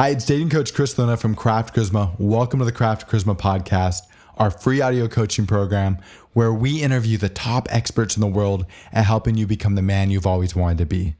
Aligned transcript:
Hi, 0.00 0.08
it's 0.08 0.24
dating 0.24 0.48
coach 0.48 0.72
Chris 0.72 0.96
Luna 0.96 1.18
from 1.18 1.34
Craft 1.34 1.76
Charisma. 1.76 2.18
Welcome 2.18 2.60
to 2.60 2.64
the 2.64 2.72
Craft 2.72 3.06
Charisma 3.06 3.36
podcast, 3.36 4.00
our 4.38 4.50
free 4.50 4.80
audio 4.80 5.08
coaching 5.08 5.46
program 5.46 5.98
where 6.32 6.54
we 6.54 6.82
interview 6.82 7.18
the 7.18 7.28
top 7.28 7.68
experts 7.70 8.16
in 8.16 8.22
the 8.22 8.26
world 8.26 8.64
at 8.94 9.04
helping 9.04 9.36
you 9.36 9.46
become 9.46 9.74
the 9.74 9.82
man 9.82 10.10
you've 10.10 10.26
always 10.26 10.56
wanted 10.56 10.78
to 10.78 10.86
be. 10.86 11.16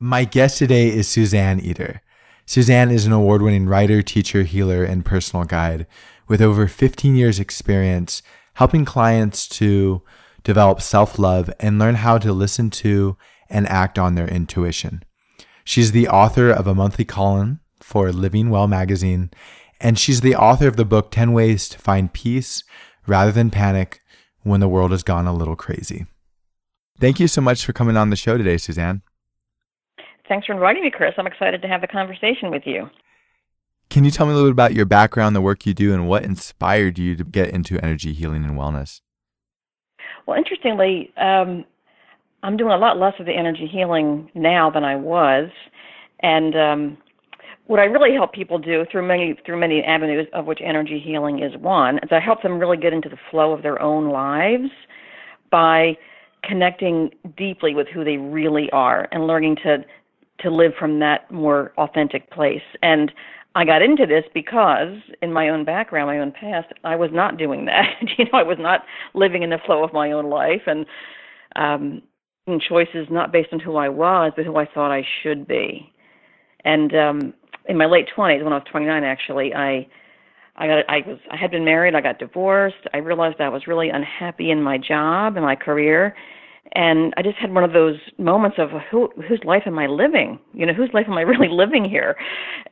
My 0.00 0.24
guest 0.24 0.58
today 0.58 0.88
is 0.88 1.06
Suzanne 1.06 1.60
Eder. 1.60 2.02
Suzanne 2.46 2.90
is 2.90 3.06
an 3.06 3.12
award 3.12 3.42
winning 3.42 3.66
writer, 3.66 4.02
teacher, 4.02 4.42
healer, 4.42 4.82
and 4.82 5.04
personal 5.04 5.44
guide 5.44 5.86
with 6.26 6.42
over 6.42 6.66
15 6.66 7.14
years' 7.14 7.38
experience 7.38 8.22
helping 8.54 8.84
clients 8.84 9.46
to 9.50 10.02
develop 10.42 10.82
self 10.82 11.16
love 11.16 11.48
and 11.60 11.78
learn 11.78 11.94
how 11.94 12.18
to 12.18 12.32
listen 12.32 12.70
to 12.70 13.16
and 13.48 13.68
act 13.68 14.00
on 14.00 14.16
their 14.16 14.26
intuition. 14.26 15.04
She's 15.62 15.92
the 15.92 16.08
author 16.08 16.50
of 16.50 16.66
a 16.66 16.74
monthly 16.74 17.04
column 17.04 17.60
for 17.84 18.10
Living 18.12 18.48
Well 18.48 18.66
magazine, 18.66 19.30
and 19.78 19.98
she's 19.98 20.22
the 20.22 20.34
author 20.34 20.66
of 20.66 20.76
the 20.76 20.86
book 20.86 21.10
10 21.10 21.34
Ways 21.34 21.68
to 21.68 21.78
Find 21.78 22.10
Peace 22.10 22.64
Rather 23.06 23.30
Than 23.30 23.50
Panic 23.50 24.00
When 24.42 24.60
the 24.60 24.68
World 24.68 24.90
Has 24.90 25.02
Gone 25.02 25.26
a 25.26 25.34
Little 25.34 25.54
Crazy. 25.54 26.06
Thank 26.98 27.20
you 27.20 27.28
so 27.28 27.42
much 27.42 27.64
for 27.64 27.74
coming 27.74 27.98
on 27.98 28.08
the 28.08 28.16
show 28.16 28.38
today, 28.38 28.56
Suzanne. 28.56 29.02
Thanks 30.26 30.46
for 30.46 30.54
inviting 30.54 30.82
me, 30.82 30.90
Chris. 30.90 31.12
I'm 31.18 31.26
excited 31.26 31.60
to 31.60 31.68
have 31.68 31.82
the 31.82 31.86
conversation 31.86 32.50
with 32.50 32.62
you. 32.64 32.88
Can 33.90 34.04
you 34.04 34.10
tell 34.10 34.24
me 34.24 34.32
a 34.32 34.34
little 34.34 34.48
bit 34.48 34.54
about 34.54 34.72
your 34.72 34.86
background, 34.86 35.36
the 35.36 35.42
work 35.42 35.66
you 35.66 35.74
do, 35.74 35.92
and 35.92 36.08
what 36.08 36.24
inspired 36.24 36.98
you 36.98 37.14
to 37.16 37.22
get 37.22 37.50
into 37.50 37.78
energy 37.84 38.14
healing 38.14 38.44
and 38.44 38.58
wellness? 38.58 39.02
Well, 40.26 40.38
interestingly, 40.38 41.12
um, 41.18 41.66
I'm 42.42 42.56
doing 42.56 42.72
a 42.72 42.78
lot 42.78 42.98
less 42.98 43.14
of 43.20 43.26
the 43.26 43.36
energy 43.36 43.68
healing 43.70 44.30
now 44.34 44.70
than 44.70 44.84
I 44.84 44.96
was, 44.96 45.50
and 46.20 46.56
um, 46.56 46.98
what 47.66 47.80
I 47.80 47.84
really 47.84 48.14
help 48.14 48.32
people 48.32 48.58
do 48.58 48.84
through 48.90 49.06
many 49.06 49.36
through 49.44 49.58
many 49.58 49.82
avenues, 49.82 50.26
of 50.32 50.46
which 50.46 50.60
energy 50.62 51.00
healing 51.04 51.42
is 51.42 51.56
one, 51.56 51.98
is 51.98 52.10
I 52.10 52.20
help 52.20 52.42
them 52.42 52.58
really 52.58 52.76
get 52.76 52.92
into 52.92 53.08
the 53.08 53.18
flow 53.30 53.52
of 53.52 53.62
their 53.62 53.80
own 53.80 54.10
lives 54.10 54.70
by 55.50 55.96
connecting 56.42 57.10
deeply 57.36 57.74
with 57.74 57.88
who 57.88 58.04
they 58.04 58.18
really 58.18 58.68
are 58.72 59.08
and 59.12 59.26
learning 59.26 59.56
to 59.64 59.78
to 60.40 60.50
live 60.50 60.72
from 60.78 60.98
that 60.98 61.30
more 61.30 61.72
authentic 61.78 62.30
place. 62.30 62.62
And 62.82 63.12
I 63.54 63.64
got 63.64 63.82
into 63.82 64.04
this 64.04 64.24
because 64.34 64.98
in 65.22 65.32
my 65.32 65.48
own 65.48 65.64
background, 65.64 66.08
my 66.08 66.18
own 66.18 66.32
past, 66.32 66.72
I 66.82 66.96
was 66.96 67.10
not 67.12 67.38
doing 67.38 67.66
that. 67.66 67.86
you 68.18 68.24
know, 68.24 68.38
I 68.38 68.42
was 68.42 68.58
not 68.58 68.82
living 69.14 69.42
in 69.42 69.50
the 69.50 69.58
flow 69.64 69.84
of 69.84 69.92
my 69.92 70.12
own 70.12 70.28
life 70.28 70.62
and 70.66 70.86
um 71.56 72.02
choices 72.68 73.06
not 73.10 73.32
based 73.32 73.48
on 73.52 73.60
who 73.60 73.76
I 73.76 73.88
was, 73.88 74.32
but 74.36 74.44
who 74.44 74.56
I 74.56 74.66
thought 74.66 74.92
I 74.92 75.02
should 75.22 75.46
be. 75.46 75.90
And 76.64 76.94
um 76.94 77.34
in 77.66 77.76
my 77.76 77.86
late 77.86 78.08
20s, 78.16 78.42
when 78.42 78.52
I 78.52 78.56
was 78.56 78.66
29 78.70 79.04
actually, 79.04 79.54
I 79.54 79.86
I 80.56 80.66
got 80.66 80.88
I 80.88 80.98
was 81.06 81.18
I 81.30 81.36
had 81.36 81.50
been 81.50 81.64
married, 81.64 81.94
I 81.94 82.00
got 82.00 82.18
divorced. 82.18 82.86
I 82.92 82.98
realized 82.98 83.40
I 83.40 83.48
was 83.48 83.66
really 83.66 83.90
unhappy 83.90 84.50
in 84.50 84.62
my 84.62 84.78
job 84.78 85.36
and 85.36 85.44
my 85.44 85.56
career. 85.56 86.14
And 86.74 87.12
I 87.16 87.22
just 87.22 87.36
had 87.36 87.52
one 87.52 87.64
of 87.64 87.72
those 87.72 87.96
moments 88.18 88.58
of 88.58 88.70
who 88.90 89.10
whose 89.28 89.40
life 89.44 89.64
am 89.66 89.78
I 89.78 89.86
living? 89.86 90.38
You 90.52 90.66
know, 90.66 90.72
whose 90.72 90.90
life 90.94 91.06
am 91.08 91.18
I 91.18 91.20
really 91.32 91.48
living 91.48 91.84
here? 91.84 92.16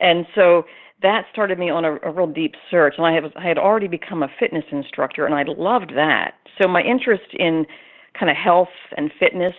And 0.00 0.26
so 0.34 0.64
that 1.02 1.24
started 1.32 1.58
me 1.58 1.68
on 1.68 1.84
a, 1.84 1.96
a 2.02 2.12
real 2.12 2.28
deep 2.28 2.54
search 2.70 2.94
and 2.96 3.06
I 3.06 3.12
had 3.12 3.24
I 3.36 3.46
had 3.46 3.58
already 3.58 3.88
become 3.88 4.22
a 4.22 4.28
fitness 4.38 4.64
instructor 4.70 5.26
and 5.26 5.34
I 5.34 5.44
loved 5.46 5.92
that. 5.96 6.34
So 6.60 6.68
my 6.68 6.82
interest 6.82 7.34
in 7.34 7.66
kind 8.18 8.30
of 8.30 8.36
health 8.36 8.68
and 8.96 9.10
fitness 9.18 9.54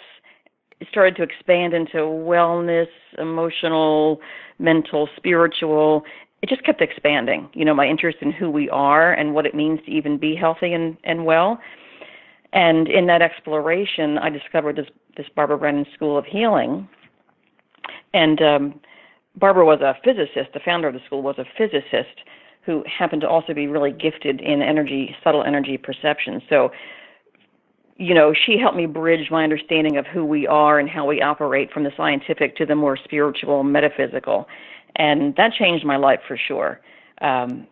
started 0.89 1.15
to 1.15 1.23
expand 1.23 1.73
into 1.73 1.97
wellness, 1.97 2.87
emotional, 3.17 4.19
mental, 4.59 5.09
spiritual. 5.15 6.03
It 6.41 6.49
just 6.49 6.63
kept 6.63 6.81
expanding. 6.81 7.49
You 7.53 7.65
know, 7.65 7.73
my 7.73 7.87
interest 7.87 8.17
in 8.21 8.31
who 8.31 8.49
we 8.49 8.69
are 8.69 9.13
and 9.13 9.33
what 9.33 9.45
it 9.45 9.55
means 9.55 9.79
to 9.85 9.91
even 9.91 10.17
be 10.17 10.35
healthy 10.35 10.73
and, 10.73 10.97
and 11.03 11.25
well. 11.25 11.59
And 12.51 12.87
in 12.87 13.07
that 13.07 13.21
exploration, 13.21 14.17
I 14.17 14.29
discovered 14.29 14.75
this 14.75 14.87
this 15.15 15.27
Barbara 15.35 15.57
Brennan 15.57 15.85
School 15.93 16.17
of 16.17 16.25
Healing. 16.25 16.87
And 18.13 18.41
um, 18.41 18.79
Barbara 19.35 19.65
was 19.65 19.81
a 19.81 19.95
physicist. 20.03 20.53
The 20.53 20.59
founder 20.63 20.87
of 20.87 20.93
the 20.93 20.99
school 21.05 21.21
was 21.21 21.35
a 21.37 21.45
physicist 21.57 22.21
who 22.65 22.83
happened 22.87 23.21
to 23.21 23.27
also 23.27 23.53
be 23.53 23.67
really 23.67 23.91
gifted 23.91 24.41
in 24.41 24.61
energy, 24.61 25.15
subtle 25.23 25.43
energy 25.43 25.77
perception. 25.77 26.41
So 26.49 26.71
you 27.97 28.13
know, 28.13 28.33
she 28.33 28.57
helped 28.57 28.77
me 28.77 28.85
bridge 28.85 29.29
my 29.29 29.43
understanding 29.43 29.97
of 29.97 30.05
who 30.07 30.25
we 30.25 30.47
are 30.47 30.79
and 30.79 30.89
how 30.89 31.05
we 31.05 31.21
operate 31.21 31.71
from 31.71 31.83
the 31.83 31.91
scientific 31.95 32.55
to 32.57 32.65
the 32.65 32.75
more 32.75 32.97
spiritual, 32.97 33.63
metaphysical, 33.63 34.47
and 34.95 35.35
that 35.35 35.53
changed 35.53 35.85
my 35.85 35.97
life 35.97 36.19
for 36.27 36.37
sure. 36.37 36.79
Um, 37.21 37.67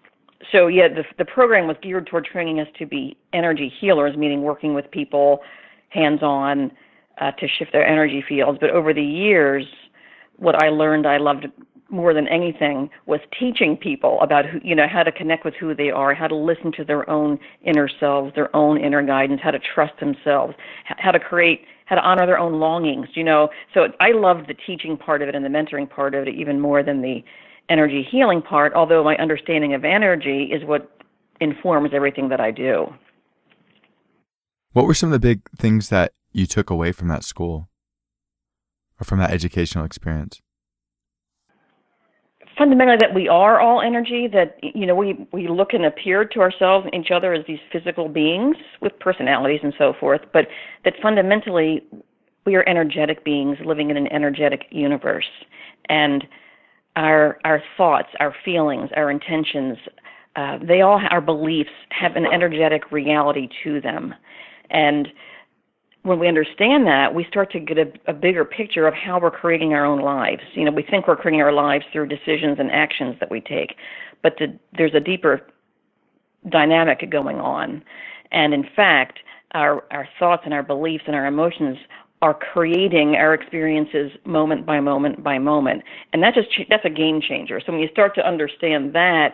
so 0.52 0.68
yeah, 0.68 0.88
the 0.88 1.04
the 1.18 1.26
program 1.26 1.68
was 1.68 1.78
geared 1.82 2.08
toward 2.08 2.26
training 2.26 2.60
us 2.60 2.68
to 2.80 2.86
be 2.86 3.18
energy 3.34 3.72
healers, 3.80 4.16
meaning 4.18 4.42
working 4.42 4.74
with 4.74 4.90
people 4.92 5.40
hands-on 5.90 6.72
uh, 7.20 7.32
to 7.32 7.48
shift 7.48 7.72
their 7.74 7.86
energy 7.86 8.24
fields. 8.28 8.58
But 8.60 8.72
over 8.72 8.94
the 8.94 9.04
years, 9.04 9.66
what 10.38 10.56
I 10.56 10.70
learned 10.70 11.06
I 11.06 11.18
loved 11.18 11.48
more 11.92 12.14
than 12.14 12.28
anything 12.28 12.90
was 13.06 13.20
teaching 13.38 13.76
people 13.76 14.20
about 14.22 14.46
who 14.46 14.60
you 14.64 14.76
know 14.76 14.88
how 14.92 15.04
to 15.04 15.12
connect 15.12 15.44
with 15.46 15.54
who 15.56 15.76
they 15.76 15.90
are 15.90 16.14
how 16.14 16.28
to 16.28 16.36
listen 16.36 16.72
to 16.72 16.84
their 16.84 17.10
own 17.10 17.38
inner 17.64 17.90
selves 18.00 18.34
their 18.36 18.54
own 18.56 18.78
inner 18.78 19.04
guidance 19.06 19.42
how 19.44 19.52
to 19.52 19.60
trust 19.60 19.94
themselves 20.00 20.54
how 20.86 21.12
to 21.12 21.20
create 21.20 21.62
how 21.86 21.96
to 21.96 22.02
honor 22.02 22.26
their 22.26 22.40
own 22.40 22.60
longings 22.60 23.08
you 23.14 23.24
know? 23.24 23.50
So 23.74 23.88
i 24.00 24.12
loved 24.12 24.48
the 24.48 24.56
teaching 24.66 24.98
part 24.98 25.22
of 25.22 25.30
it 25.30 25.36
and 25.36 25.44
the 25.44 25.50
mentoring 25.50 25.90
part 25.90 26.16
of 26.16 26.28
it 26.28 26.34
even 26.34 26.60
more 26.60 26.82
than 26.82 27.02
the 27.02 27.24
energy 27.70 28.08
healing 28.10 28.42
part 28.42 28.74
although 28.74 29.04
my 29.04 29.16
understanding 29.18 29.74
of 29.74 29.84
energy 29.84 30.50
is 30.52 30.64
what 30.66 30.90
informs 31.40 31.90
everything 31.94 32.30
that 32.30 32.40
i 32.40 32.52
do. 32.52 32.94
What 34.74 34.86
were 34.86 34.94
some 34.94 35.12
of 35.12 35.20
the 35.20 35.28
big 35.28 35.42
things 35.58 35.90
that 35.90 36.14
you 36.32 36.46
took 36.46 36.70
away 36.70 36.94
from 36.94 37.10
that 37.10 37.26
school 37.26 37.68
or 39.00 39.04
from 39.04 39.20
that 39.20 39.32
educational 39.32 39.84
experience 39.84 40.40
fundamentally 42.62 42.98
that 43.00 43.16
we 43.16 43.28
are 43.28 43.60
all 43.60 43.82
energy 43.82 44.28
that 44.32 44.58
you 44.62 44.86
know 44.86 44.96
we 44.96 45.28
we 45.34 45.48
look 45.48 45.74
and 45.74 45.86
appear 45.86 46.24
to 46.24 46.40
ourselves 46.40 46.88
and 46.92 47.04
each 47.04 47.12
other 47.12 47.34
as 47.34 47.44
these 47.48 47.60
physical 47.72 48.08
beings 48.08 48.56
with 48.82 48.92
personalities 49.00 49.62
and 49.64 49.74
so 49.78 49.94
forth 50.00 50.22
but 50.32 50.46
that 50.86 50.94
fundamentally 51.02 51.82
we 52.46 52.56
are 52.56 52.68
energetic 52.68 53.24
beings 53.24 53.58
living 53.64 53.90
in 53.90 53.98
an 53.98 54.12
energetic 54.12 54.66
universe. 54.72 55.30
And 55.90 56.26
our 56.98 57.40
our 57.46 57.64
thoughts 57.78 58.10
our 58.20 58.36
feelings 58.44 58.90
our 58.98 59.10
intentions 59.10 59.78
uh, 60.36 60.58
they 60.62 60.82
all 60.82 61.02
our 61.10 61.22
beliefs 61.22 61.70
have 61.90 62.16
an 62.16 62.26
energetic 62.26 62.92
reality 62.92 63.48
to 63.64 63.80
them. 63.80 64.14
And 64.70 65.08
when 66.04 66.20
we 66.20 66.28
understand 66.28 66.88
that, 66.88 67.14
we 67.14 67.26
start 67.26 67.52
to 67.52 67.60
get 67.60 67.78
a, 67.78 67.92
a 68.08 68.14
bigger 68.14 68.44
picture 68.44 68.88
of 68.88 68.94
how 68.94 69.20
we're 69.20 69.32
creating 69.32 69.74
our 69.74 69.86
own 69.86 70.02
lives. 70.02 70.42
You 70.54 70.66
know, 70.66 70.72
we 70.72 70.84
think 70.84 71.08
we're 71.08 71.16
creating 71.16 71.42
our 71.42 71.54
lives 71.54 71.86
through 71.92 72.08
decisions 72.08 72.58
and 72.60 72.72
actions 72.72 73.16
that 73.20 73.30
we 73.30 73.42
take, 73.42 73.76
but 74.24 74.34
there's 74.76 74.96
a 74.96 75.00
deeper 75.00 75.42
dynamic 76.50 77.08
going 77.12 77.38
on. 77.38 77.84
And 78.32 78.54
in 78.54 78.66
fact, 78.76 79.20
our, 79.54 79.84
our 79.92 80.08
thoughts 80.18 80.44
and 80.46 80.54
our 80.54 80.64
beliefs 80.64 81.04
and 81.06 81.16
our 81.16 81.28
emotions 81.28 81.78
are 82.24 82.34
creating 82.34 83.16
our 83.16 83.34
experiences 83.34 84.12
moment 84.26 84.66
by 84.66 84.80
moment 84.80 85.24
by 85.24 85.40
moment. 85.40 85.84
And 86.14 86.22
that 86.24 86.36
just 86.36 86.50
that's 86.70 86.86
a 86.86 86.90
game 86.90 87.20
changer. 87.20 87.60
So 87.64 87.72
when 87.72 87.82
you 87.82 87.90
start 87.92 88.14
to 88.16 88.28
understand 88.28 88.94
that, 88.94 89.34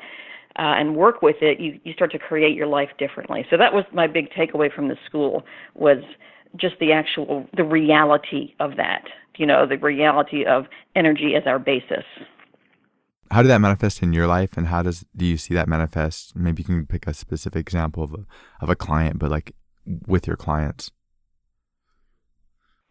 uh, 0.57 0.73
and 0.75 0.95
work 0.95 1.22
with 1.22 1.35
it, 1.41 1.59
you, 1.59 1.79
you 1.84 1.94
start 1.94 2.11
to 2.11 2.17
create 2.17 2.55
your 2.55 2.66
life 2.66 2.89
differently. 2.97 3.45
So 3.49 3.57
that 3.57 3.73
was 3.73 3.84
my 3.94 4.07
big 4.07 4.31
takeaway 4.31 4.73
from 4.73 4.88
the 4.88 4.95
school 5.05 5.44
was 5.75 5.99
just 6.57 6.75
the 6.79 6.91
actual 6.91 7.45
the 7.56 7.63
reality 7.63 8.53
of 8.59 8.75
that 8.78 9.03
you 9.38 9.45
know 9.45 9.66
the 9.66 9.78
reality 9.78 10.45
of 10.45 10.66
energy 10.95 11.35
as 11.35 11.44
our 11.45 11.59
basis. 11.59 12.03
How 13.29 13.41
did 13.41 13.50
that 13.50 13.59
manifest 13.59 14.01
in 14.01 14.13
your 14.13 14.28
life 14.28 14.58
and 14.58 14.67
how 14.67 14.82
does 14.82 15.05
do 15.16 15.26
you 15.26 15.37
see 15.37 15.53
that 15.53 15.67
manifest? 15.67 16.35
Maybe 16.35 16.61
you 16.61 16.66
can 16.66 16.85
pick 16.85 17.08
a 17.08 17.14
specific 17.14 17.59
example 17.59 18.03
of 18.03 18.14
a 18.14 18.26
of 18.61 18.70
a 18.70 18.76
client 18.76 19.20
but 19.20 19.32
like 19.32 19.53
with 20.08 20.28
your 20.28 20.35
clients. 20.35 20.91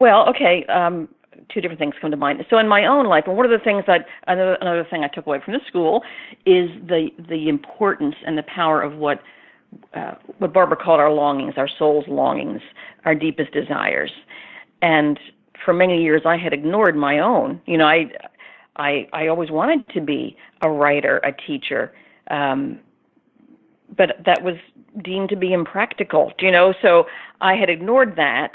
Well 0.00 0.28
okay 0.28 0.64
um 0.66 1.08
two 1.52 1.60
different 1.60 1.78
things 1.78 1.94
come 2.00 2.10
to 2.10 2.16
mind. 2.16 2.44
So 2.48 2.58
in 2.58 2.68
my 2.68 2.86
own 2.86 3.06
life 3.06 3.24
and 3.26 3.36
one 3.36 3.44
of 3.44 3.52
the 3.52 3.62
things 3.62 3.84
that 3.86 4.06
another, 4.26 4.56
another 4.60 4.86
thing 4.88 5.04
i 5.04 5.08
took 5.08 5.26
away 5.26 5.40
from 5.44 5.54
the 5.54 5.60
school 5.66 6.02
is 6.44 6.70
the 6.86 7.08
the 7.28 7.48
importance 7.48 8.16
and 8.26 8.38
the 8.38 8.44
power 8.44 8.82
of 8.82 8.94
what 8.96 9.20
uh, 9.94 10.14
what 10.38 10.52
Barbara 10.52 10.76
called 10.76 11.00
our 11.00 11.12
longings, 11.12 11.54
our 11.56 11.68
soul's 11.78 12.06
longings, 12.08 12.60
our 13.04 13.14
deepest 13.14 13.52
desires. 13.52 14.10
And 14.82 15.18
for 15.64 15.72
many 15.72 16.02
years, 16.02 16.22
I 16.24 16.36
had 16.36 16.52
ignored 16.52 16.96
my 16.96 17.18
own. 17.18 17.60
You 17.66 17.78
know, 17.78 17.86
I, 17.86 18.10
I, 18.76 19.08
I 19.12 19.28
always 19.28 19.50
wanted 19.50 19.88
to 19.90 20.00
be 20.00 20.36
a 20.62 20.70
writer, 20.70 21.18
a 21.18 21.32
teacher, 21.32 21.92
um, 22.30 22.80
but 23.96 24.16
that 24.24 24.42
was 24.42 24.56
deemed 25.02 25.28
to 25.30 25.36
be 25.36 25.52
impractical. 25.52 26.32
You 26.40 26.50
know, 26.50 26.74
so 26.82 27.06
I 27.40 27.54
had 27.54 27.70
ignored 27.70 28.14
that 28.16 28.52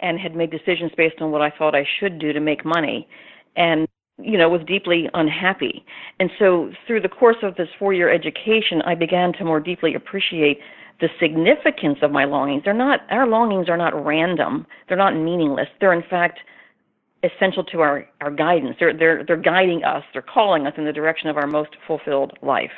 and 0.00 0.18
had 0.18 0.34
made 0.34 0.50
decisions 0.50 0.92
based 0.96 1.20
on 1.20 1.30
what 1.30 1.40
I 1.40 1.50
thought 1.50 1.74
I 1.74 1.86
should 1.98 2.18
do 2.18 2.32
to 2.32 2.40
make 2.40 2.64
money. 2.64 3.08
And 3.56 3.88
you 4.18 4.38
know, 4.38 4.48
was 4.48 4.62
deeply 4.66 5.08
unhappy. 5.14 5.84
And 6.20 6.30
so 6.38 6.70
through 6.86 7.00
the 7.00 7.08
course 7.08 7.36
of 7.42 7.56
this 7.56 7.68
four 7.78 7.92
year 7.92 8.12
education, 8.12 8.82
I 8.82 8.94
began 8.94 9.32
to 9.34 9.44
more 9.44 9.60
deeply 9.60 9.94
appreciate 9.94 10.60
the 11.00 11.08
significance 11.20 11.98
of 12.02 12.12
my 12.12 12.24
longings. 12.24 12.62
They're 12.64 12.72
not, 12.72 13.00
our 13.10 13.26
longings 13.26 13.68
are 13.68 13.76
not 13.76 14.04
random. 14.04 14.66
They're 14.88 14.96
not 14.96 15.16
meaningless. 15.16 15.66
They're 15.80 15.92
in 15.92 16.04
fact 16.08 16.38
essential 17.24 17.64
to 17.64 17.80
our, 17.80 18.06
our 18.20 18.30
guidance. 18.30 18.76
They're, 18.78 18.96
they're, 18.96 19.24
they're 19.26 19.36
guiding 19.36 19.82
us. 19.82 20.04
They're 20.12 20.22
calling 20.22 20.66
us 20.66 20.74
in 20.76 20.84
the 20.84 20.92
direction 20.92 21.28
of 21.28 21.36
our 21.36 21.46
most 21.46 21.70
fulfilled 21.86 22.38
life. 22.42 22.70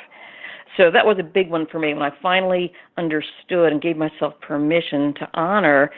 So 0.77 0.91
that 0.91 1.05
was 1.05 1.17
a 1.19 1.23
big 1.23 1.49
one 1.49 1.67
for 1.71 1.79
me 1.79 1.93
when 1.93 2.03
I 2.03 2.11
finally 2.21 2.71
understood 2.97 3.71
and 3.71 3.81
gave 3.81 3.97
myself 3.97 4.33
permission 4.41 5.13
to 5.15 5.27
honor 5.33 5.91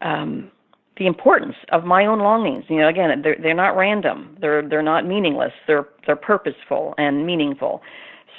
um, 0.00 0.50
the 0.98 1.06
importance 1.06 1.54
of 1.70 1.84
my 1.84 2.04
own 2.06 2.18
longings. 2.18 2.64
You 2.68 2.80
know, 2.80 2.88
again, 2.88 3.22
they're 3.22 3.36
they're 3.40 3.54
not 3.54 3.76
random. 3.76 4.36
They're 4.40 4.66
they're 4.68 4.82
not 4.82 5.06
meaningless. 5.06 5.52
They're 5.66 5.88
they're 6.06 6.16
purposeful 6.16 6.94
and 6.98 7.26
meaningful. 7.26 7.82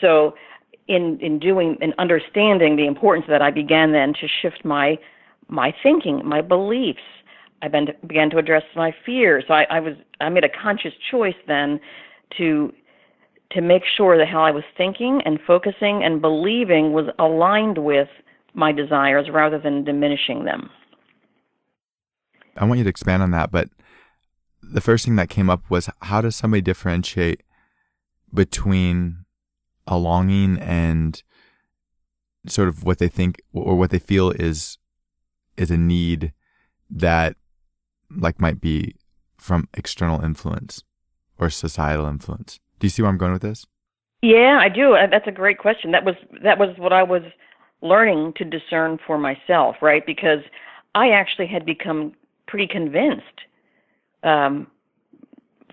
So 0.02 0.36
in 0.88 1.18
in 1.22 1.40
doing 1.40 1.78
and 1.82 1.94
understanding 1.98 2.76
the 2.76 2.86
importance 2.86 3.26
of 3.26 3.32
that, 3.32 3.42
I 3.42 3.52
began 3.52 3.92
then 3.92 4.14
to 4.22 4.28
shift 4.42 4.64
my 4.64 4.98
my 5.48 5.74
thinking, 5.84 6.22
my 6.26 6.42
beliefs. 6.42 7.00
I 7.62 7.68
began 7.70 7.88
began 8.06 8.30
to 8.32 8.38
address 8.38 8.64
my 8.76 8.94
fears. 9.06 9.46
So 9.48 9.54
I, 9.54 9.66
I 9.70 9.80
was 9.80 9.94
I 10.22 10.30
made 10.30 10.44
a 10.44 10.50
conscious 10.50 10.94
choice 11.10 11.36
then 11.48 11.80
to 12.38 12.72
to 13.52 13.62
make 13.62 13.84
sure 13.98 14.18
that 14.18 14.28
how 14.28 14.44
I 14.44 14.52
was 14.52 14.64
thinking 14.78 15.22
and 15.26 15.40
focusing 15.46 16.04
and 16.04 16.22
believing 16.22 16.92
was 16.92 17.06
aligned 17.20 17.78
with 17.78 18.08
my 18.54 18.72
desires 18.72 19.28
rather 19.32 19.60
than 19.60 19.84
diminishing 19.84 20.44
them. 20.44 20.70
I 22.58 22.66
want 22.66 22.78
you 22.78 22.84
to 22.84 22.90
expand 22.90 23.24
on 23.24 23.32
that, 23.32 23.52
but 23.52 23.70
the 24.62 24.82
first 24.82 25.06
thing 25.06 25.16
that 25.18 25.30
came 25.30 25.50
up 25.50 25.70
was 25.70 25.90
how 26.02 26.22
does 26.22 26.36
somebody 26.36 26.62
differentiate 26.62 27.42
between 28.34 29.26
a 29.88 29.98
longing 29.98 30.58
and 30.60 31.22
sort 32.48 32.68
of 32.68 32.84
what 32.84 33.00
they 33.00 33.08
think 33.08 33.42
or 33.54 33.76
what 33.76 33.90
they 33.90 34.00
feel 34.00 34.32
is 34.32 34.78
is 35.58 35.70
a 35.70 35.78
need 35.78 36.34
that 36.90 37.36
like 38.10 38.40
might 38.40 38.60
be 38.60 38.96
from 39.38 39.68
external 39.74 40.24
influence 40.24 40.84
or 41.38 41.50
societal 41.50 42.06
influence. 42.06 42.60
Do 42.80 42.86
you 42.88 42.90
see 42.90 43.02
where 43.02 43.12
I'm 43.12 43.18
going 43.18 43.34
with 43.34 43.42
this? 43.42 43.66
Yeah, 44.22 44.58
I 44.62 44.70
do. 44.70 44.94
Uh, 44.94 45.08
that's 45.08 45.28
a 45.28 45.32
great 45.32 45.58
question. 45.58 45.92
That 45.92 46.06
was 46.06 46.16
that 46.44 46.58
was 46.58 46.70
what 46.78 46.94
I 46.94 47.04
was 47.04 47.24
learning 47.82 48.34
to 48.38 48.46
discern 48.46 48.98
for 49.06 49.18
myself, 49.18 49.76
right? 49.82 50.06
Because 50.06 50.40
I 50.96 51.10
actually 51.10 51.48
had 51.48 51.66
become 51.66 52.14
pretty 52.48 52.68
convinced 52.68 53.42
um, 54.24 54.68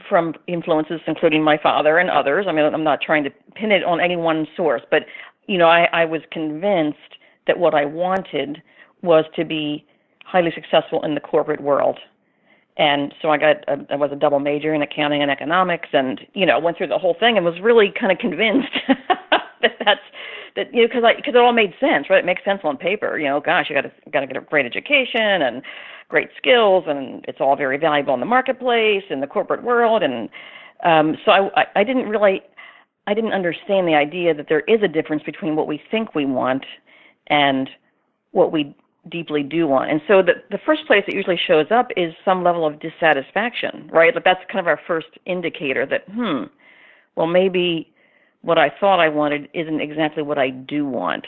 from 0.08 0.34
influences, 0.46 1.00
including 1.06 1.43
my 1.43 1.58
father 1.58 1.99
and 1.99 2.11
others. 2.11 2.46
I 2.49 2.52
mean, 2.52 2.64
I'm 2.64 2.84
not 2.84 3.00
trying 3.00 3.25
to 3.25 3.31
pin 3.55 3.70
it 3.70 3.84
on 3.84 4.00
any 4.00 4.17
one 4.17 4.46
source, 4.56 4.82
but 4.90 5.05
you 5.46 5.58
know, 5.58 5.67
I, 5.69 5.88
I 5.93 6.05
was 6.05 6.20
convinced 6.31 6.99
that 7.46 7.58
what 7.58 7.75
I 7.75 7.84
wanted 7.84 8.62
was 9.02 9.25
to 9.37 9.44
be 9.44 9.84
highly 10.25 10.52
successful 10.55 11.02
in 11.05 11.14
the 11.14 11.20
corporate 11.20 11.61
world. 11.61 11.99
And 12.76 13.12
so 13.20 13.31
I 13.31 13.37
got, 13.37 13.56
a, 13.69 13.84
I 13.90 13.96
was 13.96 14.11
a 14.12 14.16
double 14.16 14.38
major 14.38 14.73
in 14.73 14.82
accounting 14.82 15.23
and 15.23 15.31
economics, 15.31 15.88
and 15.93 16.20
you 16.34 16.46
know, 16.46 16.58
went 16.58 16.78
through 16.78 16.87
the 16.87 16.99
whole 16.99 17.16
thing 17.19 17.37
and 17.37 17.44
was 17.44 17.61
really 17.61 17.93
kind 17.99 18.12
of 18.12 18.19
convinced 18.19 18.69
that 19.61 19.73
that's 19.84 20.00
that 20.56 20.73
you 20.75 20.82
know 20.82 20.88
because 20.88 21.05
I 21.05 21.14
because 21.14 21.35
it 21.35 21.41
all 21.41 21.52
made 21.52 21.75
sense, 21.81 22.11
right? 22.11 22.19
It 22.19 22.26
makes 22.26 22.44
sense 22.44 22.61
on 22.64 22.76
paper. 22.76 23.19
You 23.19 23.29
know, 23.29 23.41
gosh, 23.41 23.67
you 23.69 23.76
got 23.76 23.82
to 23.82 23.93
got 24.11 24.20
to 24.20 24.26
get 24.26 24.37
a 24.37 24.41
great 24.41 24.67
education 24.67 25.43
and 25.43 25.62
great 26.08 26.29
skills, 26.37 26.85
and 26.87 27.25
it's 27.26 27.41
all 27.41 27.56
very 27.56 27.79
valuable 27.79 28.14
in 28.14 28.20
the 28.20 28.26
marketplace 28.26 29.05
in 29.11 29.20
the 29.20 29.26
corporate 29.26 29.62
world. 29.62 30.02
And 30.02 30.29
um, 30.85 31.17
so 31.25 31.32
I, 31.32 31.67
I 31.75 31.85
didn't 31.85 32.08
really, 32.08 32.43
I 33.06 33.14
didn't 33.14 33.32
understand 33.32 33.88
the 33.88 33.94
idea 33.94 34.35
that 34.35 34.47
there 34.49 34.61
is 34.61 34.82
a 34.82 34.88
difference 34.88 35.23
between 35.23 35.56
what 35.56 35.67
we 35.67 35.81
think 35.91 36.14
we 36.14 36.26
want 36.26 36.67
and 37.29 37.70
what 38.32 38.52
we 38.52 38.75
deeply 39.08 39.43
do 39.43 39.67
want. 39.67 39.91
And 39.91 40.00
so 40.06 40.23
the 40.23 40.35
the 40.50 40.58
first 40.67 40.87
place 40.87 41.05
it 41.08 41.14
usually 41.14 41.41
shows 41.47 41.67
up 41.70 41.88
is 41.97 42.12
some 42.25 42.44
level 42.44 42.67
of 42.67 42.81
dissatisfaction, 42.81 43.88
right? 43.93 44.14
Like 44.14 44.25
that's 44.25 44.41
kind 44.50 44.61
of 44.61 44.67
our 44.67 44.81
first 44.87 45.08
indicator 45.25 45.87
that 45.87 46.05
hmm, 46.12 46.44
well 47.17 47.26
maybe 47.26 47.93
what 48.42 48.58
I 48.58 48.70
thought 48.81 49.00
I 49.00 49.08
wanted 49.08 49.48
isn't 49.54 49.81
exactly 49.81 50.22
what 50.22 50.38
I 50.38 50.50
do 50.50 50.87
want. 50.87 51.26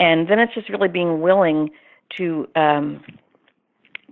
And 0.00 0.28
then 0.28 0.38
it's 0.38 0.54
just 0.54 0.68
really 0.68 0.88
being 0.88 1.20
willing 1.20 1.70
to 2.16 2.46
um, 2.56 3.02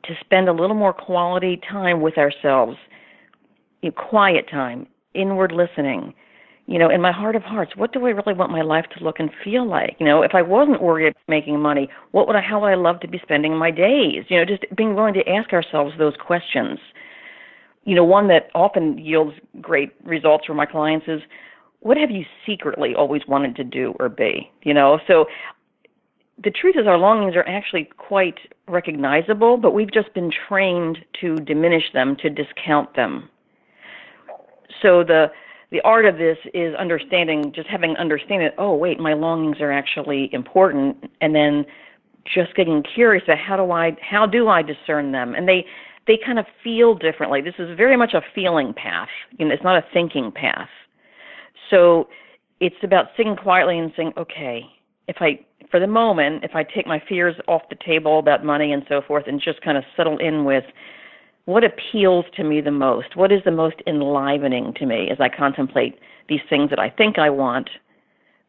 to 0.04 0.14
spend 0.20 0.48
a 0.48 0.52
little 0.52 0.76
more 0.76 0.92
quality 0.92 1.60
time 1.70 2.00
with 2.00 2.18
ourselves, 2.18 2.76
you 3.82 3.90
know, 3.90 3.94
quiet 4.08 4.48
time, 4.50 4.86
inward 5.14 5.52
listening. 5.52 6.14
You 6.66 6.78
know, 6.78 6.88
in 6.90 7.00
my 7.00 7.10
heart 7.10 7.34
of 7.34 7.42
hearts, 7.42 7.72
what 7.76 7.92
do 7.92 8.06
I 8.06 8.10
really 8.10 8.34
want 8.34 8.52
my 8.52 8.62
life 8.62 8.86
to 8.96 9.04
look 9.04 9.18
and 9.18 9.30
feel 9.42 9.68
like? 9.68 9.96
You 9.98 10.06
know, 10.06 10.22
if 10.22 10.30
I 10.32 10.42
wasn't 10.42 10.80
worried 10.80 11.08
about 11.08 11.22
making 11.28 11.60
money, 11.60 11.88
what 12.12 12.28
would 12.28 12.36
I, 12.36 12.40
how 12.40 12.60
would 12.60 12.68
I 12.68 12.76
love 12.76 13.00
to 13.00 13.08
be 13.08 13.18
spending 13.22 13.56
my 13.56 13.72
days? 13.72 14.24
You 14.28 14.38
know, 14.38 14.44
just 14.44 14.64
being 14.76 14.94
willing 14.94 15.14
to 15.14 15.28
ask 15.28 15.52
ourselves 15.52 15.92
those 15.98 16.14
questions. 16.24 16.78
You 17.84 17.94
know, 17.96 18.04
one 18.04 18.28
that 18.28 18.48
often 18.54 18.98
yields 18.98 19.34
great 19.60 19.92
results 20.04 20.46
for 20.46 20.54
my 20.54 20.66
clients 20.66 21.06
is, 21.08 21.20
what 21.80 21.96
have 21.96 22.10
you 22.12 22.24
secretly 22.46 22.94
always 22.94 23.22
wanted 23.26 23.56
to 23.56 23.64
do 23.64 23.94
or 23.98 24.08
be? 24.08 24.50
You 24.62 24.72
know, 24.72 25.00
so 25.08 25.26
the 26.42 26.50
truth 26.50 26.76
is 26.78 26.86
our 26.86 26.98
longings 26.98 27.34
are 27.34 27.46
actually 27.48 27.90
quite 27.96 28.38
recognizable, 28.68 29.56
but 29.56 29.72
we've 29.72 29.92
just 29.92 30.12
been 30.14 30.30
trained 30.48 30.98
to 31.20 31.36
diminish 31.36 31.92
them, 31.92 32.16
to 32.22 32.30
discount 32.30 32.94
them. 32.94 33.28
So 34.80 35.04
the 35.04 35.30
the 35.70 35.80
art 35.82 36.04
of 36.04 36.18
this 36.18 36.36
is 36.52 36.74
understanding, 36.74 37.50
just 37.54 37.66
having 37.66 37.96
understanding. 37.96 38.50
Oh, 38.58 38.74
wait, 38.76 39.00
my 39.00 39.14
longings 39.14 39.58
are 39.60 39.72
actually 39.72 40.28
important, 40.32 41.10
and 41.22 41.34
then 41.34 41.64
just 42.24 42.54
getting 42.54 42.82
curious 42.82 43.24
about 43.24 43.38
how 43.38 43.56
do 43.56 43.72
I 43.72 43.96
how 44.00 44.26
do 44.26 44.48
I 44.48 44.62
discern 44.62 45.12
them, 45.12 45.34
and 45.34 45.48
they 45.48 45.66
they 46.06 46.18
kind 46.24 46.38
of 46.38 46.46
feel 46.64 46.94
differently. 46.94 47.40
This 47.40 47.54
is 47.58 47.76
very 47.76 47.96
much 47.96 48.14
a 48.14 48.22
feeling 48.34 48.72
path. 48.74 49.08
You 49.38 49.46
know, 49.46 49.54
it's 49.54 49.62
not 49.62 49.76
a 49.76 49.84
thinking 49.92 50.32
path. 50.32 50.68
So 51.70 52.08
it's 52.60 52.76
about 52.82 53.06
sitting 53.16 53.36
quietly 53.36 53.78
and 53.78 53.92
saying, 53.96 54.12
okay, 54.16 54.64
if 55.08 55.16
I 55.20 55.40
for 55.70 55.80
the 55.80 55.86
moment, 55.86 56.44
if 56.44 56.54
I 56.54 56.64
take 56.64 56.86
my 56.86 57.02
fears 57.08 57.34
off 57.48 57.62
the 57.70 57.76
table 57.76 58.18
about 58.18 58.44
money 58.44 58.72
and 58.72 58.84
so 58.88 59.00
forth 59.00 59.24
and 59.26 59.40
just 59.40 59.60
kind 59.62 59.78
of 59.78 59.84
settle 59.96 60.18
in 60.18 60.44
with 60.44 60.64
what 61.46 61.64
appeals 61.64 62.26
to 62.36 62.44
me 62.44 62.60
the 62.60 62.70
most, 62.70 63.16
what 63.16 63.32
is 63.32 63.40
the 63.44 63.50
most 63.50 63.76
enlivening 63.86 64.74
to 64.74 64.86
me 64.86 65.08
as 65.10 65.18
I 65.18 65.28
contemplate 65.28 65.98
these 66.28 66.40
things 66.48 66.70
that 66.70 66.78
I 66.78 66.90
think 66.90 67.18
I 67.18 67.30
want 67.30 67.70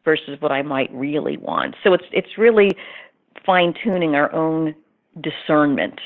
versus 0.04 0.40
what 0.40 0.52
I 0.52 0.62
might 0.62 0.92
really 0.92 1.36
want. 1.38 1.76
So 1.82 1.94
it's 1.94 2.04
it's 2.12 2.38
really 2.38 2.70
fine 3.44 3.74
tuning 3.82 4.14
our 4.14 4.32
own 4.32 4.74
discernment 5.20 5.98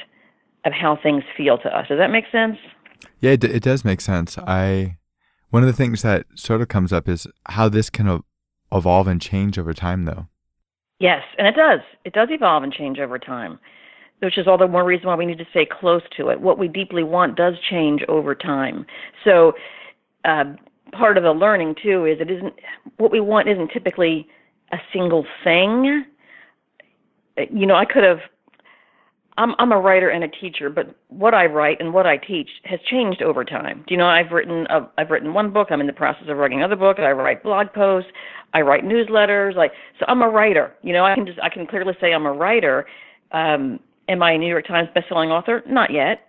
of 0.64 0.72
how 0.72 0.98
things 1.00 1.24
feel 1.36 1.58
to 1.58 1.68
us. 1.68 1.86
Does 1.88 1.98
that 1.98 2.10
make 2.10 2.24
sense? 2.30 2.56
Yeah, 3.20 3.32
it, 3.32 3.44
it 3.44 3.62
does 3.62 3.84
make 3.84 4.00
sense. 4.00 4.38
I 4.38 4.98
one 5.50 5.62
of 5.62 5.66
the 5.66 5.72
things 5.72 6.02
that 6.02 6.26
sort 6.34 6.60
of 6.60 6.68
comes 6.68 6.92
up 6.92 7.08
is 7.08 7.26
how 7.46 7.68
this 7.68 7.88
can 7.90 8.22
evolve 8.70 9.06
and 9.06 9.20
change 9.20 9.58
over 9.58 9.72
time, 9.72 10.04
though. 10.04 10.26
Yes, 11.00 11.22
and 11.38 11.46
it 11.46 11.54
does. 11.54 11.80
It 12.04 12.12
does 12.12 12.28
evolve 12.30 12.64
and 12.64 12.72
change 12.72 12.98
over 12.98 13.18
time, 13.18 13.58
which 14.20 14.36
is 14.36 14.46
all 14.46 14.58
the 14.58 14.66
more 14.66 14.84
reason 14.84 15.06
why 15.06 15.14
we 15.14 15.26
need 15.26 15.38
to 15.38 15.46
stay 15.50 15.66
close 15.66 16.02
to 16.16 16.28
it. 16.28 16.40
What 16.40 16.58
we 16.58 16.68
deeply 16.68 17.02
want 17.02 17.36
does 17.36 17.54
change 17.70 18.02
over 18.08 18.34
time. 18.34 18.84
So, 19.24 19.52
uh, 20.24 20.44
part 20.92 21.16
of 21.16 21.22
the 21.22 21.32
learning 21.32 21.76
too 21.82 22.04
is 22.04 22.20
it 22.20 22.30
isn't 22.30 22.54
what 22.96 23.12
we 23.12 23.20
want 23.20 23.48
isn't 23.48 23.70
typically 23.72 24.26
a 24.72 24.78
single 24.92 25.24
thing. 25.44 26.04
You 27.36 27.66
know, 27.66 27.76
I 27.76 27.84
could 27.84 28.04
have. 28.04 28.18
I'm 29.38 29.54
I'm 29.58 29.70
a 29.72 29.78
writer 29.78 30.10
and 30.10 30.24
a 30.24 30.28
teacher, 30.28 30.68
but 30.68 30.94
what 31.08 31.32
I 31.32 31.46
write 31.46 31.80
and 31.80 31.94
what 31.94 32.06
I 32.06 32.16
teach 32.16 32.50
has 32.64 32.80
changed 32.90 33.22
over 33.22 33.44
time. 33.44 33.84
Do 33.86 33.94
you 33.94 33.96
know 33.96 34.06
I've 34.06 34.32
written 34.32 34.66
a, 34.68 34.90
I've 34.98 35.10
written 35.10 35.32
one 35.32 35.52
book. 35.52 35.68
I'm 35.70 35.80
in 35.80 35.86
the 35.86 35.92
process 35.92 36.24
of 36.28 36.36
writing 36.36 36.58
another 36.58 36.76
book. 36.76 36.98
I 36.98 37.12
write 37.12 37.44
blog 37.44 37.72
posts. 37.72 38.10
I 38.52 38.62
write 38.62 38.84
newsletters. 38.84 39.54
Like 39.54 39.72
so, 39.98 40.04
I'm 40.08 40.22
a 40.22 40.28
writer. 40.28 40.74
You 40.82 40.92
know, 40.92 41.04
I 41.04 41.14
can 41.14 41.24
just 41.24 41.38
I 41.40 41.48
can 41.48 41.66
clearly 41.66 41.94
say 42.00 42.12
I'm 42.12 42.26
a 42.26 42.32
writer. 42.32 42.84
Um, 43.30 43.78
am 44.08 44.22
I 44.22 44.32
a 44.32 44.38
New 44.38 44.48
York 44.48 44.66
Times 44.66 44.88
bestselling 44.94 45.28
author? 45.28 45.62
Not 45.68 45.92
yet, 45.92 46.28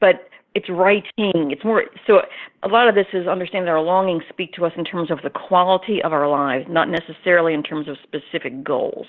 but 0.00 0.28
it's 0.54 0.68
writing. 0.68 1.50
It's 1.50 1.64
more 1.64 1.84
so. 2.06 2.20
A 2.62 2.68
lot 2.68 2.88
of 2.88 2.94
this 2.94 3.06
is 3.12 3.26
understanding 3.26 3.66
that 3.66 3.72
our 3.72 3.82
longings 3.82 4.22
speak 4.28 4.52
to 4.54 4.66
us 4.66 4.72
in 4.78 4.84
terms 4.84 5.10
of 5.10 5.18
the 5.24 5.30
quality 5.30 6.00
of 6.02 6.12
our 6.12 6.28
lives, 6.28 6.66
not 6.68 6.88
necessarily 6.88 7.54
in 7.54 7.64
terms 7.64 7.88
of 7.88 7.96
specific 8.04 8.62
goals. 8.62 9.06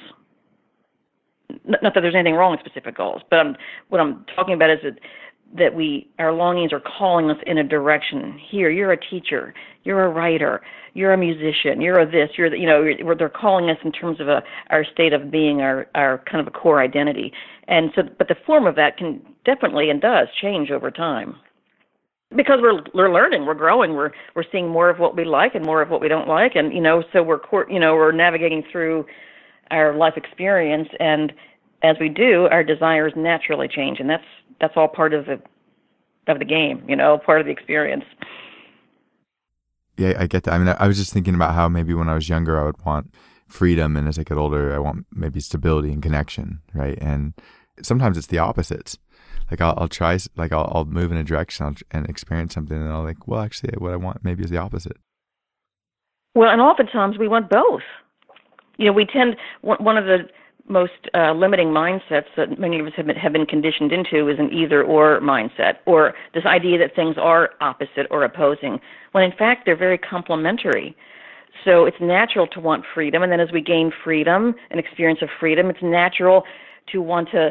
Not 1.67 1.93
that 1.93 2.01
there's 2.01 2.15
anything 2.15 2.35
wrong 2.35 2.51
with 2.51 2.61
specific 2.61 2.95
goals, 2.95 3.21
but 3.29 3.39
I'm, 3.39 3.55
what 3.89 3.99
I'm 3.99 4.25
talking 4.35 4.53
about 4.53 4.69
is 4.69 4.79
that 4.83 4.99
that 5.55 5.73
we 5.73 6.09
our 6.19 6.33
longings 6.33 6.73
are 6.73 6.81
calling 6.81 7.29
us 7.29 7.37
in 7.45 7.57
a 7.57 7.63
direction. 7.63 8.39
Here 8.49 8.69
you're 8.69 8.91
a 8.91 8.97
teacher 8.97 9.53
you're 9.83 10.03
a 10.03 10.09
writer 10.09 10.61
you're 10.93 11.13
a 11.13 11.17
musician 11.17 11.79
you're 11.79 11.99
a 11.99 12.05
this 12.05 12.31
you're 12.37 12.49
the, 12.49 12.57
you 12.57 12.65
know 12.65 12.83
they're 13.17 13.29
calling 13.29 13.69
us 13.69 13.77
in 13.83 13.91
terms 13.91 14.19
of 14.19 14.27
a 14.27 14.43
our 14.69 14.83
state 14.83 15.13
of 15.13 15.31
being 15.31 15.61
our 15.61 15.87
our 15.95 16.21
kind 16.29 16.41
of 16.41 16.47
a 16.47 16.51
core 16.51 16.81
identity. 16.81 17.31
And 17.67 17.91
so 17.95 18.03
but 18.17 18.27
the 18.27 18.35
form 18.45 18.67
of 18.67 18.75
that 18.75 18.97
can 18.97 19.21
definitely 19.45 19.89
and 19.89 20.01
does 20.01 20.27
change 20.41 20.71
over 20.71 20.91
time. 20.91 21.35
Because 22.35 22.59
we're 22.61 22.81
we're 22.93 23.13
learning, 23.13 23.45
we're 23.45 23.53
growing, 23.53 23.93
we're 23.93 24.11
we're 24.35 24.43
seeing 24.51 24.67
more 24.67 24.89
of 24.89 24.99
what 24.99 25.15
we 25.15 25.23
like 25.23 25.55
and 25.55 25.65
more 25.65 25.81
of 25.81 25.89
what 25.89 26.01
we 26.01 26.09
don't 26.09 26.27
like, 26.27 26.55
and 26.55 26.73
you 26.73 26.81
know, 26.81 27.01
so 27.13 27.23
we're 27.23 27.39
you 27.69 27.79
know 27.79 27.95
we're 27.95 28.11
navigating 28.11 28.63
through 28.69 29.05
our 29.71 29.95
life 29.95 30.15
experience, 30.17 30.89
and 30.99 31.31
as 31.83 31.97
we 31.99 32.09
do, 32.09 32.47
our 32.51 32.63
desires 32.63 33.13
naturally 33.15 33.67
change, 33.67 33.99
and 33.99 34.09
that's 34.09 34.23
that's 34.59 34.73
all 34.75 34.87
part 34.87 35.13
of 35.13 35.25
the 35.25 35.39
of 36.27 36.39
the 36.39 36.45
game, 36.45 36.83
you 36.87 36.95
know, 36.95 37.17
part 37.17 37.39
of 37.39 37.45
the 37.45 37.51
experience. 37.51 38.03
Yeah, 39.97 40.13
I 40.19 40.27
get 40.27 40.43
that. 40.43 40.53
I 40.53 40.57
mean, 40.57 40.75
I 40.77 40.87
was 40.87 40.97
just 40.97 41.13
thinking 41.13 41.35
about 41.35 41.55
how 41.55 41.67
maybe 41.69 41.93
when 41.93 42.09
I 42.09 42.13
was 42.13 42.29
younger, 42.29 42.59
I 42.59 42.65
would 42.65 42.85
want 42.85 43.13
freedom, 43.47 43.95
and 43.95 44.07
as 44.07 44.19
I 44.19 44.23
get 44.23 44.37
older, 44.37 44.73
I 44.73 44.79
want 44.79 45.05
maybe 45.11 45.39
stability 45.39 45.91
and 45.91 46.03
connection, 46.03 46.61
right? 46.73 46.97
And 47.01 47.33
sometimes 47.81 48.17
it's 48.17 48.27
the 48.27 48.39
opposites 48.39 48.97
like 49.49 49.61
I'll, 49.61 49.73
I'll 49.77 49.87
try 49.87 50.17
like 50.35 50.51
I'll, 50.51 50.71
I'll 50.73 50.85
move 50.85 51.11
in 51.11 51.17
a 51.17 51.23
direction 51.23 51.75
and 51.91 52.09
experience 52.09 52.53
something 52.53 52.77
and 52.77 52.91
I'll 52.91 53.03
like 53.03 53.27
well 53.27 53.41
actually 53.41 53.73
what 53.77 53.93
I 53.93 53.95
want 53.95 54.23
maybe 54.23 54.43
is 54.43 54.49
the 54.49 54.57
opposite. 54.57 54.97
Well, 56.35 56.49
and 56.49 56.61
oftentimes 56.61 57.17
we 57.17 57.27
want 57.27 57.49
both. 57.49 57.81
You 58.77 58.85
know, 58.85 58.93
we 58.93 59.05
tend 59.05 59.37
one 59.61 59.97
of 59.97 60.05
the 60.05 60.29
most 60.67 60.91
uh, 61.13 61.33
limiting 61.33 61.67
mindsets 61.67 62.25
that 62.35 62.59
many 62.59 62.79
of 62.79 62.85
us 62.85 62.93
have 62.97 63.07
been, 63.07 63.15
have 63.15 63.33
been 63.33 63.45
conditioned 63.45 63.91
into 63.91 64.27
is 64.27 64.37
an 64.39 64.51
either 64.51 64.83
or 64.83 65.19
mindset, 65.21 65.75
or 65.85 66.13
this 66.33 66.45
idea 66.45 66.77
that 66.77 66.95
things 66.95 67.15
are 67.17 67.51
opposite 67.61 68.07
or 68.11 68.23
opposing, 68.23 68.79
when 69.13 69.23
in 69.23 69.31
fact 69.31 69.63
they're 69.65 69.77
very 69.77 69.97
complementary. 69.97 70.95
So 71.65 71.85
it's 71.85 71.97
natural 71.99 72.47
to 72.47 72.59
want 72.59 72.85
freedom, 72.93 73.23
and 73.23 73.31
then 73.31 73.39
as 73.39 73.51
we 73.51 73.61
gain 73.61 73.91
freedom, 74.03 74.55
an 74.69 74.79
experience 74.79 75.21
of 75.21 75.29
freedom, 75.39 75.69
it's 75.69 75.79
natural 75.81 76.43
to 76.91 77.01
want 77.01 77.29
to 77.31 77.49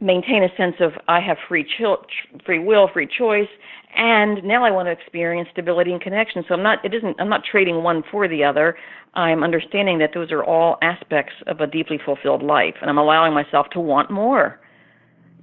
maintain 0.00 0.42
a 0.42 0.48
sense 0.56 0.76
of 0.80 0.92
I 1.08 1.20
have 1.20 1.36
free 1.48 1.66
cho- 1.78 2.04
free 2.44 2.58
will, 2.58 2.88
free 2.92 3.06
choice, 3.06 3.48
and 3.96 4.42
now 4.44 4.64
I 4.64 4.70
want 4.70 4.86
to 4.86 4.92
experience 4.92 5.48
stability 5.52 5.92
and 5.92 6.00
connection. 6.00 6.44
So 6.48 6.54
I'm 6.54 6.62
not 6.62 6.84
it 6.84 6.94
isn't 6.94 7.20
I'm 7.20 7.28
not 7.28 7.42
trading 7.48 7.82
one 7.82 8.02
for 8.10 8.28
the 8.28 8.44
other. 8.44 8.76
I'm 9.14 9.44
understanding 9.44 9.98
that 9.98 10.10
those 10.14 10.32
are 10.32 10.42
all 10.42 10.78
aspects 10.82 11.34
of 11.46 11.60
a 11.60 11.66
deeply 11.66 11.98
fulfilled 12.04 12.42
life, 12.42 12.74
and 12.80 12.88
I'm 12.88 12.98
allowing 12.98 13.34
myself 13.34 13.66
to 13.72 13.80
want 13.80 14.10
more. 14.10 14.58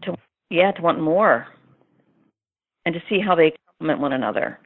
To 0.04 0.16
yeah, 0.50 0.72
to 0.72 0.82
want 0.82 1.00
more, 1.00 1.48
and 2.86 2.94
to 2.94 3.02
see 3.10 3.20
how 3.20 3.36
they 3.36 3.54
complement 3.66 4.02
one 4.02 4.14
another. 4.14 4.60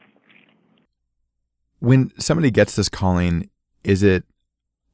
When 1.80 2.12
somebody 2.18 2.50
gets 2.50 2.76
this 2.76 2.88
calling, 2.88 3.50
is 3.82 4.02
it 4.02 4.24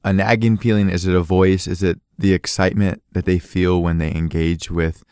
a 0.04 0.12
nagging 0.12 0.56
feeling? 0.56 0.90
Is 0.90 1.06
it 1.06 1.14
a 1.14 1.23
voice? 1.23 1.68
Is 1.68 1.82
it 1.85 2.00
the 2.20 2.34
excitement 2.34 3.02
that 3.12 3.24
they 3.24 3.38
feel 3.38 3.82
when 3.82 3.98
they 3.98 4.12
engage 4.12 4.70
with 4.70 5.04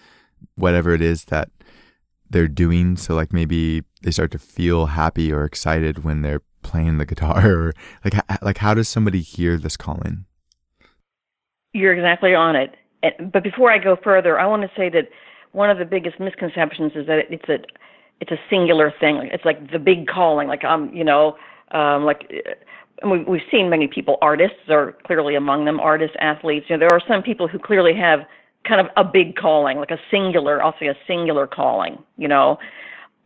whatever 0.56 0.92
it 0.92 1.02
is 1.02 1.24
that 1.24 1.50
they're 2.28 2.48
doing? 2.48 2.96
So 2.96 3.14
like 3.14 3.32
maybe 3.32 3.82
they 4.02 4.10
start 4.10 4.30
to 4.32 4.38
feel 4.38 4.86
happy 4.86 5.32
or 5.32 5.44
excited 5.44 6.04
when 6.04 6.22
they're 6.22 6.42
playing 6.62 6.98
the 6.98 7.06
guitar 7.06 7.46
or 7.50 7.72
like 8.04 8.14
like 8.42 8.58
how 8.58 8.74
does 8.74 8.88
somebody 8.88 9.20
hear 9.20 9.56
this 9.56 9.76
calling? 9.76 10.26
You're 11.72 11.94
exactly 11.94 12.34
on 12.34 12.56
it. 12.56 12.74
But 13.32 13.42
before 13.42 13.70
I 13.70 13.78
go 13.78 13.96
further, 14.02 14.38
I 14.38 14.46
want 14.46 14.62
to 14.62 14.70
say 14.76 14.88
that 14.90 15.08
one 15.52 15.70
of 15.70 15.78
the 15.78 15.84
biggest 15.84 16.18
misconceptions 16.20 16.92
is 16.94 17.06
that 17.06 17.20
it's 17.30 17.48
a 17.48 17.58
it's 18.20 18.32
a 18.32 18.38
singular 18.50 18.92
thing. 18.98 19.28
It's 19.32 19.44
like 19.44 19.70
the 19.70 19.78
big 19.78 20.08
calling. 20.08 20.48
Like 20.48 20.64
I'm, 20.64 20.92
you 20.94 21.04
know, 21.04 21.36
um, 21.70 22.04
like 22.04 22.30
and 23.02 23.10
we, 23.10 23.22
we've 23.24 23.40
seen 23.50 23.70
many 23.70 23.86
people, 23.86 24.18
artists 24.22 24.56
are 24.68 24.96
clearly 25.06 25.34
among 25.34 25.64
them, 25.64 25.80
artists, 25.80 26.16
athletes. 26.20 26.66
You 26.68 26.76
know, 26.76 26.80
there 26.88 26.96
are 26.96 27.02
some 27.06 27.22
people 27.22 27.48
who 27.48 27.58
clearly 27.58 27.94
have 27.94 28.20
kind 28.66 28.80
of 28.80 28.86
a 28.96 29.04
big 29.04 29.36
calling, 29.36 29.78
like 29.78 29.90
a 29.90 29.98
singular, 30.10 30.62
I'll 30.62 30.74
say 30.80 30.88
a 30.88 30.96
singular 31.06 31.46
calling, 31.46 31.98
you 32.16 32.28
know. 32.28 32.58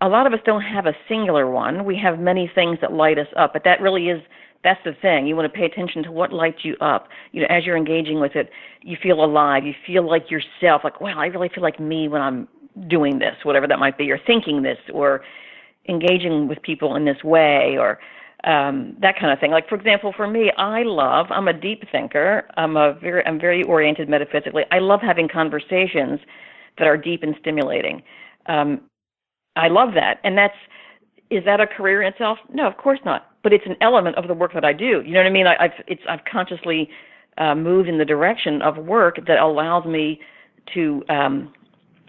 A 0.01 0.09
lot 0.09 0.27
of 0.27 0.33
us 0.33 0.41
don't 0.45 0.63
have 0.63 0.87
a 0.87 0.95
singular 1.09 1.49
one. 1.49 1.85
We 1.85 1.97
have 1.99 2.19
many 2.19 2.51
things 2.53 2.79
that 2.81 2.93
light 2.93 3.19
us 3.19 3.29
up, 3.37 3.53
but 3.53 3.63
that 3.65 3.81
really 3.81 4.09
is 4.09 4.21
that's 4.65 4.81
the 4.85 4.93
thing. 5.01 5.27
You 5.27 5.35
want 5.35 5.53
to 5.53 5.59
pay 5.59 5.65
attention 5.65 6.05
to 6.05 6.13
what 6.13 6.33
lights 6.33 6.59
you 6.63 6.77
up. 6.81 7.09
You 7.33 7.41
know, 7.43 7.49
as 7.51 7.65
you're 7.65 7.77
engaging 7.77 8.21
with 8.21 8.37
it, 8.37 8.51
you 8.83 8.97
feel 9.03 9.25
alive. 9.25 9.65
You 9.65 9.75
feel 9.85 10.09
like 10.09 10.31
yourself. 10.31 10.83
Like, 10.85 11.01
wow, 11.01 11.19
I 11.19 11.27
really 11.27 11.49
feel 11.49 11.63
like 11.63 11.81
me 11.81 12.09
when 12.09 12.23
I'm 12.23 12.49
doing 12.89 13.19
this, 13.19 13.35
whatever 13.43 13.67
that 13.67 13.79
might 13.79 13.99
be, 13.99 14.11
or 14.11 14.21
thinking 14.25 14.63
this, 14.63 14.79
or 14.93 15.23
engaging 15.89 16.47
with 16.47 16.63
people 16.63 16.95
in 16.95 17.05
this 17.05 17.23
way, 17.25 17.77
or 17.77 17.99
um, 18.45 18.97
that 19.01 19.19
kind 19.19 19.33
of 19.33 19.39
thing. 19.39 19.51
Like 19.51 19.69
for 19.69 19.77
example, 19.77 20.13
for 20.17 20.27
me, 20.27 20.51
I 20.57 20.83
love. 20.83 21.27
I'm 21.31 21.49
a 21.49 21.53
deep 21.53 21.85
thinker. 21.91 22.49
I'm 22.57 22.77
a 22.77 22.95
very. 22.95 23.25
I'm 23.27 23.39
very 23.39 23.63
oriented 23.65 24.09
metaphysically. 24.09 24.65
I 24.71 24.79
love 24.79 25.01
having 25.01 25.29
conversations 25.29 26.21
that 26.79 26.87
are 26.87 26.97
deep 26.97 27.23
and 27.23 27.35
stimulating. 27.41 28.03
Um, 28.47 28.83
I 29.57 29.69
love 29.69 29.95
that, 29.95 30.19
and 30.25 30.37
that's. 30.37 30.57
Is 31.31 31.45
that 31.47 31.61
a 31.61 31.67
career 31.67 32.03
in 32.03 32.13
itself? 32.13 32.39
No, 32.53 32.67
of 32.67 32.77
course 32.77 32.99
not. 33.05 33.31
But 33.43 33.53
it's 33.53 33.65
an 33.67 33.77
element 33.81 34.17
of 34.17 34.29
the 34.29 34.35
work 34.35 34.53
that 34.55 34.65
I 34.65 34.73
do. 34.73 35.03
You 35.05 35.13
know 35.13 35.21
what 35.21 35.27
I 35.27 35.31
mean? 35.31 35.47
I, 35.47 35.57
I've 35.59 35.85
it's 35.87 36.03
I've 36.09 36.25
consciously 36.31 36.91
uh, 37.39 37.55
moved 37.55 37.89
in 37.89 37.99
the 37.99 38.05
direction 38.05 38.61
of 38.63 38.77
work 38.77 39.25
that 39.27 39.39
allows 39.39 39.87
me 39.87 40.21
to 40.75 41.03
um, 41.09 41.53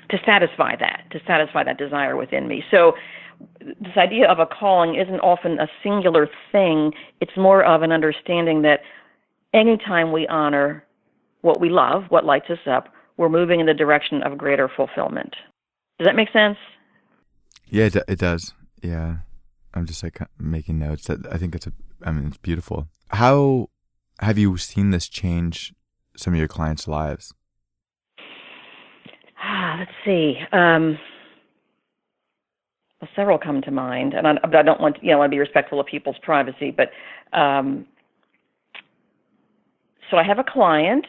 to 0.09 0.17
satisfy 0.25 0.75
that, 0.77 1.05
to 1.11 1.19
satisfy 1.25 1.63
that 1.63 1.77
desire 1.77 2.15
within 2.15 2.47
me. 2.47 2.63
So 2.69 2.93
this 3.59 3.97
idea 3.97 4.29
of 4.29 4.39
a 4.39 4.45
calling 4.45 4.95
isn't 4.95 5.19
often 5.19 5.59
a 5.59 5.67
singular 5.81 6.29
thing. 6.51 6.91
It's 7.21 7.35
more 7.37 7.63
of 7.63 7.81
an 7.81 7.91
understanding 7.91 8.61
that 8.63 8.81
anytime 9.53 10.11
we 10.11 10.27
honor 10.27 10.83
what 11.41 11.59
we 11.59 11.69
love, 11.69 12.03
what 12.09 12.25
lights 12.25 12.49
us 12.49 12.59
up, 12.69 12.89
we're 13.17 13.29
moving 13.29 13.59
in 13.59 13.65
the 13.65 13.73
direction 13.73 14.23
of 14.23 14.37
greater 14.37 14.69
fulfillment. 14.75 15.35
Does 15.99 16.05
that 16.05 16.15
make 16.15 16.31
sense? 16.31 16.57
Yeah, 17.67 17.85
it, 17.85 17.97
it 18.07 18.19
does. 18.19 18.53
Yeah. 18.81 19.17
I'm 19.73 19.85
just 19.85 20.03
like 20.03 20.19
making 20.39 20.79
notes. 20.79 21.09
I 21.09 21.37
think 21.37 21.55
it's 21.55 21.67
a, 21.67 21.73
I 22.03 22.11
mean, 22.11 22.27
it's 22.27 22.37
beautiful. 22.37 22.87
How 23.09 23.69
have 24.19 24.37
you 24.37 24.57
seen 24.57 24.91
this 24.91 25.07
change 25.07 25.73
some 26.15 26.33
of 26.33 26.39
your 26.39 26.47
clients' 26.47 26.87
lives? 26.87 27.33
Ah, 29.43 29.77
let's 29.79 29.91
see. 30.05 30.35
Um, 30.51 30.97
well, 33.03 33.09
several 33.17 33.37
come 33.37 33.61
to 33.61 33.71
mind, 33.71 34.13
and 34.13 34.25
I, 34.25 34.37
I 34.41 34.61
don't 34.61 34.79
want 34.79 34.97
you 35.03 35.09
know 35.09 35.15
I 35.15 35.19
want 35.19 35.31
to 35.31 35.35
be 35.35 35.39
respectful 35.39 35.77
of 35.77 35.85
people's 35.85 36.15
privacy, 36.21 36.71
but 36.71 36.89
um, 37.37 37.85
so 40.09 40.15
I 40.15 40.23
have 40.23 40.39
a 40.39 40.43
client 40.43 41.05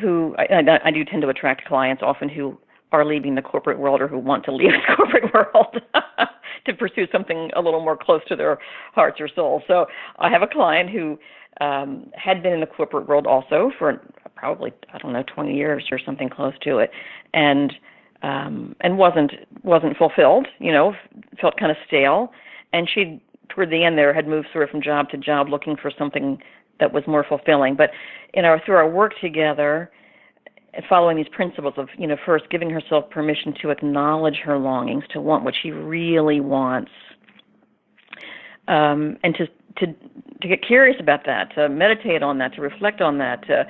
who 0.00 0.36
I, 0.38 0.44
I, 0.54 0.80
I 0.84 0.90
do 0.92 1.04
tend 1.04 1.22
to 1.22 1.28
attract 1.28 1.64
clients 1.64 2.00
often 2.00 2.28
who 2.28 2.56
are 2.92 3.04
leaving 3.04 3.34
the 3.34 3.42
corporate 3.42 3.78
world 3.80 4.00
or 4.00 4.06
who 4.06 4.18
want 4.18 4.44
to 4.44 4.52
leave 4.52 4.70
the 4.88 4.94
corporate 4.94 5.34
world 5.34 5.80
to 6.66 6.74
pursue 6.74 7.06
something 7.10 7.50
a 7.56 7.60
little 7.60 7.80
more 7.80 7.96
close 7.96 8.20
to 8.28 8.36
their 8.36 8.58
hearts 8.94 9.20
or 9.20 9.28
souls. 9.28 9.62
So 9.66 9.86
I 10.20 10.30
have 10.30 10.42
a 10.42 10.46
client 10.46 10.90
who 10.90 11.18
um, 11.60 12.10
had 12.14 12.40
been 12.40 12.52
in 12.52 12.60
the 12.60 12.66
corporate 12.66 13.08
world 13.08 13.26
also 13.26 13.72
for 13.80 14.00
probably 14.36 14.72
I 14.94 14.98
don't 14.98 15.12
know 15.12 15.24
20 15.34 15.56
years 15.56 15.88
or 15.90 15.98
something 15.98 16.28
close 16.28 16.54
to 16.62 16.78
it, 16.78 16.92
and 17.34 17.72
um, 18.22 18.74
and 18.80 18.98
wasn't 18.98 19.32
wasn't 19.62 19.96
fulfilled. 19.96 20.46
You 20.58 20.72
know, 20.72 20.94
felt 21.40 21.56
kind 21.56 21.70
of 21.70 21.76
stale, 21.86 22.32
and 22.72 22.88
she 22.92 23.22
toward 23.48 23.70
the 23.70 23.84
end 23.84 23.98
there 23.98 24.14
had 24.14 24.26
moved 24.26 24.48
sort 24.52 24.64
of 24.64 24.70
from 24.70 24.82
job 24.82 25.08
to 25.10 25.16
job 25.16 25.48
looking 25.48 25.76
for 25.76 25.90
something 25.96 26.40
that 26.80 26.92
was 26.92 27.04
more 27.06 27.24
fulfilling. 27.28 27.76
But 27.76 27.90
in 28.34 28.44
our 28.44 28.60
through 28.64 28.76
our 28.76 28.88
work 28.88 29.12
together, 29.20 29.90
following 30.88 31.16
these 31.16 31.28
principles 31.28 31.74
of 31.76 31.88
you 31.98 32.06
know 32.06 32.16
first 32.24 32.48
giving 32.50 32.70
herself 32.70 33.10
permission 33.10 33.54
to 33.62 33.70
acknowledge 33.70 34.36
her 34.44 34.58
longings, 34.58 35.04
to 35.12 35.20
want 35.20 35.44
what 35.44 35.54
she 35.60 35.70
really 35.70 36.40
wants, 36.40 36.90
um, 38.68 39.16
and 39.22 39.34
to 39.34 39.46
to 39.78 39.94
to 40.40 40.48
get 40.48 40.64
curious 40.66 40.96
about 41.00 41.24
that, 41.26 41.54
to 41.54 41.68
meditate 41.68 42.22
on 42.22 42.38
that, 42.38 42.54
to 42.54 42.60
reflect 42.60 43.00
on 43.00 43.18
that, 43.18 43.46
to 43.46 43.66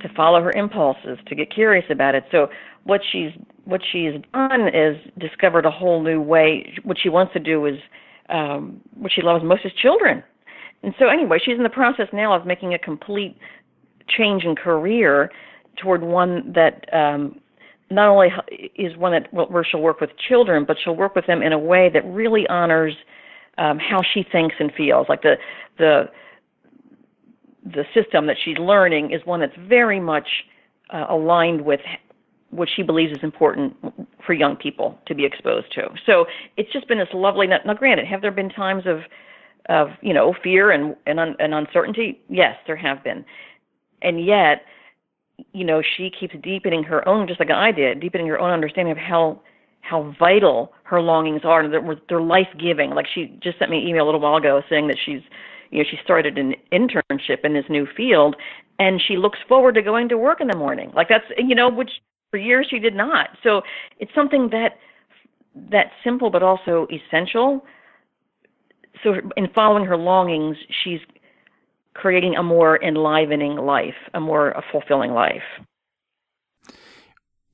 to 0.00 0.08
follow 0.14 0.42
her 0.42 0.52
impulses, 0.52 1.18
to 1.26 1.34
get 1.34 1.52
curious 1.52 1.84
about 1.90 2.14
it. 2.14 2.24
So 2.30 2.48
what 2.90 3.02
she's 3.12 3.30
what 3.66 3.80
she's 3.92 4.14
done 4.32 4.66
is 4.74 4.96
discovered 5.16 5.64
a 5.64 5.70
whole 5.70 6.02
new 6.02 6.20
way. 6.20 6.74
What 6.82 6.98
she 7.00 7.08
wants 7.08 7.32
to 7.34 7.38
do 7.38 7.64
is 7.66 7.76
um, 8.28 8.80
what 8.96 9.12
she 9.12 9.22
loves 9.22 9.44
most 9.44 9.64
is 9.64 9.70
children. 9.80 10.24
And 10.82 10.92
so 10.98 11.08
anyway, 11.08 11.38
she's 11.44 11.56
in 11.56 11.62
the 11.62 11.68
process 11.68 12.08
now 12.12 12.34
of 12.34 12.46
making 12.46 12.74
a 12.74 12.80
complete 12.80 13.38
change 14.08 14.42
in 14.42 14.56
career 14.56 15.30
toward 15.80 16.02
one 16.02 16.52
that 16.52 16.92
um, 16.92 17.38
not 17.90 18.08
only 18.08 18.30
is 18.74 18.96
one 18.96 19.12
that 19.12 19.32
where 19.32 19.64
she'll 19.64 19.82
work 19.82 20.00
with 20.00 20.10
children, 20.28 20.64
but 20.66 20.76
she'll 20.82 20.96
work 20.96 21.14
with 21.14 21.26
them 21.28 21.42
in 21.42 21.52
a 21.52 21.58
way 21.58 21.90
that 21.94 22.04
really 22.06 22.44
honors 22.48 22.94
um, 23.56 23.78
how 23.78 24.00
she 24.02 24.24
thinks 24.32 24.56
and 24.58 24.72
feels. 24.76 25.06
Like 25.08 25.22
the 25.22 25.36
the 25.78 26.06
the 27.64 27.84
system 27.94 28.26
that 28.26 28.36
she's 28.44 28.58
learning 28.58 29.12
is 29.12 29.20
one 29.26 29.38
that's 29.38 29.60
very 29.68 30.00
much 30.00 30.26
uh, 30.92 31.06
aligned 31.08 31.60
with 31.60 31.80
what 32.50 32.68
she 32.74 32.82
believes 32.82 33.12
is 33.12 33.22
important 33.22 33.76
for 34.26 34.32
young 34.32 34.56
people 34.56 34.98
to 35.06 35.14
be 35.14 35.24
exposed 35.24 35.72
to. 35.74 35.88
So 36.04 36.26
it's 36.56 36.72
just 36.72 36.88
been 36.88 36.98
this 36.98 37.08
lovely. 37.14 37.46
Now, 37.46 37.74
granted, 37.74 38.06
have 38.06 38.22
there 38.22 38.32
been 38.32 38.48
times 38.48 38.84
of, 38.86 39.00
of 39.68 39.88
you 40.02 40.12
know, 40.12 40.34
fear 40.42 40.70
and 40.70 40.96
and, 41.06 41.20
un, 41.20 41.36
and 41.38 41.54
uncertainty? 41.54 42.20
Yes, 42.28 42.56
there 42.66 42.76
have 42.76 43.04
been, 43.04 43.24
and 44.02 44.24
yet, 44.24 44.62
you 45.52 45.64
know, 45.64 45.82
she 45.96 46.10
keeps 46.10 46.34
deepening 46.42 46.82
her 46.84 47.06
own, 47.08 47.26
just 47.26 47.40
like 47.40 47.50
I 47.50 47.72
did, 47.72 48.00
deepening 48.00 48.26
her 48.26 48.38
own 48.38 48.50
understanding 48.50 48.92
of 48.92 48.98
how 48.98 49.40
how 49.82 50.14
vital 50.18 50.72
her 50.84 51.00
longings 51.00 51.40
are 51.44 51.62
and 51.62 51.72
they're, 51.72 51.96
they're 52.08 52.20
life 52.20 52.48
giving. 52.60 52.90
Like 52.90 53.06
she 53.12 53.38
just 53.42 53.58
sent 53.58 53.70
me 53.70 53.78
an 53.78 53.88
email 53.88 54.04
a 54.04 54.06
little 54.06 54.20
while 54.20 54.36
ago 54.36 54.62
saying 54.68 54.88
that 54.88 54.98
she's 55.04 55.22
you 55.70 55.78
know 55.78 55.84
she 55.90 55.96
started 56.02 56.36
an 56.36 56.54
internship 56.72 57.44
in 57.44 57.54
this 57.54 57.64
new 57.68 57.86
field 57.96 58.36
and 58.78 59.00
she 59.06 59.16
looks 59.16 59.38
forward 59.48 59.74
to 59.76 59.82
going 59.82 60.08
to 60.08 60.18
work 60.18 60.40
in 60.40 60.48
the 60.48 60.56
morning. 60.56 60.90
Like 60.94 61.08
that's 61.08 61.24
you 61.38 61.54
know 61.54 61.70
which 61.70 61.90
for 62.30 62.38
years 62.38 62.66
she 62.70 62.78
did 62.78 62.94
not. 62.94 63.30
So 63.42 63.62
it's 63.98 64.14
something 64.14 64.50
that 64.50 64.78
that 65.70 65.86
simple 66.04 66.30
but 66.30 66.42
also 66.42 66.86
essential. 66.90 67.64
So 69.02 69.14
in 69.36 69.48
following 69.54 69.84
her 69.86 69.96
longings, 69.96 70.56
she's 70.82 71.00
creating 71.94 72.36
a 72.36 72.42
more 72.42 72.82
enlivening 72.82 73.56
life, 73.56 73.94
a 74.14 74.20
more 74.20 74.50
a 74.50 74.62
fulfilling 74.70 75.12
life. 75.12 75.42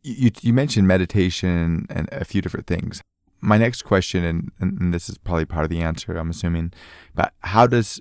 You, 0.02 0.30
you 0.40 0.52
mentioned 0.52 0.86
meditation 0.86 1.86
and 1.90 2.08
a 2.12 2.24
few 2.24 2.40
different 2.40 2.66
things. 2.66 3.02
My 3.40 3.58
next 3.58 3.82
question, 3.82 4.24
and, 4.24 4.50
and 4.60 4.94
this 4.94 5.08
is 5.08 5.18
probably 5.18 5.46
part 5.46 5.64
of 5.64 5.70
the 5.70 5.80
answer, 5.80 6.16
I'm 6.16 6.30
assuming, 6.30 6.72
but 7.14 7.32
how 7.40 7.66
does 7.66 8.00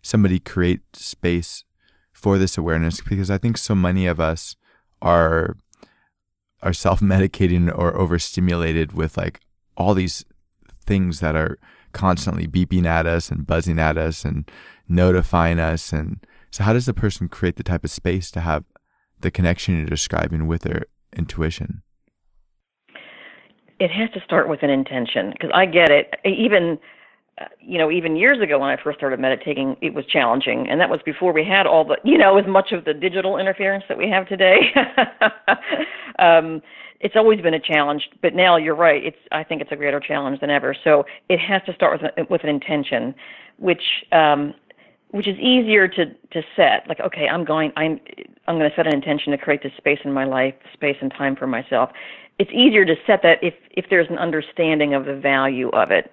somebody 0.00 0.38
create 0.38 0.80
space 0.94 1.64
for 2.12 2.38
this 2.38 2.56
awareness? 2.56 3.00
Because 3.00 3.30
I 3.30 3.38
think 3.38 3.58
so 3.58 3.74
many 3.74 4.06
of 4.06 4.20
us 4.20 4.56
are 5.02 5.56
are 6.64 6.72
self 6.72 7.00
medicating 7.00 7.70
or 7.76 7.96
overstimulated 7.96 8.92
with 8.92 9.16
like 9.16 9.40
all 9.76 9.94
these 9.94 10.24
things 10.86 11.20
that 11.20 11.36
are 11.36 11.58
constantly 11.92 12.46
beeping 12.46 12.86
at 12.86 13.06
us 13.06 13.30
and 13.30 13.46
buzzing 13.46 13.78
at 13.78 13.96
us 13.96 14.24
and 14.24 14.50
notifying 14.88 15.60
us. 15.60 15.92
And 15.92 16.26
so, 16.50 16.64
how 16.64 16.72
does 16.72 16.86
the 16.86 16.94
person 16.94 17.28
create 17.28 17.56
the 17.56 17.62
type 17.62 17.84
of 17.84 17.90
space 17.90 18.30
to 18.32 18.40
have 18.40 18.64
the 19.20 19.30
connection 19.30 19.78
you're 19.78 19.86
describing 19.86 20.46
with 20.46 20.62
their 20.62 20.86
intuition? 21.16 21.82
It 23.80 23.90
has 23.90 24.10
to 24.10 24.20
start 24.24 24.48
with 24.48 24.62
an 24.62 24.70
intention 24.70 25.30
because 25.30 25.50
I 25.52 25.66
get 25.66 25.90
it. 25.90 26.14
Even 26.24 26.78
you 27.60 27.78
know, 27.78 27.90
even 27.90 28.16
years 28.16 28.40
ago 28.40 28.58
when 28.58 28.70
I 28.70 28.82
first 28.82 28.98
started 28.98 29.18
meditating, 29.18 29.76
it 29.80 29.92
was 29.92 30.04
challenging, 30.06 30.68
and 30.68 30.80
that 30.80 30.88
was 30.88 31.00
before 31.04 31.32
we 31.32 31.44
had 31.44 31.66
all 31.66 31.84
the, 31.84 31.96
you 32.04 32.16
know, 32.16 32.38
as 32.38 32.46
much 32.46 32.72
of 32.72 32.84
the 32.84 32.94
digital 32.94 33.38
interference 33.38 33.84
that 33.88 33.98
we 33.98 34.08
have 34.08 34.28
today. 34.28 34.72
um, 36.18 36.62
it's 37.00 37.16
always 37.16 37.40
been 37.40 37.54
a 37.54 37.60
challenge, 37.60 38.08
but 38.22 38.34
now 38.34 38.56
you're 38.56 38.76
right. 38.76 39.04
It's 39.04 39.18
I 39.32 39.42
think 39.42 39.60
it's 39.60 39.72
a 39.72 39.76
greater 39.76 40.00
challenge 40.00 40.40
than 40.40 40.50
ever. 40.50 40.74
So 40.84 41.04
it 41.28 41.38
has 41.38 41.60
to 41.66 41.74
start 41.74 42.00
with 42.00 42.12
a, 42.16 42.24
with 42.30 42.44
an 42.44 42.50
intention, 42.50 43.14
which 43.58 43.82
um, 44.12 44.54
which 45.10 45.26
is 45.26 45.36
easier 45.38 45.88
to 45.88 46.06
to 46.06 46.42
set. 46.54 46.88
Like, 46.88 47.00
okay, 47.00 47.28
I'm 47.28 47.44
going, 47.44 47.72
I'm 47.76 48.00
I'm 48.46 48.58
going 48.58 48.70
to 48.70 48.76
set 48.76 48.86
an 48.86 48.94
intention 48.94 49.32
to 49.32 49.38
create 49.38 49.62
this 49.62 49.72
space 49.76 49.98
in 50.04 50.12
my 50.12 50.24
life, 50.24 50.54
space 50.72 50.96
and 51.00 51.10
time 51.10 51.34
for 51.34 51.46
myself. 51.46 51.90
It's 52.38 52.50
easier 52.52 52.84
to 52.84 52.94
set 53.06 53.22
that 53.22 53.38
if 53.42 53.54
if 53.72 53.86
there's 53.90 54.08
an 54.08 54.18
understanding 54.18 54.94
of 54.94 55.04
the 55.04 55.14
value 55.14 55.70
of 55.70 55.90
it 55.90 56.12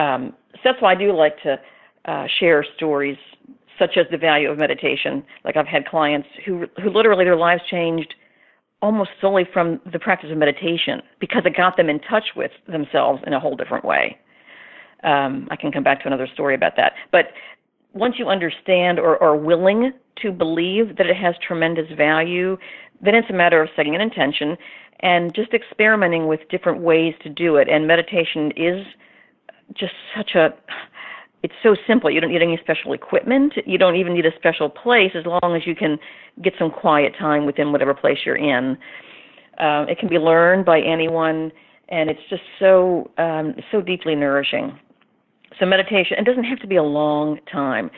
um, 0.00 0.34
so 0.54 0.60
that's 0.64 0.82
why 0.82 0.92
I 0.92 0.94
do 0.94 1.12
like 1.12 1.40
to 1.42 1.60
uh, 2.06 2.26
share 2.38 2.64
stories 2.76 3.18
such 3.78 3.96
as 3.96 4.06
the 4.10 4.18
value 4.18 4.50
of 4.50 4.58
meditation. 4.58 5.24
Like 5.44 5.56
I've 5.56 5.66
had 5.66 5.86
clients 5.86 6.28
who 6.44 6.66
who 6.82 6.90
literally 6.90 7.24
their 7.24 7.36
lives 7.36 7.62
changed 7.70 8.14
almost 8.82 9.10
solely 9.20 9.46
from 9.52 9.80
the 9.92 9.98
practice 9.98 10.30
of 10.30 10.38
meditation 10.38 11.02
because 11.18 11.42
it 11.44 11.56
got 11.56 11.76
them 11.76 11.90
in 11.90 12.00
touch 12.00 12.24
with 12.34 12.50
themselves 12.66 13.22
in 13.26 13.32
a 13.34 13.40
whole 13.40 13.56
different 13.56 13.84
way. 13.84 14.18
Um, 15.02 15.48
I 15.50 15.56
can 15.56 15.70
come 15.70 15.82
back 15.82 16.00
to 16.00 16.06
another 16.06 16.28
story 16.32 16.54
about 16.54 16.76
that. 16.76 16.92
But 17.12 17.32
once 17.92 18.14
you 18.18 18.28
understand 18.28 18.98
or 18.98 19.22
are 19.22 19.36
willing 19.36 19.92
to 20.22 20.32
believe 20.32 20.96
that 20.96 21.06
it 21.06 21.16
has 21.16 21.34
tremendous 21.46 21.90
value, 21.96 22.56
then 23.02 23.14
it's 23.14 23.28
a 23.30 23.34
matter 23.34 23.62
of 23.62 23.68
setting 23.76 23.94
an 23.94 24.00
intention 24.00 24.56
and 25.00 25.34
just 25.34 25.52
experimenting 25.52 26.26
with 26.26 26.40
different 26.50 26.80
ways 26.80 27.14
to 27.22 27.28
do 27.28 27.56
it. 27.56 27.68
And 27.68 27.86
meditation 27.86 28.52
is 28.56 28.86
just 29.74 29.94
such 30.16 30.34
a 30.34 30.54
it's 31.42 31.54
so 31.62 31.74
simple. 31.86 32.10
You 32.10 32.20
don't 32.20 32.30
need 32.30 32.42
any 32.42 32.58
special 32.62 32.92
equipment. 32.92 33.54
You 33.64 33.78
don't 33.78 33.96
even 33.96 34.12
need 34.12 34.26
a 34.26 34.34
special 34.36 34.68
place 34.68 35.12
as 35.14 35.24
long 35.24 35.56
as 35.56 35.66
you 35.66 35.74
can 35.74 35.98
get 36.42 36.52
some 36.58 36.70
quiet 36.70 37.14
time 37.18 37.46
within 37.46 37.72
whatever 37.72 37.94
place 37.94 38.18
you're 38.26 38.36
in. 38.36 38.76
Um, 39.58 39.88
it 39.88 39.98
can 39.98 40.08
be 40.08 40.18
learned 40.18 40.66
by 40.66 40.80
anyone, 40.80 41.50
and 41.88 42.10
it's 42.10 42.20
just 42.28 42.42
so 42.58 43.10
um, 43.16 43.54
so 43.70 43.80
deeply 43.80 44.14
nourishing. 44.14 44.78
So 45.58 45.66
meditation. 45.66 46.18
It 46.18 46.24
doesn't 46.24 46.44
have 46.44 46.58
to 46.60 46.66
be 46.66 46.76
a 46.76 46.82
long 46.82 47.38
time. 47.50 47.90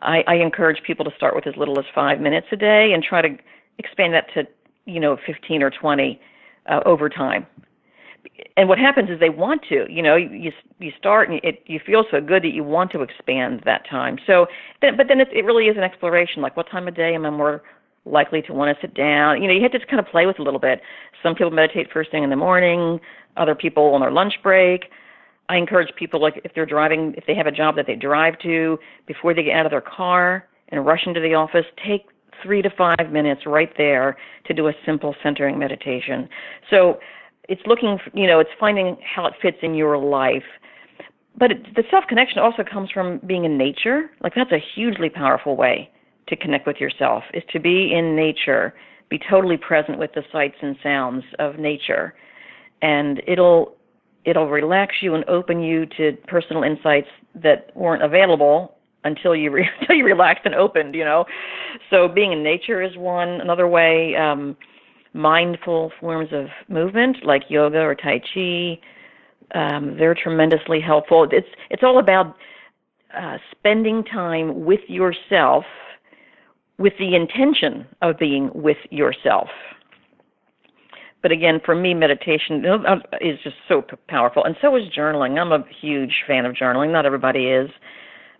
I, 0.00 0.22
I 0.26 0.34
encourage 0.36 0.82
people 0.84 1.04
to 1.04 1.10
start 1.16 1.34
with 1.34 1.46
as 1.46 1.56
little 1.56 1.78
as 1.78 1.84
five 1.94 2.20
minutes 2.20 2.46
a 2.52 2.56
day 2.56 2.92
and 2.92 3.02
try 3.02 3.22
to 3.22 3.36
expand 3.78 4.14
that 4.14 4.26
to 4.34 4.42
you 4.86 5.00
know 5.00 5.16
15 5.26 5.62
or 5.62 5.70
20 5.70 6.20
uh, 6.66 6.80
over 6.84 7.08
time 7.08 7.46
and 8.56 8.68
what 8.68 8.78
happens 8.78 9.10
is 9.10 9.20
they 9.20 9.30
want 9.30 9.62
to 9.68 9.86
you 9.88 10.02
know 10.02 10.16
you 10.16 10.52
you 10.78 10.92
start 10.98 11.30
and 11.30 11.40
it 11.42 11.62
you 11.66 11.80
feel 11.84 12.04
so 12.10 12.20
good 12.20 12.42
that 12.42 12.52
you 12.52 12.64
want 12.64 12.90
to 12.92 13.02
expand 13.02 13.62
that 13.64 13.88
time. 13.88 14.18
So 14.26 14.46
then 14.80 14.96
but 14.96 15.06
then 15.08 15.20
it, 15.20 15.28
it 15.32 15.44
really 15.44 15.66
is 15.66 15.76
an 15.76 15.82
exploration. 15.82 16.42
Like 16.42 16.56
what 16.56 16.68
time 16.70 16.88
of 16.88 16.96
day 16.96 17.14
am 17.14 17.26
i 17.26 17.30
more 17.30 17.62
likely 18.04 18.40
to 18.42 18.52
want 18.52 18.74
to 18.74 18.80
sit 18.80 18.94
down? 18.94 19.42
You 19.42 19.48
know 19.48 19.54
you 19.54 19.62
have 19.62 19.72
to 19.72 19.86
kind 19.86 20.00
of 20.00 20.06
play 20.06 20.26
with 20.26 20.38
a 20.38 20.42
little 20.42 20.60
bit. 20.60 20.80
Some 21.22 21.34
people 21.34 21.50
meditate 21.50 21.88
first 21.92 22.10
thing 22.10 22.24
in 22.24 22.30
the 22.30 22.36
morning 22.36 23.00
other 23.38 23.54
people 23.54 23.94
on 23.94 24.00
their 24.00 24.10
lunch 24.10 24.34
break. 24.42 24.86
I 25.48 25.56
encourage 25.56 25.94
people 25.96 26.20
like 26.20 26.40
if 26.44 26.52
they're 26.54 26.66
driving 26.66 27.14
if 27.16 27.24
they 27.26 27.34
have 27.34 27.46
a 27.46 27.52
job 27.52 27.76
that 27.76 27.86
they 27.86 27.94
drive 27.94 28.38
to 28.40 28.78
before 29.06 29.32
they 29.32 29.42
get 29.42 29.56
out 29.56 29.64
of 29.64 29.70
their 29.70 29.80
car 29.80 30.46
and 30.68 30.84
rush 30.84 31.06
into 31.06 31.20
the 31.20 31.34
office 31.34 31.64
take 31.86 32.06
three 32.42 32.62
to 32.62 32.70
five 32.70 33.10
minutes 33.10 33.42
right 33.46 33.72
there 33.76 34.16
to 34.46 34.54
do 34.54 34.68
a 34.68 34.72
simple 34.84 35.14
centering 35.22 35.58
meditation. 35.58 36.28
So 36.70 36.98
it's 37.48 37.62
looking, 37.66 37.98
you 38.14 38.26
know, 38.26 38.40
it's 38.40 38.50
finding 38.60 38.96
how 39.02 39.26
it 39.26 39.32
fits 39.40 39.58
in 39.62 39.74
your 39.74 39.96
life. 39.98 40.44
But 41.36 41.52
it, 41.52 41.74
the 41.74 41.84
self 41.90 42.04
connection 42.08 42.38
also 42.38 42.62
comes 42.62 42.90
from 42.90 43.20
being 43.26 43.44
in 43.44 43.56
nature. 43.56 44.10
Like 44.22 44.34
that's 44.34 44.52
a 44.52 44.62
hugely 44.74 45.08
powerful 45.08 45.56
way 45.56 45.90
to 46.28 46.36
connect 46.36 46.66
with 46.66 46.76
yourself 46.76 47.24
is 47.32 47.42
to 47.52 47.58
be 47.58 47.92
in 47.94 48.14
nature, 48.14 48.74
be 49.08 49.18
totally 49.30 49.56
present 49.56 49.98
with 49.98 50.12
the 50.14 50.22
sights 50.30 50.56
and 50.60 50.76
sounds 50.82 51.24
of 51.38 51.58
nature, 51.58 52.14
and 52.82 53.22
it'll 53.26 53.76
it'll 54.24 54.48
relax 54.50 54.96
you 55.00 55.14
and 55.14 55.24
open 55.28 55.62
you 55.62 55.86
to 55.96 56.12
personal 56.26 56.62
insights 56.62 57.08
that 57.34 57.74
weren't 57.74 58.02
available 58.02 58.76
until 59.04 59.34
you 59.34 59.50
re- 59.50 59.68
until 59.80 59.96
you 59.96 60.04
relaxed 60.04 60.44
and 60.44 60.54
opened. 60.54 60.94
You 60.94 61.04
know, 61.04 61.24
so 61.88 62.08
being 62.08 62.32
in 62.32 62.42
nature 62.42 62.82
is 62.82 62.96
one. 62.96 63.40
Another 63.40 63.68
way. 63.68 64.14
Um, 64.16 64.56
mindful 65.12 65.92
forms 66.00 66.30
of 66.32 66.46
movement 66.68 67.18
like 67.24 67.44
yoga 67.48 67.80
or 67.80 67.94
tai 67.94 68.20
chi. 68.34 68.78
Um, 69.54 69.96
they're 69.96 70.14
tremendously 70.14 70.80
helpful. 70.80 71.26
It's 71.30 71.48
it's 71.70 71.82
all 71.82 71.98
about 71.98 72.36
uh, 73.16 73.38
spending 73.50 74.04
time 74.04 74.64
with 74.64 74.80
yourself 74.88 75.64
with 76.78 76.92
the 76.98 77.16
intention 77.16 77.86
of 78.02 78.18
being 78.18 78.50
with 78.54 78.76
yourself. 78.90 79.48
But 81.20 81.32
again, 81.32 81.60
for 81.64 81.74
me, 81.74 81.94
meditation 81.94 82.64
is 83.20 83.38
just 83.42 83.56
so 83.66 83.82
powerful, 84.06 84.44
and 84.44 84.54
so 84.60 84.76
is 84.76 84.84
journaling. 84.96 85.38
I'm 85.40 85.52
a 85.52 85.64
huge 85.80 86.22
fan 86.26 86.46
of 86.46 86.54
journaling. 86.54 86.92
Not 86.92 87.06
everybody 87.06 87.46
is. 87.46 87.70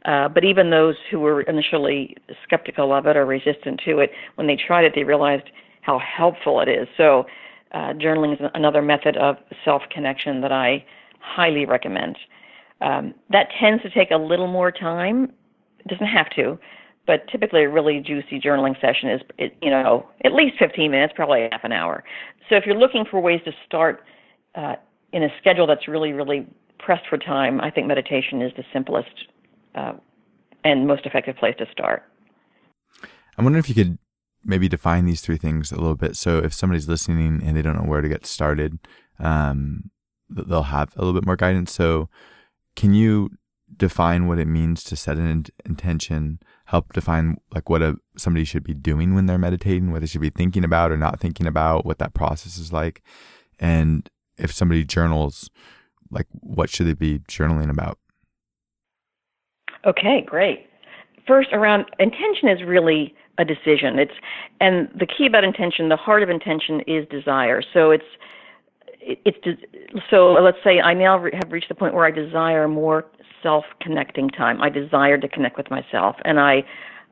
Uh, 0.04 0.28
but 0.28 0.44
even 0.44 0.70
those 0.70 0.94
who 1.10 1.18
were 1.18 1.42
initially 1.42 2.16
skeptical 2.44 2.92
of 2.92 3.06
it 3.06 3.16
or 3.16 3.26
resistant 3.26 3.80
to 3.84 3.98
it, 3.98 4.10
when 4.36 4.46
they 4.46 4.56
tried 4.56 4.84
it, 4.84 4.92
they 4.94 5.02
realized 5.02 5.50
how 5.88 5.98
helpful 5.98 6.60
it 6.60 6.68
is. 6.68 6.86
So, 6.98 7.24
uh, 7.72 7.94
journaling 7.94 8.34
is 8.34 8.50
another 8.54 8.82
method 8.82 9.16
of 9.16 9.36
self 9.64 9.82
connection 9.90 10.42
that 10.42 10.52
I 10.52 10.84
highly 11.20 11.64
recommend. 11.64 12.16
Um, 12.82 13.14
that 13.30 13.48
tends 13.58 13.82
to 13.82 13.90
take 13.90 14.10
a 14.10 14.16
little 14.16 14.48
more 14.48 14.70
time. 14.70 15.32
It 15.80 15.88
doesn't 15.88 16.06
have 16.06 16.28
to, 16.36 16.58
but 17.06 17.26
typically 17.28 17.64
a 17.64 17.70
really 17.70 18.00
juicy 18.00 18.38
journaling 18.38 18.78
session 18.80 19.08
is, 19.08 19.50
you 19.62 19.70
know, 19.70 20.06
at 20.24 20.32
least 20.32 20.56
15 20.58 20.90
minutes, 20.90 21.14
probably 21.16 21.48
half 21.50 21.64
an 21.64 21.72
hour. 21.72 22.04
So 22.48 22.56
if 22.56 22.64
you're 22.66 22.78
looking 22.78 23.04
for 23.10 23.20
ways 23.20 23.40
to 23.46 23.52
start 23.66 24.02
uh, 24.54 24.74
in 25.12 25.22
a 25.22 25.28
schedule 25.40 25.66
that's 25.66 25.88
really, 25.88 26.12
really 26.12 26.46
pressed 26.78 27.06
for 27.08 27.16
time, 27.16 27.60
I 27.60 27.70
think 27.70 27.86
meditation 27.86 28.42
is 28.42 28.52
the 28.56 28.64
simplest 28.72 29.26
uh, 29.74 29.94
and 30.64 30.86
most 30.86 31.06
effective 31.06 31.36
place 31.36 31.54
to 31.58 31.66
start. 31.72 32.02
I'm 33.36 33.44
wondering 33.44 33.62
if 33.62 33.68
you 33.68 33.74
could 33.74 33.98
maybe 34.44 34.68
define 34.68 35.04
these 35.04 35.20
three 35.20 35.36
things 35.36 35.72
a 35.72 35.76
little 35.76 35.94
bit. 35.94 36.16
So 36.16 36.38
if 36.38 36.52
somebody's 36.52 36.88
listening 36.88 37.42
and 37.44 37.56
they 37.56 37.62
don't 37.62 37.76
know 37.76 37.88
where 37.88 38.00
to 38.00 38.08
get 38.08 38.26
started, 38.26 38.78
um, 39.18 39.90
they'll 40.30 40.62
have 40.62 40.92
a 40.96 41.00
little 41.00 41.18
bit 41.18 41.26
more 41.26 41.36
guidance. 41.36 41.72
So 41.72 42.08
can 42.76 42.94
you 42.94 43.30
define 43.76 44.26
what 44.26 44.38
it 44.38 44.46
means 44.46 44.84
to 44.84 44.96
set 44.96 45.16
an 45.16 45.46
intention? 45.64 46.40
Help 46.66 46.92
define 46.92 47.38
like 47.54 47.68
what 47.68 47.82
a 47.82 47.96
somebody 48.16 48.44
should 48.44 48.64
be 48.64 48.74
doing 48.74 49.14
when 49.14 49.26
they're 49.26 49.38
meditating, 49.38 49.90
what 49.90 50.00
they 50.00 50.06
should 50.06 50.20
be 50.20 50.30
thinking 50.30 50.64
about 50.64 50.92
or 50.92 50.96
not 50.96 51.20
thinking 51.20 51.46
about, 51.46 51.84
what 51.84 51.98
that 51.98 52.14
process 52.14 52.58
is 52.58 52.72
like, 52.72 53.02
and 53.58 54.08
if 54.36 54.52
somebody 54.52 54.84
journals, 54.84 55.50
like 56.10 56.26
what 56.32 56.70
should 56.70 56.86
they 56.86 56.94
be 56.94 57.18
journaling 57.20 57.70
about? 57.70 57.98
Okay, 59.84 60.22
great. 60.26 60.67
First, 61.28 61.50
around 61.52 61.84
intention 62.00 62.48
is 62.48 62.62
really 62.66 63.14
a 63.36 63.44
decision. 63.44 63.98
It's 63.98 64.14
and 64.60 64.88
the 64.98 65.06
key 65.06 65.26
about 65.26 65.44
intention, 65.44 65.90
the 65.90 65.96
heart 65.96 66.22
of 66.22 66.30
intention 66.30 66.80
is 66.86 67.06
desire. 67.08 67.62
So 67.74 67.90
it's 67.90 68.04
it's 69.00 69.38
so 70.10 70.32
let's 70.32 70.58
say 70.64 70.80
I 70.80 70.94
now 70.94 71.22
have 71.34 71.52
reached 71.52 71.68
the 71.68 71.74
point 71.74 71.94
where 71.94 72.06
I 72.06 72.10
desire 72.10 72.66
more 72.66 73.04
self-connecting 73.42 74.30
time. 74.30 74.60
I 74.60 74.70
desire 74.70 75.18
to 75.18 75.28
connect 75.28 75.56
with 75.56 75.70
myself, 75.70 76.16
and 76.24 76.40
I 76.40 76.64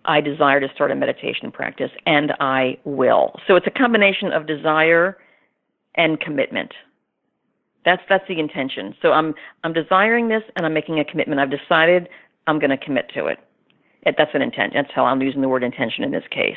I 0.07 0.21
desire 0.21 0.61
to 0.61 0.69
start 0.75 0.91
a 0.91 0.95
meditation 0.95 1.53
practice, 1.53 1.91
and 2.07 2.33
I 2.41 2.79
will. 2.85 3.39
So 3.47 3.55
it's 3.55 3.67
a 3.67 3.71
combination 3.71 4.33
of 4.33 4.47
desire 4.47 5.19
and 5.97 6.19
commitment. 6.21 6.73
That's 7.85 8.03
that's 8.09 8.27
the 8.29 8.41
intention. 8.41 8.95
So 9.03 9.13
I'm 9.13 9.35
I'm 9.63 9.73
desiring 9.73 10.29
this, 10.29 10.43
and 10.57 10.65
I'm 10.65 10.75
making 10.75 11.01
a 11.01 11.05
commitment. 11.05 11.41
I've 11.41 11.51
decided 11.51 12.09
I'm 12.47 12.59
going 12.59 12.71
to 12.71 12.79
commit 12.79 13.11
to 13.15 13.27
it. 13.27 13.39
That's 14.17 14.31
an 14.35 14.43
intent. 14.43 14.73
That's 14.75 14.91
how 14.95 15.05
I'm 15.05 15.21
using 15.21 15.41
the 15.41 15.49
word 15.49 15.65
intention 15.65 16.05
in 16.05 16.11
this 16.11 16.25
case. 16.31 16.57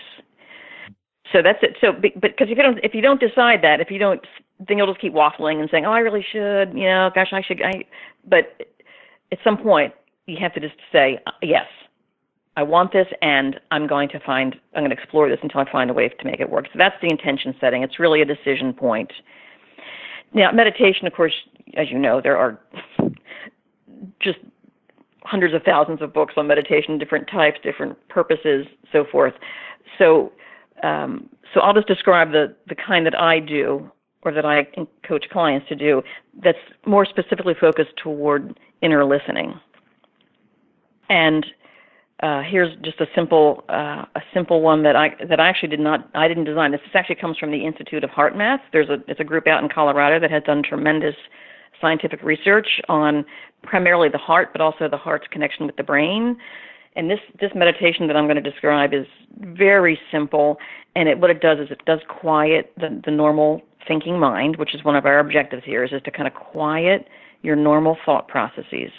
So 1.32 1.42
that's 1.44 1.60
it. 1.62 1.78
So, 1.80 1.92
but 1.92 2.22
because 2.22 2.48
if 2.50 2.58
you 2.58 2.64
don't, 2.64 2.80
if 2.84 2.94
you 2.94 3.02
don't 3.02 3.20
decide 3.20 3.62
that, 3.62 3.80
if 3.80 3.92
you 3.92 4.00
don't, 4.00 4.26
then 4.68 4.78
you'll 4.78 4.88
just 4.88 5.00
keep 5.00 5.14
waffling 5.14 5.60
and 5.60 5.70
saying, 5.70 5.86
"Oh, 5.86 5.92
I 5.92 6.00
really 6.00 6.26
should," 6.32 6.74
you 6.74 6.86
know, 6.86 7.12
"Gosh, 7.14 7.30
I 7.32 7.42
should." 7.42 7.62
I, 7.62 7.84
but 8.28 8.66
at 9.32 9.38
some 9.44 9.58
point, 9.58 9.94
you 10.26 10.38
have 10.40 10.54
to 10.54 10.60
just 10.60 10.76
say, 10.92 11.20
"Yes, 11.44 11.68
I 12.58 12.64
want 12.64 12.94
this, 12.94 13.08
and 13.22 13.60
I'm 13.70 13.86
going 13.86 14.10
to 14.10 14.20
find, 14.20 14.56
I'm 14.74 14.82
going 14.82 14.90
to 14.90 14.98
explore 15.02 15.30
this 15.30 15.40
until 15.44 15.62
I 15.62 15.72
find 15.72 15.92
a 15.92 15.94
way 15.94 16.10
to 16.10 16.26
make 16.26 16.40
it 16.40 16.50
work." 16.50 16.66
So 16.66 16.78
that's 16.78 16.96
the 17.02 17.10
intention 17.10 17.56
setting. 17.60 17.84
It's 17.84 18.00
really 18.00 18.22
a 18.22 18.26
decision 18.26 18.74
point. 18.74 19.12
Now, 20.34 20.52
meditation, 20.52 21.06
of 21.06 21.14
course, 21.14 21.34
as 21.76 21.92
you 21.92 22.00
know, 22.00 22.22
there 22.22 22.38
are 22.38 22.60
just 24.20 24.40
hundreds 25.30 25.54
of 25.54 25.62
thousands 25.64 26.02
of 26.02 26.14
books 26.14 26.34
on 26.38 26.48
meditation, 26.48 26.98
different 26.98 27.28
types, 27.30 27.60
different 27.62 27.96
purposes, 28.10 28.66
so 28.92 29.06
forth. 29.12 29.34
So 29.98 30.32
um, 30.84 31.30
so 31.54 31.62
I'll 31.62 31.74
just 31.74 31.88
describe 31.88 32.32
the, 32.32 32.56
the 32.68 32.76
kind 32.76 33.06
that 33.06 33.20
I 33.20 33.40
do 33.40 33.92
or 34.22 34.32
that 34.34 34.46
I 34.46 34.68
coach 35.08 35.26
clients 35.32 35.68
to 35.70 35.76
do 35.76 36.02
that's 36.44 36.58
more 36.86 37.06
specifically 37.06 37.54
focused 37.60 37.92
toward 38.02 38.60
inner 38.82 39.06
listening. 39.06 39.60
And 41.10 41.46
uh, 42.22 42.42
here's 42.42 42.76
just 42.82 43.00
a 43.00 43.08
simple 43.16 43.64
uh, 43.70 44.06
a 44.16 44.22
simple 44.34 44.62
one 44.62 44.84
that 44.84 44.96
I 44.96 45.16
that 45.30 45.40
I 45.40 45.48
actually 45.48 45.70
did 45.70 45.80
not 45.80 46.10
I 46.14 46.28
didn't 46.28 46.44
design 46.44 46.72
this. 46.72 46.82
This 46.82 46.96
actually 46.96 47.16
comes 47.16 47.38
from 47.38 47.52
the 47.52 47.66
Institute 47.66 48.04
of 48.04 48.10
HeartMath. 48.10 48.60
There's 48.74 48.90
a 48.90 48.98
it's 49.08 49.22
a 49.22 49.24
group 49.24 49.48
out 49.48 49.64
in 49.64 49.70
Colorado 49.70 50.20
that 50.20 50.30
has 50.30 50.44
done 50.44 50.62
tremendous 50.62 51.16
scientific 51.82 52.22
research 52.24 52.82
on 52.90 53.26
primarily 53.64 54.10
the 54.10 54.18
heart, 54.18 54.50
but 54.52 54.62
also 54.62 54.88
the 54.90 54.98
heart's 54.98 55.28
connection 55.32 55.66
with 55.66 55.76
the 55.76 55.84
brain. 55.84 56.38
And 56.96 57.10
this 57.10 57.20
this 57.40 57.52
meditation 57.56 58.08
that 58.08 58.16
I'm 58.16 58.26
going 58.26 58.42
to 58.44 58.50
describe 58.52 58.94
is 58.94 59.06
very 59.38 60.00
simple, 60.12 60.58
and 60.96 61.08
it 61.08 61.20
what 61.20 61.30
it 61.30 61.40
does 61.40 61.60
is 61.60 61.72
it 61.72 61.86
does 61.86 62.00
quiet 62.10 62.74
the 62.78 63.02
the 63.06 63.12
normal 63.12 63.62
thinking 63.88 64.20
mind, 64.20 64.58
which 64.58 64.76
is 64.76 64.84
one 64.84 64.96
of 64.96 65.06
our 65.06 65.20
objectives 65.20 65.64
here, 65.66 65.84
is, 65.84 65.92
is 65.92 66.02
to 66.04 66.12
kind 66.12 66.28
of 66.28 66.34
quiet 66.34 67.08
your 67.42 67.56
normal 67.56 67.98
thought 68.06 68.28
processes, 68.28 68.92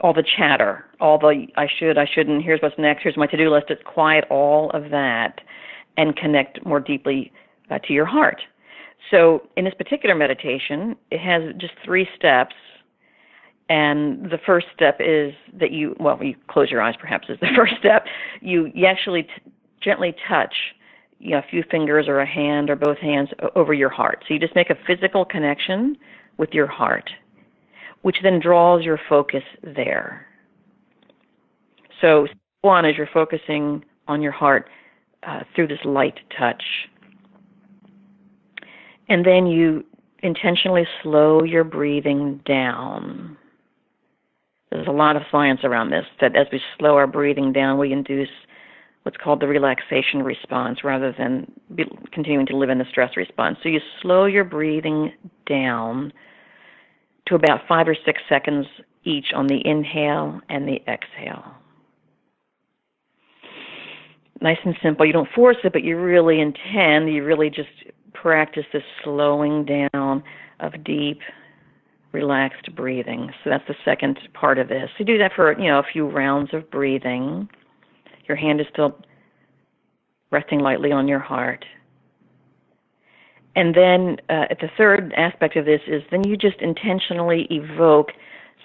all 0.00 0.12
the 0.12 0.24
chatter, 0.36 0.84
all 1.00 1.18
the 1.18 1.46
I 1.56 1.66
should, 1.78 1.96
I 1.96 2.06
shouldn't, 2.12 2.42
here's 2.42 2.60
what's 2.60 2.78
next, 2.78 3.02
here's 3.02 3.16
my 3.16 3.26
to-do 3.26 3.50
list. 3.50 3.66
It's 3.70 3.82
quiet 3.84 4.24
all 4.28 4.70
of 4.70 4.90
that, 4.90 5.40
and 5.96 6.16
connect 6.16 6.64
more 6.66 6.80
deeply 6.80 7.32
uh, 7.70 7.78
to 7.86 7.92
your 7.92 8.04
heart. 8.04 8.40
So 9.10 9.48
in 9.56 9.64
this 9.64 9.74
particular 9.74 10.14
meditation, 10.14 10.96
it 11.10 11.20
has 11.20 11.54
just 11.58 11.74
three 11.84 12.08
steps 12.16 12.54
and 13.70 14.30
the 14.30 14.38
first 14.46 14.66
step 14.74 14.96
is 14.98 15.34
that 15.60 15.72
you, 15.72 15.94
well, 16.00 16.18
you 16.22 16.34
close 16.48 16.70
your 16.70 16.80
eyes 16.80 16.94
perhaps 16.98 17.28
is 17.28 17.38
the 17.40 17.48
first 17.56 17.74
step. 17.78 18.06
You, 18.40 18.70
you 18.74 18.86
actually 18.86 19.24
t- 19.24 19.52
gently 19.82 20.14
touch 20.26 20.54
you 21.18 21.32
know, 21.32 21.38
a 21.38 21.44
few 21.50 21.62
fingers 21.70 22.06
or 22.08 22.20
a 22.20 22.26
hand 22.26 22.70
or 22.70 22.76
both 22.76 22.98
hands 22.98 23.28
over 23.56 23.74
your 23.74 23.90
heart. 23.90 24.24
So 24.26 24.34
you 24.34 24.40
just 24.40 24.54
make 24.54 24.70
a 24.70 24.76
physical 24.86 25.24
connection 25.24 25.96
with 26.38 26.50
your 26.52 26.66
heart, 26.66 27.10
which 28.02 28.16
then 28.22 28.40
draws 28.40 28.84
your 28.84 29.00
focus 29.08 29.42
there. 29.62 30.26
So 32.00 32.26
one 32.62 32.84
is 32.84 32.96
you're 32.96 33.08
focusing 33.12 33.84
on 34.06 34.22
your 34.22 34.32
heart 34.32 34.70
uh, 35.26 35.40
through 35.54 35.66
this 35.66 35.80
light 35.84 36.18
touch. 36.38 36.62
And 39.08 39.24
then 39.24 39.46
you 39.46 39.84
intentionally 40.22 40.86
slow 41.02 41.42
your 41.42 41.64
breathing 41.64 42.40
down. 42.44 43.36
There's 44.70 44.86
a 44.86 44.92
lot 44.92 45.16
of 45.16 45.22
science 45.30 45.60
around 45.64 45.90
this 45.90 46.04
that 46.20 46.36
as 46.36 46.46
we 46.52 46.60
slow 46.78 46.96
our 46.96 47.06
breathing 47.06 47.52
down, 47.52 47.78
we 47.78 47.92
induce 47.92 48.28
what's 49.02 49.16
called 49.16 49.40
the 49.40 49.48
relaxation 49.48 50.22
response 50.22 50.84
rather 50.84 51.14
than 51.16 51.50
be, 51.74 51.84
continuing 52.12 52.44
to 52.46 52.56
live 52.56 52.68
in 52.68 52.78
the 52.78 52.84
stress 52.90 53.16
response. 53.16 53.56
So 53.62 53.70
you 53.70 53.80
slow 54.02 54.26
your 54.26 54.44
breathing 54.44 55.12
down 55.46 56.12
to 57.26 57.34
about 57.34 57.66
five 57.66 57.88
or 57.88 57.96
six 58.04 58.20
seconds 58.28 58.66
each 59.04 59.32
on 59.34 59.46
the 59.46 59.66
inhale 59.66 60.40
and 60.50 60.68
the 60.68 60.82
exhale. 60.86 61.54
Nice 64.40 64.58
and 64.64 64.76
simple. 64.82 65.06
You 65.06 65.12
don't 65.12 65.28
force 65.34 65.56
it, 65.64 65.72
but 65.72 65.82
you 65.82 65.98
really 65.98 66.40
intend, 66.40 67.12
you 67.12 67.24
really 67.24 67.50
just 67.50 67.70
practice 68.22 68.64
this 68.72 68.82
slowing 69.02 69.64
down 69.64 70.22
of 70.60 70.84
deep 70.84 71.20
relaxed 72.12 72.74
breathing. 72.74 73.30
So 73.44 73.50
that's 73.50 73.66
the 73.68 73.74
second 73.84 74.18
part 74.34 74.58
of 74.58 74.68
this. 74.68 74.90
You 74.98 75.04
do 75.04 75.18
that 75.18 75.32
for, 75.34 75.58
you 75.58 75.68
know, 75.68 75.78
a 75.78 75.84
few 75.92 76.08
rounds 76.08 76.50
of 76.52 76.70
breathing. 76.70 77.48
Your 78.26 78.36
hand 78.36 78.60
is 78.60 78.66
still 78.72 78.98
resting 80.30 80.60
lightly 80.60 80.92
on 80.92 81.06
your 81.08 81.18
heart. 81.18 81.64
And 83.56 83.74
then 83.74 84.16
uh, 84.28 84.54
the 84.60 84.68
third 84.76 85.12
aspect 85.16 85.56
of 85.56 85.64
this 85.64 85.80
is 85.86 86.02
then 86.10 86.24
you 86.24 86.36
just 86.36 86.60
intentionally 86.60 87.46
evoke 87.50 88.12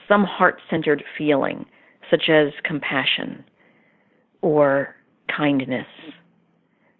some 0.08 0.24
heart 0.24 0.62
centered 0.70 1.04
feeling, 1.18 1.66
such 2.12 2.30
as 2.30 2.54
compassion 2.64 3.44
or 4.42 4.96
kindness 5.36 5.88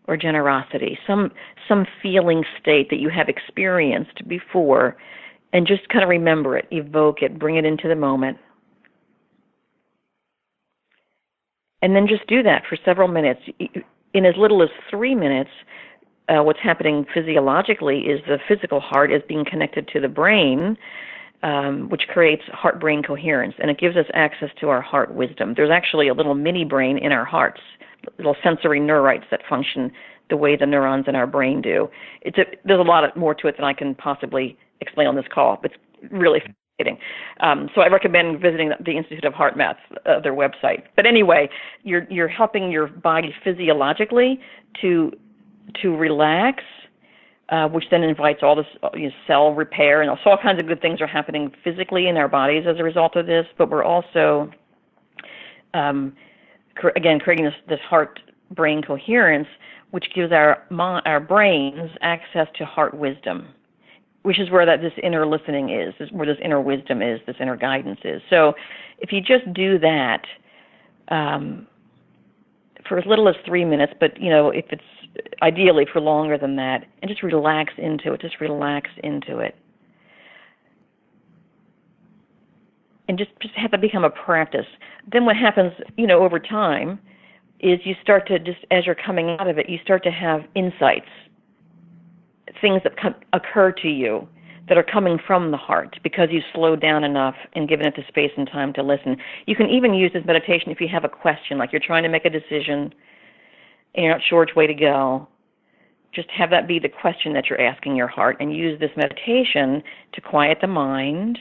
or 0.08 0.18
generosity, 0.18 0.98
some 1.08 1.32
some 1.68 1.86
feeling 2.02 2.44
state 2.60 2.90
that 2.90 3.00
you 3.00 3.10
have 3.10 3.30
experienced 3.30 4.28
before 4.28 4.98
and 5.54 5.68
just 5.68 5.88
kind 5.90 6.04
of 6.04 6.10
remember 6.10 6.58
it, 6.58 6.68
evoke 6.72 7.22
it, 7.22 7.38
bring 7.38 7.58
it 7.58 7.66
into 7.66 7.88
the 7.88 7.96
moment. 7.96 8.38
And 11.82 11.96
then 11.96 12.08
just 12.08 12.26
do 12.28 12.42
that 12.44 12.64
for 12.68 12.78
several 12.84 13.08
minutes. 13.08 13.42
In 14.14 14.26
as 14.26 14.36
little 14.38 14.64
as 14.64 14.70
three 14.90 15.14
minutes, 15.14 15.52
uh, 16.30 16.42
what's 16.42 16.60
happening 16.62 17.06
physiologically 17.14 18.00
is 18.00 18.22
the 18.28 18.40
physical 18.48 18.80
heart 18.80 19.12
is 19.12 19.22
being 19.28 19.46
connected 19.46 19.88
to 19.90 20.00
the 20.00 20.08
brain, 20.08 20.78
um, 21.44 21.90
which 21.90 22.04
creates 22.08 22.44
heart 22.48 22.80
brain 22.80 23.04
coherence, 23.04 23.54
and 23.60 23.70
it 23.70 23.78
gives 23.78 23.98
us 23.98 24.06
access 24.14 24.50
to 24.62 24.70
our 24.70 24.82
heart 24.82 25.14
wisdom. 25.14 25.54
There's 25.56 25.72
actually 25.72 26.08
a 26.08 26.14
little 26.14 26.36
mini 26.36 26.64
brain 26.64 26.98
in 26.98 27.12
our 27.12 27.26
hearts, 27.26 27.60
little 28.18 28.36
sensory 28.44 28.80
neurites 28.80 29.30
that 29.32 29.42
function 29.50 29.92
the 30.30 30.38
way 30.38 30.56
the 30.56 30.66
neurons 30.66 31.06
in 31.08 31.16
our 31.16 31.28
brain 31.28 31.62
do. 31.62 31.90
It's 32.22 32.38
a, 32.38 32.44
there's 32.66 32.80
a 32.80 32.84
lot 32.84 33.16
more 33.18 33.36
to 33.36 33.48
it 33.48 33.58
than 33.58 33.66
I 33.66 33.74
can 33.74 33.96
possibly 33.96 34.58
explain 34.82 35.08
on 35.08 35.16
this 35.16 35.26
call. 35.34 35.60
It's 35.64 35.76
really 36.12 36.40
fascinating. 36.40 37.00
Um, 37.40 37.70
so 37.76 37.82
I 37.82 37.88
recommend 37.88 38.42
visiting 38.42 38.72
the 38.84 38.98
Institute 38.98 39.26
of 39.26 39.34
HeartMath, 39.34 39.76
uh, 40.06 40.20
their 40.22 40.34
website. 40.34 40.84
But 40.96 41.06
anyway, 41.06 41.50
you're 41.84 42.06
you're 42.10 42.28
helping 42.28 42.72
your 42.72 42.88
body 42.88 43.34
physiologically 43.44 44.40
to 44.82 45.12
to 45.82 45.96
relax, 45.96 46.64
uh, 47.50 47.68
which 47.68 47.86
then 47.92 48.04
invites 48.04 48.40
all 48.42 48.56
this 48.56 48.66
uh, 48.82 48.90
you 48.96 49.08
know, 49.08 49.14
cell 49.28 49.54
repair 49.54 50.02
and 50.02 50.12
so 50.24 50.32
all 50.32 50.38
kinds 50.38 50.60
of 50.60 50.68
good 50.68 50.82
things 50.82 51.00
are 51.02 51.08
happening 51.08 51.52
physically 51.64 52.08
in 52.08 52.18
our 52.18 52.28
bodies 52.28 52.66
as 52.68 52.80
a 52.80 52.84
result 52.84 53.16
of 53.16 53.26
this. 53.28 53.46
But 53.58 53.70
we're 53.70 53.84
also 53.84 54.52
um, 55.74 56.14
again 56.96 57.20
creating 57.20 57.46
this 57.46 57.54
this 57.68 57.80
heart 57.82 58.20
brain 58.52 58.82
coherence, 58.82 59.48
which 59.92 60.06
gives 60.14 60.32
our 60.32 60.64
our 61.06 61.20
brains 61.20 61.92
access 62.02 62.48
to 62.58 62.66
heart 62.66 62.94
wisdom 62.94 63.48
which 64.24 64.40
is 64.40 64.50
where 64.50 64.66
that 64.66 64.82
this 64.82 64.94
inner 65.04 65.26
listening 65.26 65.70
is, 65.70 65.94
is 66.00 66.12
where 66.12 66.26
this 66.26 66.38
inner 66.44 66.60
wisdom 66.60 67.02
is, 67.02 67.20
this 67.28 67.36
inner 67.40 67.58
guidance 67.58 68.00
is. 68.04 68.22
So 68.30 68.54
if 69.00 69.12
you 69.12 69.22
just 69.22 69.54
do 69.54 69.78
that 69.80 70.24
um, 71.10 71.68
for 72.88 72.98
as 72.98 73.06
little 73.06 73.28
as 73.28 73.36
three 73.46 73.66
minutes, 73.66 73.94
but 74.00 74.20
you 74.20 74.30
know 74.30 74.50
if 74.50 74.66
it's 74.72 74.82
ideally 75.42 75.86
for 75.92 76.02
longer 76.02 76.38
than 76.38 76.56
that, 76.56 76.86
and 77.02 77.10
just 77.10 77.22
relax 77.22 77.74
into 77.78 78.14
it, 78.14 78.22
just 78.22 78.40
relax 78.40 78.90
into 79.04 79.40
it, 79.40 79.56
and 83.08 83.18
just 83.18 83.32
just 83.42 83.54
have 83.56 83.74
it 83.74 83.82
become 83.82 84.04
a 84.04 84.10
practice. 84.10 84.66
Then 85.12 85.26
what 85.26 85.36
happens, 85.36 85.74
you 85.98 86.08
know, 86.08 86.24
over 86.24 86.40
time, 86.40 87.00
is 87.60 87.80
you 87.84 87.96
start 88.02 88.28
to 88.28 88.40
just 88.40 88.60
as 88.72 88.86
you're 88.86 88.96
coming 88.96 89.38
out 89.40 89.48
of 89.48 89.58
it, 89.58 89.70
you 89.70 89.80
start 89.84 90.04
to 90.04 90.12
have 90.12 90.42
insights 90.56 91.08
things 92.62 92.82
that 92.84 92.98
come, 92.98 93.16
occur 93.34 93.72
to 93.72 93.90
you 93.90 94.28
that 94.70 94.78
are 94.78 94.84
coming 94.84 95.20
from 95.28 95.52
the 95.52 95.58
heart 95.58 96.00
because 96.04 96.30
you 96.32 96.40
slowed 96.54 96.82
down 96.82 97.04
enough 97.04 97.36
and 97.54 97.68
given 97.68 97.86
it 97.86 97.96
the 97.96 98.04
space 98.08 98.32
and 98.38 98.48
time 98.48 98.74
to 98.74 98.82
listen. 98.82 99.18
You 99.46 99.56
can 99.56 99.70
even 99.70 99.94
use 99.94 100.12
this 100.14 100.24
meditation 100.26 100.72
if 100.72 100.80
you 100.80 100.88
have 100.88 101.04
a 101.04 101.10
question, 101.10 101.58
like 101.58 101.72
you're 101.72 101.82
trying 101.86 102.04
to 102.04 102.10
make 102.10 102.26
a 102.26 102.30
decision 102.30 102.94
and 103.96 104.06
you're 104.06 104.14
not 104.14 104.22
sure 104.28 104.40
which 104.40 104.56
way 104.56 104.66
to 104.66 104.74
go. 104.74 105.28
just 106.16 106.30
have 106.32 106.50
that 106.52 106.68
be 106.68 106.80
the 106.80 106.90
question 106.90 107.34
that 107.34 107.48
you're 107.50 107.62
asking 107.62 107.96
your 107.96 108.08
heart 108.08 108.38
and 108.40 108.56
use 108.56 108.80
this 108.80 108.92
meditation 108.96 109.84
to 110.14 110.22
quiet 110.22 110.60
the 110.62 110.68
mind 110.68 111.40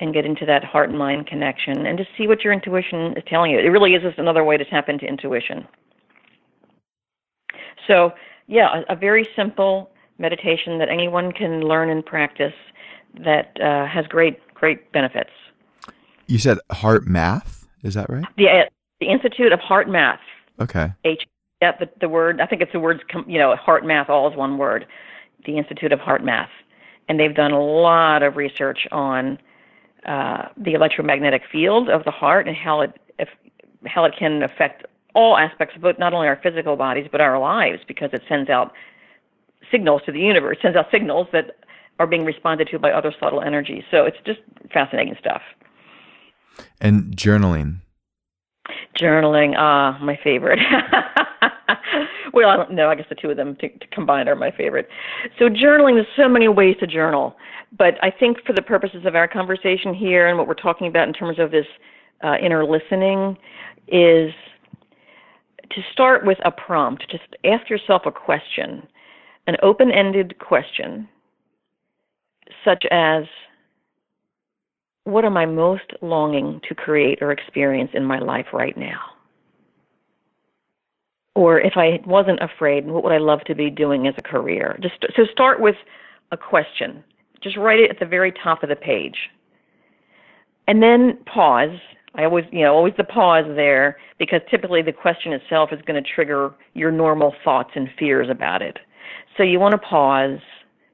and 0.00 0.14
get 0.14 0.24
into 0.24 0.46
that 0.46 0.64
heart 0.64 0.88
and 0.88 0.98
mind 0.98 1.26
connection 1.26 1.86
and 1.86 1.98
to 1.98 2.04
see 2.16 2.26
what 2.26 2.42
your 2.42 2.52
intuition 2.52 3.14
is 3.16 3.22
telling 3.28 3.50
you. 3.50 3.58
It 3.58 3.68
really 3.68 3.94
is 3.94 4.02
just 4.02 4.18
another 4.18 4.42
way 4.42 4.56
to 4.56 4.64
tap 4.64 4.88
into 4.88 5.06
intuition. 5.06 5.66
So, 7.86 8.12
yeah, 8.46 8.82
a, 8.88 8.94
a 8.94 8.96
very 8.96 9.28
simple 9.36 9.90
meditation 10.18 10.78
that 10.78 10.88
anyone 10.88 11.32
can 11.32 11.60
learn 11.60 11.90
and 11.90 12.04
practice 12.04 12.52
that 13.24 13.56
uh, 13.60 13.86
has 13.86 14.06
great, 14.06 14.38
great 14.54 14.90
benefits. 14.92 15.30
You 16.26 16.38
said 16.38 16.58
heart 16.70 17.06
math, 17.06 17.66
is 17.82 17.94
that 17.94 18.08
right? 18.08 18.24
The, 18.36 18.48
uh, 18.48 18.68
the 19.00 19.08
Institute 19.08 19.52
of 19.52 19.60
HeartMath. 19.60 20.18
Okay. 20.60 20.92
H 21.04 21.22
yeah, 21.60 21.72
the, 21.78 21.90
the 22.00 22.08
word, 22.08 22.40
I 22.40 22.46
think 22.46 22.62
it's 22.62 22.72
the 22.72 22.80
words, 22.80 23.00
you 23.26 23.38
know, 23.38 23.54
heart 23.56 23.84
math, 23.84 24.08
all 24.08 24.30
is 24.30 24.36
one 24.36 24.56
word, 24.56 24.86
the 25.44 25.58
Institute 25.58 25.92
of 25.92 25.98
HeartMath. 25.98 26.48
And 27.08 27.20
they've 27.20 27.34
done 27.34 27.52
a 27.52 27.60
lot 27.60 28.22
of 28.22 28.36
research 28.36 28.86
on 28.92 29.38
uh, 30.06 30.48
the 30.56 30.74
electromagnetic 30.74 31.42
field 31.50 31.88
of 31.88 32.04
the 32.04 32.10
heart 32.10 32.48
and 32.48 32.56
how 32.56 32.80
it, 32.80 32.98
if, 33.18 33.28
how 33.86 34.04
it 34.04 34.14
can 34.18 34.42
affect 34.42 34.84
all 35.14 35.36
aspects 35.36 35.76
of 35.76 35.82
both, 35.82 35.98
not 35.98 36.14
only 36.14 36.28
our 36.28 36.38
physical 36.42 36.76
bodies, 36.76 37.06
but 37.10 37.20
our 37.20 37.38
lives, 37.38 37.80
because 37.86 38.10
it 38.12 38.22
sends 38.28 38.48
out 38.48 38.72
signals 39.70 40.02
to 40.06 40.12
the 40.12 40.20
universe, 40.20 40.58
sends 40.62 40.76
out 40.76 40.86
signals 40.90 41.26
that 41.32 41.56
are 41.98 42.06
being 42.06 42.24
responded 42.24 42.68
to 42.70 42.78
by 42.78 42.90
other 42.90 43.12
subtle 43.20 43.42
energies. 43.42 43.84
So 43.90 44.04
it's 44.04 44.16
just 44.24 44.40
fascinating 44.72 45.16
stuff. 45.18 45.42
And 46.80 47.16
journaling. 47.16 47.80
Journaling, 48.98 49.54
ah, 49.56 49.96
uh, 49.96 50.04
my 50.04 50.18
favorite. 50.22 50.60
well, 52.32 52.48
I 52.48 52.56
don't 52.56 52.72
know. 52.72 52.90
I 52.90 52.94
guess 52.94 53.06
the 53.08 53.14
two 53.14 53.30
of 53.30 53.36
them 53.36 53.56
to, 53.56 53.68
to 53.68 53.86
combine 53.88 54.28
are 54.28 54.36
my 54.36 54.50
favorite. 54.50 54.88
So 55.38 55.48
journaling, 55.48 55.94
there's 55.94 56.06
so 56.16 56.28
many 56.28 56.48
ways 56.48 56.76
to 56.80 56.86
journal, 56.86 57.36
but 57.76 57.94
I 58.02 58.10
think 58.10 58.38
for 58.46 58.52
the 58.52 58.62
purposes 58.62 59.06
of 59.06 59.14
our 59.14 59.28
conversation 59.28 59.94
here 59.94 60.28
and 60.28 60.38
what 60.38 60.46
we're 60.46 60.54
talking 60.54 60.86
about 60.86 61.08
in 61.08 61.14
terms 61.14 61.38
of 61.38 61.50
this 61.50 61.66
uh, 62.22 62.36
inner 62.42 62.64
listening, 62.64 63.36
is 63.88 64.32
to 65.70 65.82
start 65.92 66.26
with 66.26 66.38
a 66.44 66.50
prompt. 66.50 67.04
Just 67.10 67.36
ask 67.44 67.70
yourself 67.70 68.02
a 68.06 68.12
question, 68.12 68.86
an 69.46 69.56
open-ended 69.62 70.38
question, 70.38 71.08
such 72.64 72.84
as, 72.90 73.24
"What 75.04 75.24
am 75.24 75.36
I 75.36 75.46
most 75.46 75.92
longing 76.02 76.60
to 76.68 76.74
create 76.74 77.22
or 77.22 77.32
experience 77.32 77.90
in 77.94 78.04
my 78.04 78.18
life 78.18 78.46
right 78.52 78.76
now?" 78.76 79.00
Or 81.34 81.60
if 81.60 81.74
I 81.76 82.00
wasn't 82.06 82.40
afraid, 82.42 82.86
what 82.86 83.04
would 83.04 83.12
I 83.12 83.18
love 83.18 83.40
to 83.46 83.54
be 83.54 83.70
doing 83.70 84.06
as 84.06 84.14
a 84.18 84.22
career? 84.22 84.78
Just 84.82 84.94
so 85.16 85.24
start 85.30 85.60
with 85.60 85.76
a 86.32 86.36
question. 86.36 87.04
Just 87.42 87.56
write 87.56 87.80
it 87.80 87.90
at 87.90 87.98
the 87.98 88.06
very 88.06 88.32
top 88.32 88.62
of 88.62 88.68
the 88.68 88.76
page. 88.76 89.16
And 90.66 90.82
then 90.82 91.18
pause. 91.26 91.76
I 92.14 92.24
always, 92.24 92.44
you 92.50 92.62
know, 92.62 92.74
always 92.74 92.94
the 92.96 93.04
pause 93.04 93.44
there 93.54 93.96
because 94.18 94.40
typically 94.50 94.82
the 94.82 94.92
question 94.92 95.32
itself 95.32 95.70
is 95.72 95.80
going 95.86 96.02
to 96.02 96.08
trigger 96.14 96.52
your 96.74 96.90
normal 96.90 97.34
thoughts 97.44 97.70
and 97.74 97.88
fears 97.98 98.28
about 98.28 98.62
it. 98.62 98.78
So 99.36 99.44
you 99.44 99.60
want 99.60 99.72
to 99.72 99.78
pause, 99.78 100.38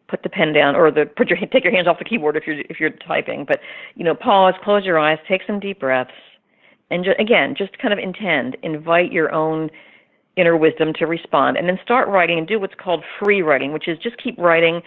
put 0.09 0.23
the 0.23 0.29
pen 0.29 0.53
down, 0.53 0.77
or 0.77 0.91
the 0.91 1.07
put 1.07 1.29
your 1.29 1.39
take 1.39 1.65
your 1.65 1.73
hands 1.73 1.89
off 1.89 1.99
the 1.99 2.05
keyboard 2.05 2.37
if 2.37 2.47
you're 2.47 2.61
if 2.69 2.79
you're 2.79 2.91
typing. 2.91 3.45
But 3.47 3.61
you 3.95 4.05
know, 4.05 4.15
pause, 4.15 4.55
close 4.63 4.85
your 4.85 4.99
eyes, 4.99 5.19
take 5.27 5.41
some 5.47 5.59
deep 5.59 5.81
breaths, 5.81 6.11
and 6.91 7.05
ju- 7.05 7.15
again, 7.19 7.55
just 7.57 7.77
kind 7.79 7.93
of 7.93 7.99
intend, 7.99 8.57
invite 8.63 9.11
your 9.11 9.33
own 9.33 9.71
inner 10.37 10.57
wisdom 10.57 10.93
to 10.95 11.07
respond 11.07 11.57
and 11.57 11.69
then 11.69 11.79
start 11.83 12.09
writing 12.09 12.39
and 12.39 12.47
do 12.47 12.61
what's 12.61 12.75
called 12.75 13.03
free 13.19 13.43
writing 13.43 13.73
which 13.73 13.89
is 13.89 13.99
just 13.99 14.17
keep 14.23 14.37
writing 14.39 14.81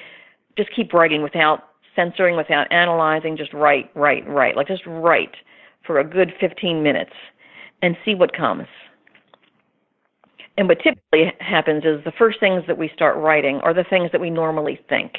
just 0.58 0.70
keep 0.76 0.94
writing 0.94 1.24
without 1.24 1.70
censoring 1.96 2.36
without 2.36 2.72
analyzing 2.72 3.36
just 3.36 3.54
write 3.54 3.90
write 3.96 4.28
write 4.28 4.56
like 4.56 4.68
just 4.68 4.86
write 4.86 5.36
for 5.86 6.00
a 6.00 6.04
good 6.04 6.32
15 6.40 6.84
minutes 6.84 7.14
and 7.82 7.98
see 8.06 8.16
what 8.16 8.36
comes 8.36 8.68
and 10.58 10.68
what 10.68 10.78
typically 10.84 11.32
happens 11.40 11.84
is 11.86 12.04
the 12.04 12.12
first 12.18 12.40
things 12.40 12.64
that 12.68 12.78
we 12.78 12.90
start 12.94 13.18
writing 13.18 13.56
are 13.64 13.74
the 13.74 13.86
things 13.90 14.12
that 14.12 14.22
we 14.22 14.30
normally 14.30 14.80
think 14.88 15.14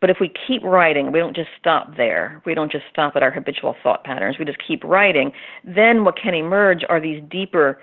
but 0.00 0.10
if 0.10 0.18
we 0.20 0.32
keep 0.46 0.62
writing, 0.62 1.10
we 1.10 1.18
don't 1.18 1.34
just 1.34 1.48
stop 1.58 1.96
there. 1.96 2.40
We 2.46 2.54
don't 2.54 2.70
just 2.70 2.84
stop 2.90 3.16
at 3.16 3.22
our 3.22 3.32
habitual 3.32 3.74
thought 3.82 4.04
patterns. 4.04 4.36
We 4.38 4.44
just 4.44 4.62
keep 4.64 4.84
writing. 4.84 5.32
Then 5.64 6.04
what 6.04 6.16
can 6.16 6.34
emerge 6.34 6.84
are 6.88 7.00
these 7.00 7.20
deeper 7.28 7.80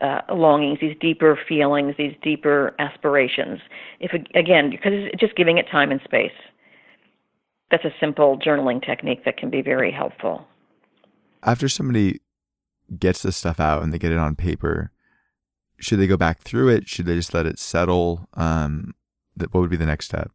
uh, 0.00 0.20
longings, 0.34 0.78
these 0.80 0.96
deeper 1.00 1.38
feelings, 1.48 1.94
these 1.98 2.14
deeper 2.22 2.74
aspirations. 2.78 3.60
If 4.00 4.12
again, 4.34 4.70
because 4.70 4.92
it's 4.94 5.20
just 5.20 5.36
giving 5.36 5.58
it 5.58 5.66
time 5.70 5.90
and 5.90 6.00
space. 6.04 6.32
That's 7.70 7.84
a 7.84 7.92
simple 8.00 8.38
journaling 8.38 8.84
technique 8.84 9.24
that 9.24 9.36
can 9.36 9.50
be 9.50 9.60
very 9.60 9.92
helpful. 9.92 10.46
After 11.42 11.68
somebody 11.68 12.20
gets 12.98 13.22
this 13.22 13.36
stuff 13.36 13.60
out 13.60 13.82
and 13.82 13.92
they 13.92 13.98
get 13.98 14.12
it 14.12 14.18
on 14.18 14.34
paper, 14.36 14.90
should 15.78 16.00
they 16.00 16.06
go 16.06 16.16
back 16.16 16.40
through 16.40 16.68
it? 16.68 16.88
Should 16.88 17.06
they 17.06 17.14
just 17.14 17.34
let 17.34 17.46
it 17.46 17.58
settle? 17.58 18.28
Um, 18.34 18.94
what 19.36 19.54
would 19.54 19.70
be 19.70 19.76
the 19.76 19.86
next 19.86 20.06
step? 20.06 20.30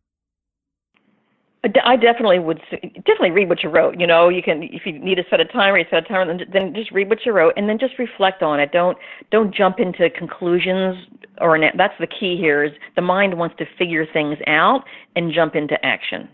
I 1.63 1.95
definitely 1.95 2.39
would 2.39 2.61
definitely 2.71 3.31
read 3.31 3.47
what 3.47 3.63
you 3.63 3.69
wrote. 3.69 3.97
You 3.97 4.05
know, 4.05 4.27
you 4.27 4.43
can 4.43 4.63
if 4.63 4.85
you 4.85 4.99
need 4.99 5.15
to 5.15 5.23
set 5.29 5.39
a 5.39 5.45
timer, 5.45 5.77
you 5.77 5.85
set 5.89 6.03
a 6.03 6.07
timer, 6.07 6.25
then, 6.37 6.45
then 6.51 6.73
just 6.73 6.91
read 6.91 7.09
what 7.09 7.25
you 7.25 7.31
wrote, 7.31 7.53
and 7.55 7.69
then 7.69 7.79
just 7.79 7.97
reflect 7.97 8.43
on 8.43 8.59
it. 8.59 8.73
Don't 8.73 8.97
don't 9.31 9.55
jump 9.55 9.79
into 9.79 10.09
conclusions 10.09 11.07
or 11.39 11.55
an, 11.55 11.63
that's 11.77 11.93
the 11.99 12.07
key 12.07 12.35
here. 12.37 12.65
Is 12.65 12.73
the 12.97 13.01
mind 13.01 13.37
wants 13.37 13.55
to 13.59 13.65
figure 13.77 14.05
things 14.11 14.37
out 14.45 14.83
and 15.15 15.31
jump 15.33 15.55
into 15.55 15.83
action 15.85 16.27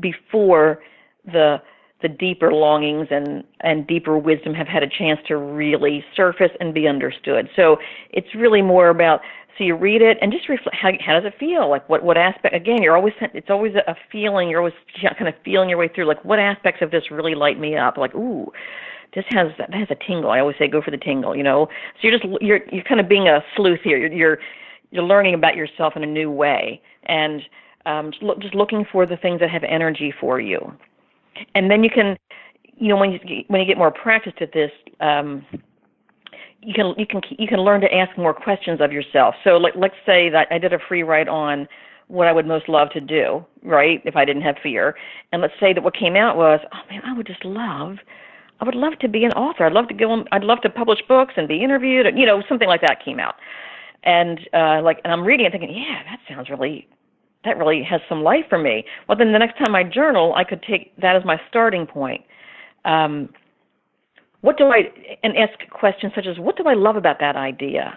before 0.00 0.80
the 1.24 1.62
the 2.02 2.08
deeper 2.08 2.52
longings 2.52 3.06
and 3.12 3.44
and 3.60 3.86
deeper 3.86 4.18
wisdom 4.18 4.52
have 4.52 4.66
had 4.66 4.82
a 4.82 4.88
chance 4.88 5.20
to 5.28 5.36
really 5.36 6.04
surface 6.16 6.50
and 6.58 6.74
be 6.74 6.88
understood. 6.88 7.48
So 7.54 7.78
it's 8.10 8.34
really 8.34 8.62
more 8.62 8.88
about 8.88 9.20
so 9.56 9.64
you 9.64 9.76
read 9.76 10.02
it 10.02 10.18
and 10.20 10.32
just 10.32 10.48
reflect. 10.48 10.76
How, 10.76 10.90
how 11.04 11.18
does 11.18 11.24
it 11.24 11.38
feel? 11.38 11.68
Like 11.68 11.88
what 11.88 12.02
what 12.02 12.16
aspect? 12.16 12.54
Again, 12.54 12.82
you're 12.82 12.96
always 12.96 13.14
it's 13.20 13.50
always 13.50 13.74
a 13.74 13.94
feeling. 14.10 14.48
You're 14.48 14.60
always 14.60 14.74
kind 15.00 15.28
of 15.28 15.34
feeling 15.44 15.68
your 15.68 15.78
way 15.78 15.88
through. 15.88 16.06
Like 16.06 16.24
what 16.24 16.38
aspects 16.38 16.82
of 16.82 16.90
this 16.90 17.10
really 17.10 17.34
light 17.34 17.58
me 17.58 17.76
up? 17.76 17.96
Like 17.96 18.14
ooh, 18.14 18.50
this 19.14 19.24
has 19.30 19.48
that 19.58 19.72
has 19.72 19.88
a 19.90 19.96
tingle. 20.06 20.30
I 20.30 20.40
always 20.40 20.56
say 20.58 20.68
go 20.68 20.82
for 20.82 20.90
the 20.90 20.96
tingle. 20.96 21.36
You 21.36 21.42
know. 21.42 21.66
So 21.66 22.08
you're 22.08 22.18
just 22.18 22.24
you're 22.40 22.60
you're 22.72 22.84
kind 22.84 23.00
of 23.00 23.08
being 23.08 23.28
a 23.28 23.40
sleuth 23.56 23.80
here. 23.82 23.96
You're 23.96 24.12
you're, 24.12 24.38
you're 24.90 25.04
learning 25.04 25.34
about 25.34 25.56
yourself 25.56 25.94
in 25.96 26.02
a 26.02 26.06
new 26.06 26.30
way 26.30 26.80
and 27.04 27.42
um, 27.86 28.10
just, 28.12 28.22
look, 28.22 28.40
just 28.40 28.54
looking 28.54 28.84
for 28.90 29.06
the 29.06 29.16
things 29.16 29.40
that 29.40 29.50
have 29.50 29.64
energy 29.64 30.12
for 30.20 30.40
you. 30.40 30.72
And 31.54 31.70
then 31.70 31.84
you 31.84 31.90
can, 31.90 32.16
you 32.76 32.88
know, 32.88 32.96
when 32.96 33.12
you 33.12 33.44
when 33.48 33.60
you 33.60 33.66
get 33.66 33.76
more 33.76 33.90
practice 33.90 34.32
at 34.40 34.52
this. 34.52 34.70
Um, 35.00 35.44
you 36.64 36.74
can 36.74 36.94
you 36.98 37.06
can 37.06 37.20
you 37.38 37.46
can 37.46 37.60
learn 37.60 37.80
to 37.82 37.94
ask 37.94 38.16
more 38.16 38.34
questions 38.34 38.80
of 38.80 38.92
yourself. 38.92 39.34
So 39.44 39.56
like 39.56 39.74
let's 39.76 39.94
say 40.06 40.28
that 40.30 40.48
I 40.50 40.58
did 40.58 40.72
a 40.72 40.78
free 40.88 41.02
write 41.02 41.28
on 41.28 41.68
what 42.08 42.26
I 42.26 42.32
would 42.32 42.46
most 42.46 42.68
love 42.68 42.90
to 42.90 43.00
do, 43.00 43.44
right? 43.62 44.02
If 44.04 44.16
I 44.16 44.24
didn't 44.24 44.42
have 44.42 44.56
fear. 44.62 44.94
And 45.32 45.40
let's 45.40 45.54
say 45.58 45.72
that 45.72 45.82
what 45.82 45.96
came 45.96 46.16
out 46.16 46.36
was, 46.36 46.60
oh 46.72 46.90
man, 46.90 47.02
I 47.04 47.16
would 47.16 47.26
just 47.26 47.44
love 47.44 47.96
I 48.60 48.64
would 48.64 48.74
love 48.76 48.98
to 49.00 49.08
be 49.08 49.24
an 49.24 49.32
author. 49.32 49.64
I'd 49.66 49.72
love 49.72 49.88
to 49.88 49.94
go 49.94 50.10
on, 50.10 50.26
I'd 50.32 50.44
love 50.44 50.60
to 50.62 50.70
publish 50.70 51.00
books 51.08 51.34
and 51.36 51.48
be 51.48 51.62
interviewed, 51.62 52.06
you 52.16 52.24
know, 52.24 52.42
something 52.48 52.68
like 52.68 52.80
that 52.82 53.04
came 53.04 53.18
out. 53.18 53.34
And 54.04 54.40
uh 54.52 54.82
like 54.82 55.00
and 55.04 55.12
I'm 55.12 55.24
reading 55.24 55.46
and 55.46 55.52
thinking, 55.52 55.74
yeah, 55.74 56.02
that 56.04 56.18
sounds 56.28 56.50
really 56.50 56.88
that 57.44 57.58
really 57.58 57.82
has 57.82 58.00
some 58.08 58.22
life 58.22 58.44
for 58.48 58.58
me. 58.58 58.84
Well 59.08 59.18
then 59.18 59.32
the 59.32 59.38
next 59.38 59.58
time 59.58 59.74
I 59.74 59.82
journal, 59.82 60.34
I 60.34 60.44
could 60.44 60.62
take 60.62 60.96
that 60.98 61.16
as 61.16 61.24
my 61.24 61.40
starting 61.48 61.86
point. 61.86 62.22
Um 62.84 63.30
what 64.44 64.58
do 64.58 64.66
I, 64.66 64.82
and 65.22 65.38
ask 65.38 65.58
questions 65.70 66.12
such 66.14 66.26
as, 66.26 66.38
what 66.38 66.58
do 66.58 66.64
I 66.64 66.74
love 66.74 66.96
about 66.96 67.18
that 67.18 67.34
idea? 67.34 67.96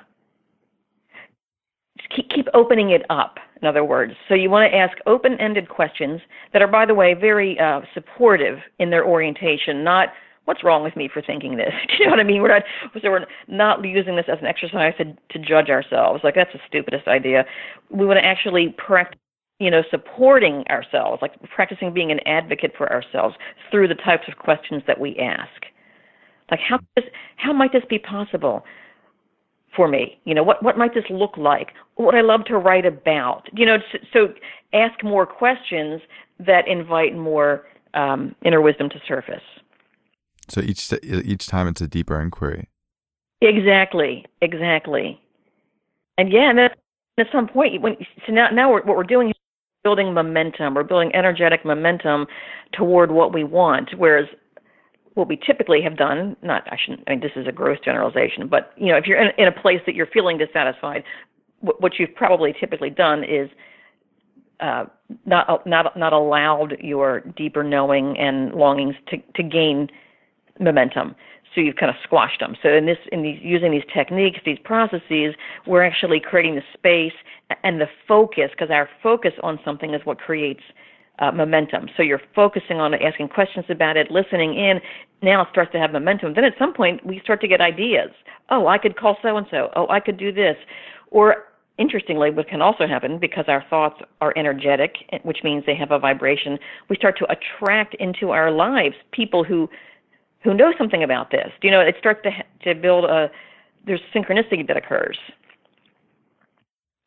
Just 1.97 2.09
keep, 2.15 2.29
keep 2.29 2.47
opening 2.53 2.91
it 2.91 3.01
up, 3.09 3.35
in 3.61 3.67
other 3.67 3.83
words. 3.83 4.13
So 4.29 4.33
you 4.33 4.49
want 4.49 4.71
to 4.71 4.77
ask 4.77 4.95
open 5.05 5.37
ended 5.41 5.67
questions 5.67 6.21
that 6.53 6.61
are, 6.61 6.67
by 6.69 6.85
the 6.85 6.95
way, 6.95 7.13
very 7.13 7.59
uh, 7.59 7.81
supportive 7.93 8.59
in 8.79 8.91
their 8.91 9.05
orientation, 9.05 9.83
not, 9.83 10.13
what's 10.45 10.63
wrong 10.63 10.83
with 10.83 10.95
me 10.95 11.09
for 11.13 11.21
thinking 11.21 11.57
this? 11.57 11.73
Do 11.89 11.95
you 11.99 12.05
know 12.05 12.11
what 12.11 12.21
I 12.21 12.23
mean? 12.23 12.41
We're 12.41 12.47
not, 12.47 12.63
so 12.93 13.09
we're 13.09 13.25
not 13.49 13.83
using 13.83 14.15
this 14.15 14.27
as 14.31 14.39
an 14.39 14.47
exercise 14.47 14.93
to, 14.99 15.03
to 15.03 15.45
judge 15.45 15.67
ourselves. 15.69 16.21
Like, 16.23 16.35
that's 16.35 16.53
the 16.53 16.59
stupidest 16.65 17.09
idea. 17.09 17.43
We 17.89 18.05
want 18.05 18.19
to 18.19 18.25
actually 18.25 18.73
practice 18.77 19.19
you 19.59 19.71
know, 19.71 19.81
supporting 19.89 20.63
ourselves, 20.69 21.19
like 21.21 21.33
practicing 21.49 21.91
being 21.91 22.11
an 22.11 22.19
advocate 22.27 22.73
for 22.77 22.93
ourselves 22.93 23.35
through 23.71 23.87
the 23.87 23.95
types 23.95 24.23
of 24.27 24.37
questions 24.37 24.83
that 24.85 24.99
we 24.99 25.17
ask. 25.17 25.65
Like 26.51 26.59
how 26.59 26.79
this, 26.95 27.05
how 27.35 27.53
might 27.53 27.71
this 27.73 27.83
be 27.89 27.99
possible 27.99 28.63
for 29.75 29.87
me? 29.87 30.19
You 30.25 30.33
know, 30.33 30.43
what 30.43 30.63
what 30.63 30.77
might 30.77 30.93
this 30.93 31.03
look 31.09 31.37
like? 31.37 31.69
What 31.95 32.05
would 32.05 32.15
I 32.15 32.21
love 32.21 32.45
to 32.45 32.57
write 32.57 32.85
about? 32.85 33.47
You 33.53 33.65
know, 33.65 33.77
so, 33.91 33.97
so 34.13 34.33
ask 34.73 35.03
more 35.03 35.25
questions 35.25 36.01
that 36.39 36.67
invite 36.67 37.15
more 37.15 37.65
um, 37.93 38.35
inner 38.43 38.61
wisdom 38.61 38.89
to 38.89 38.99
surface. 39.07 39.43
So 40.49 40.61
each 40.61 40.91
each 41.03 41.47
time 41.47 41.67
it's 41.67 41.81
a 41.81 41.87
deeper 41.87 42.19
inquiry. 42.21 42.69
Exactly, 43.41 44.25
exactly, 44.41 45.19
and 46.17 46.31
yeah, 46.31 46.49
and 46.49 46.59
at 46.59 46.77
some 47.31 47.47
point, 47.47 47.81
when 47.81 47.97
so 48.25 48.31
now 48.31 48.49
now 48.49 48.71
we're, 48.71 48.83
what 48.83 48.95
we're 48.95 49.03
doing 49.03 49.29
is 49.29 49.35
building 49.83 50.13
momentum. 50.13 50.73
We're 50.73 50.83
building 50.83 51.13
energetic 51.13 51.65
momentum 51.65 52.27
toward 52.71 53.11
what 53.11 53.33
we 53.33 53.43
want. 53.43 53.91
Whereas 53.97 54.27
what 55.17 55.27
we 55.27 55.35
typically 55.35 55.81
have 55.81 55.97
done, 55.97 56.37
not 56.43 56.61
I 56.71 56.77
shouldn't, 56.81 57.03
I 57.07 57.11
mean 57.11 57.21
this 57.21 57.31
is 57.35 57.47
a 57.47 57.51
gross 57.51 57.79
generalization, 57.83 58.47
but 58.47 58.71
you 58.77 58.87
know 58.91 58.97
if 58.97 59.05
you're 59.07 59.19
in, 59.19 59.31
in 59.37 59.47
a 59.47 59.51
place 59.63 59.81
that 59.87 59.95
you're 59.95 60.11
feeling 60.17 60.37
dissatisfied, 60.37 61.03
what, 61.61 61.81
what 61.81 61.91
you've 61.97 62.13
probably 62.15 62.53
typically 62.59 62.91
done 62.91 63.23
is 63.23 63.49
uh, 64.59 64.85
not 65.25 65.65
not 65.65 65.97
not 65.97 66.13
allowed 66.13 66.77
your 66.79 67.21
deeper 67.35 67.63
knowing 67.63 68.17
and 68.17 68.53
longings 68.53 68.95
to 69.09 69.17
to 69.35 69.43
gain 69.43 69.89
momentum. 70.59 71.15
So 71.55 71.61
you've 71.61 71.77
kind 71.77 71.89
of 71.89 71.95
squashed 72.03 72.41
them. 72.41 72.55
So 72.61 72.69
in 72.69 72.85
this, 72.85 72.97
in 73.11 73.23
these, 73.23 73.39
using 73.41 73.71
these 73.71 73.85
techniques, 73.91 74.39
these 74.45 74.59
processes, 74.63 75.33
we're 75.65 75.81
actually 75.81 76.19
creating 76.19 76.55
the 76.55 76.63
space 76.73 77.17
and 77.63 77.81
the 77.81 77.87
focus, 78.07 78.51
because 78.51 78.69
our 78.69 78.87
focus 79.01 79.33
on 79.41 79.59
something 79.65 79.93
is 79.95 80.01
what 80.05 80.19
creates 80.19 80.61
uh, 81.19 81.31
momentum. 81.31 81.87
So 81.95 82.03
you're 82.03 82.21
focusing 82.35 82.77
on 82.77 82.93
asking 82.93 83.29
questions 83.29 83.65
about 83.69 83.97
it, 83.97 84.11
listening 84.11 84.55
in. 84.55 84.79
Now 85.21 85.41
it 85.41 85.47
starts 85.51 85.71
to 85.71 85.79
have 85.79 85.91
momentum. 85.91 86.33
Then 86.33 86.43
at 86.43 86.53
some 86.59 86.73
point 86.73 87.05
we 87.05 87.19
start 87.23 87.41
to 87.41 87.47
get 87.47 87.61
ideas. 87.61 88.11
Oh, 88.49 88.67
I 88.67 88.77
could 88.77 88.97
call 88.97 89.17
so 89.21 89.37
and 89.37 89.47
so. 89.49 89.69
Oh, 89.75 89.87
I 89.89 89.99
could 89.99 90.17
do 90.17 90.31
this. 90.31 90.55
Or 91.11 91.45
interestingly, 91.77 92.29
what 92.31 92.47
can 92.47 92.61
also 92.61 92.87
happen 92.87 93.19
because 93.19 93.45
our 93.47 93.63
thoughts 93.69 94.01
are 94.21 94.33
energetic, 94.35 94.95
which 95.23 95.39
means 95.43 95.63
they 95.65 95.75
have 95.75 95.91
a 95.91 95.99
vibration, 95.99 96.57
we 96.89 96.95
start 96.95 97.17
to 97.19 97.27
attract 97.31 97.95
into 97.95 98.31
our 98.31 98.51
lives 98.51 98.95
people 99.11 99.43
who 99.43 99.69
who 100.43 100.53
know 100.53 100.71
something 100.77 101.03
about 101.03 101.31
this. 101.31 101.49
You 101.61 101.71
know, 101.71 101.81
it 101.81 101.95
starts 101.99 102.21
to 102.23 102.31
to 102.63 102.79
build 102.79 103.05
a 103.05 103.29
there's 103.85 104.01
synchronicity 104.13 104.67
that 104.67 104.77
occurs. 104.77 105.17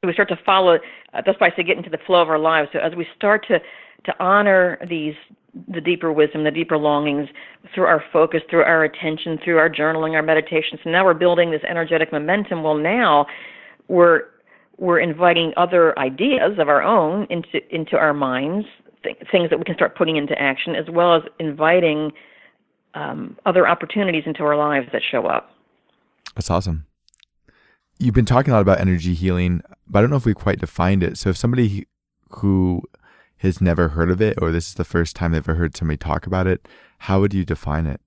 So 0.03 0.09
we 0.09 0.15
start 0.15 0.31
to 0.31 0.39
follow. 0.47 0.79
Uh, 1.13 1.23
that's 1.27 1.39
why 1.41 1.49
I 1.49 1.57
say 1.57 1.63
get 1.63 1.77
into 1.77 1.91
the 1.91 1.99
flow 2.07 2.23
of 2.23 2.31
our 2.31 2.39
lives. 2.39 2.71
So 2.73 2.79
as 2.79 2.95
we 2.95 3.07
start 3.17 3.47
to 3.49 3.61
to 4.07 4.15
honor 4.19 4.79
these 4.89 5.15
the 5.69 5.81
deeper 5.81 6.11
wisdom, 6.11 6.45
the 6.45 6.51
deeper 6.51 6.79
longings 6.79 7.29
through 7.75 7.85
our 7.85 8.03
focus, 8.13 8.41
through 8.49 8.63
our 8.63 8.85
attention, 8.85 9.39
through 9.45 9.59
our 9.59 9.69
journaling, 9.69 10.13
our 10.13 10.23
meditation. 10.23 10.79
So 10.83 10.91
now 10.91 11.05
we're 11.05 11.13
building 11.13 11.51
this 11.51 11.61
energetic 11.69 12.13
momentum. 12.13 12.63
Well, 12.63 12.77
now 12.77 13.27
we're 13.89 14.23
we're 14.79 15.01
inviting 15.01 15.53
other 15.59 15.99
ideas 15.99 16.59
of 16.59 16.71
our 16.71 16.83
own 16.83 17.27
into 17.29 17.61
into 17.75 17.97
our 17.97 18.15
minds, 18.15 18.67
th- 19.03 19.19
things 19.31 19.51
that 19.51 19.59
we 19.59 19.65
can 19.65 19.75
start 19.75 19.97
putting 19.99 20.17
into 20.17 20.41
action, 20.41 20.77
as 20.77 20.87
well 20.89 21.15
as 21.15 21.23
inviting 21.39 22.11
um, 22.95 23.37
other 23.45 23.69
opportunities 23.69 24.23
into 24.25 24.45
our 24.45 24.57
lives 24.57 24.87
that 24.95 25.03
show 25.11 25.27
up. 25.27 25.51
That's 26.35 26.51
awesome. 26.51 26.87
You've 28.01 28.15
been 28.15 28.25
talking 28.25 28.51
a 28.53 28.57
lot 28.57 28.63
about 28.63 28.81
energy 28.81 29.13
healing, 29.13 29.61
but 29.87 29.99
I 29.99 30.03
don't 30.03 30.11
know 30.11 30.17
if 30.17 30.25
we 30.25 30.33
quite 30.33 30.59
defined 30.59 31.03
it. 31.03 31.19
So 31.19 31.29
if 31.29 31.37
somebody 31.37 31.87
who 32.31 32.83
has 33.39 33.61
never 33.61 33.89
heard 33.89 34.11
of 34.11 34.23
it, 34.23 34.39
or 34.41 34.51
this 34.51 34.69
is 34.69 34.75
the 34.75 34.85
first 34.85 35.15
time 35.15 35.33
they've 35.33 35.47
ever 35.47 35.55
heard 35.55 35.77
somebody 35.77 35.99
talk 35.99 36.27
about 36.27 36.47
it, 36.47 36.67
how 36.99 37.21
would 37.21 37.35
you 37.35 37.45
define 37.45 37.87
it? 37.87 38.01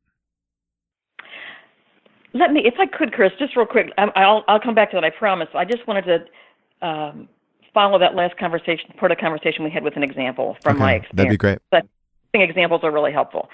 Let 2.33 2.51
me, 2.51 2.61
if 2.65 2.73
I 2.79 2.87
could, 2.87 3.13
Chris, 3.13 3.31
just 3.37 3.55
real 3.55 3.67
quick. 3.67 3.91
I'll 3.99 4.43
I'll 4.47 4.59
come 4.59 4.73
back 4.73 4.89
to 4.91 4.97
that. 4.97 5.03
I 5.03 5.11
promise. 5.11 5.49
I 5.53 5.65
just 5.65 5.85
wanted 5.87 6.05
to 6.05 6.87
um, 6.87 7.29
follow 7.71 7.99
that 7.99 8.15
last 8.15 8.35
conversation, 8.37 8.91
part 8.97 9.11
of 9.11 9.17
the 9.19 9.21
conversation 9.21 9.63
we 9.63 9.69
had 9.69 9.83
with 9.83 9.95
an 9.95 10.01
example 10.01 10.57
from 10.63 10.77
okay, 10.77 10.83
my 10.83 10.93
experience. 10.93 11.17
That'd 11.17 11.29
be 11.29 11.37
great. 11.37 11.59
But 11.69 11.83
I 11.83 12.37
think 12.39 12.49
examples 12.49 12.81
are 12.83 12.91
really 12.91 13.11
helpful. 13.11 13.49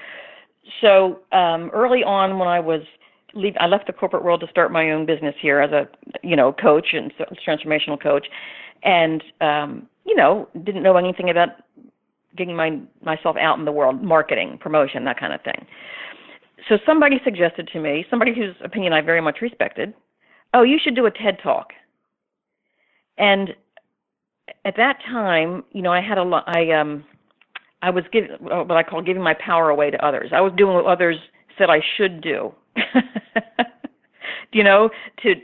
So 0.79 1.19
um, 1.33 1.69
early 1.73 2.03
on, 2.05 2.39
when 2.39 2.47
I 2.47 2.61
was 2.61 2.83
leave, 3.33 3.55
I 3.59 3.67
left 3.67 3.87
the 3.87 3.93
corporate 3.93 4.23
world 4.23 4.41
to 4.41 4.47
start 4.47 4.71
my 4.71 4.91
own 4.91 5.05
business 5.05 5.35
here 5.41 5.59
as 5.59 5.71
a 5.71 5.87
you 6.23 6.35
know 6.35 6.53
coach 6.53 6.87
and 6.93 7.11
transformational 7.47 8.01
coach, 8.01 8.27
and 8.83 9.23
um, 9.41 9.87
you 10.05 10.15
know 10.15 10.47
didn't 10.63 10.83
know 10.83 10.97
anything 10.97 11.29
about 11.29 11.49
getting 12.37 12.55
my 12.55 12.79
myself 13.03 13.35
out 13.37 13.59
in 13.59 13.65
the 13.65 13.71
world, 13.71 14.01
marketing, 14.01 14.57
promotion, 14.59 15.05
that 15.05 15.19
kind 15.19 15.33
of 15.33 15.41
thing. 15.41 15.65
So 16.67 16.77
somebody 16.85 17.19
suggested 17.23 17.69
to 17.73 17.79
me, 17.79 18.05
somebody 18.09 18.33
whose 18.35 18.55
opinion 18.63 18.93
I 18.93 19.01
very 19.01 19.21
much 19.21 19.41
respected, 19.41 19.93
oh, 20.53 20.63
you 20.63 20.77
should 20.81 20.95
do 20.95 21.05
a 21.05 21.11
TED 21.11 21.39
talk. 21.41 21.69
And 23.17 23.49
at 24.65 24.75
that 24.77 24.99
time, 25.05 25.63
you 25.71 25.81
know, 25.81 25.91
I 25.91 26.01
had 26.01 26.17
a 26.17 26.23
lot. 26.23 26.43
I 26.47 26.71
um 26.71 27.05
I 27.81 27.89
was 27.89 28.03
giving 28.11 28.31
what 28.39 28.71
I 28.71 28.83
call 28.83 29.01
giving 29.01 29.23
my 29.23 29.35
power 29.35 29.69
away 29.69 29.91
to 29.91 30.05
others. 30.05 30.31
I 30.33 30.41
was 30.41 30.53
doing 30.57 30.75
what 30.75 30.85
others 30.85 31.17
said 31.57 31.69
I 31.69 31.81
should 31.97 32.21
do. 32.21 32.53
you 34.51 34.63
know, 34.63 34.89
to 35.23 35.35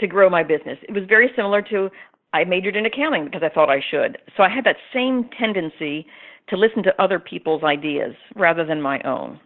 to 0.00 0.06
grow 0.06 0.30
my 0.30 0.42
business. 0.42 0.78
It 0.88 0.92
was 0.92 1.04
very 1.08 1.30
similar 1.34 1.62
to 1.62 1.90
I 2.32 2.44
majored 2.44 2.76
in 2.76 2.86
accounting 2.86 3.24
because 3.24 3.42
I 3.42 3.48
thought 3.48 3.70
I 3.70 3.82
should. 3.90 4.18
So 4.36 4.42
I 4.42 4.48
had 4.48 4.64
that 4.64 4.76
same 4.92 5.28
tendency 5.38 6.06
to 6.48 6.56
listen 6.56 6.82
to 6.84 7.02
other 7.02 7.18
people's 7.18 7.64
ideas 7.64 8.14
rather 8.36 8.64
than 8.64 8.80
my 8.80 9.00
own. 9.02 9.40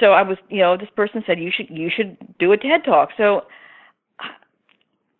So 0.00 0.12
I 0.12 0.22
was, 0.22 0.38
you 0.48 0.60
know, 0.60 0.76
this 0.76 0.88
person 0.94 1.22
said 1.26 1.38
you 1.38 1.50
should 1.54 1.68
you 1.70 1.90
should 1.94 2.16
do 2.38 2.52
a 2.52 2.56
TED 2.56 2.84
talk. 2.84 3.10
So 3.16 3.42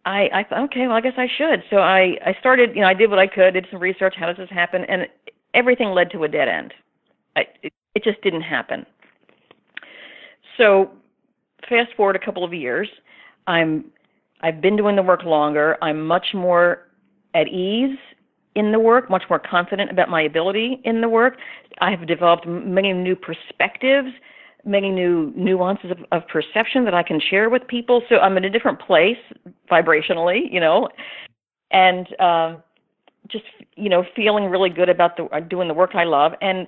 I 0.05 0.29
I 0.33 0.44
thought 0.48 0.64
okay, 0.70 0.87
well 0.87 0.96
I 0.96 1.01
guess 1.01 1.14
I 1.16 1.27
should. 1.37 1.62
So 1.70 1.79
I 1.79 2.16
I 2.24 2.35
started, 2.40 2.74
you 2.74 2.83
know, 2.83 2.88
I 2.88 2.94
did 2.94 3.11
what 3.11 3.18
I 3.18 3.27
could, 3.27 3.55
did 3.55 3.66
some 3.70 3.81
research, 3.81 4.14
how 4.18 4.27
does 4.27 4.37
this 4.37 4.51
happen? 4.51 4.85
And 4.88 5.07
everything 5.55 5.88
led 5.90 6.11
to 6.12 6.24
a 6.24 6.29
dead 6.29 6.48
end. 6.48 6.74
I, 7.37 7.42
it, 7.62 7.72
it 7.94 8.05
just 8.05 8.20
didn't 8.22 8.42
happen. 8.42 8.87
So, 10.59 10.90
fast 11.68 11.90
forward 11.97 12.16
a 12.16 12.18
couple 12.18 12.44
of 12.44 12.53
years, 12.53 12.88
I'm 13.47 13.87
I've 14.42 14.61
been 14.61 14.77
doing 14.77 14.97
the 14.97 15.03
work 15.03 15.25
longer. 15.25 15.77
I'm 15.83 16.07
much 16.07 16.27
more 16.35 16.88
at 17.35 17.49
ease 17.49 17.97
in 18.55 18.73
the 18.73 18.79
work, 18.79 19.09
much 19.09 19.23
more 19.31 19.38
confident 19.38 19.90
about 19.90 20.09
my 20.09 20.23
ability 20.23 20.81
in 20.85 21.01
the 21.01 21.09
work. 21.09 21.37
I 21.81 21.90
have 21.90 22.07
developed 22.07 22.47
many 22.47 22.92
new 22.92 23.16
perspectives, 23.16 24.09
many 24.64 24.90
new 24.90 25.33
nuances 25.37 25.90
of, 25.90 25.99
of 26.12 26.27
perception 26.29 26.85
that 26.85 26.94
I 26.94 27.03
can 27.03 27.21
share 27.21 27.49
with 27.49 27.66
people. 27.66 28.03
So 28.09 28.16
I'm 28.16 28.37
in 28.37 28.44
a 28.44 28.51
different 28.51 28.81
place 28.81 29.18
vibrationally, 29.71 30.53
you 30.53 30.61
know, 30.61 30.88
and 31.71 32.09
um, 32.21 32.62
just 33.29 33.44
you 33.77 33.88
know 33.88 34.05
feeling 34.16 34.47
really 34.47 34.71
good 34.71 34.88
about 34.88 35.16
the 35.16 35.29
doing 35.49 35.68
the 35.68 35.75
work 35.75 35.94
I 35.94 36.05
love 36.05 36.33
and 36.40 36.66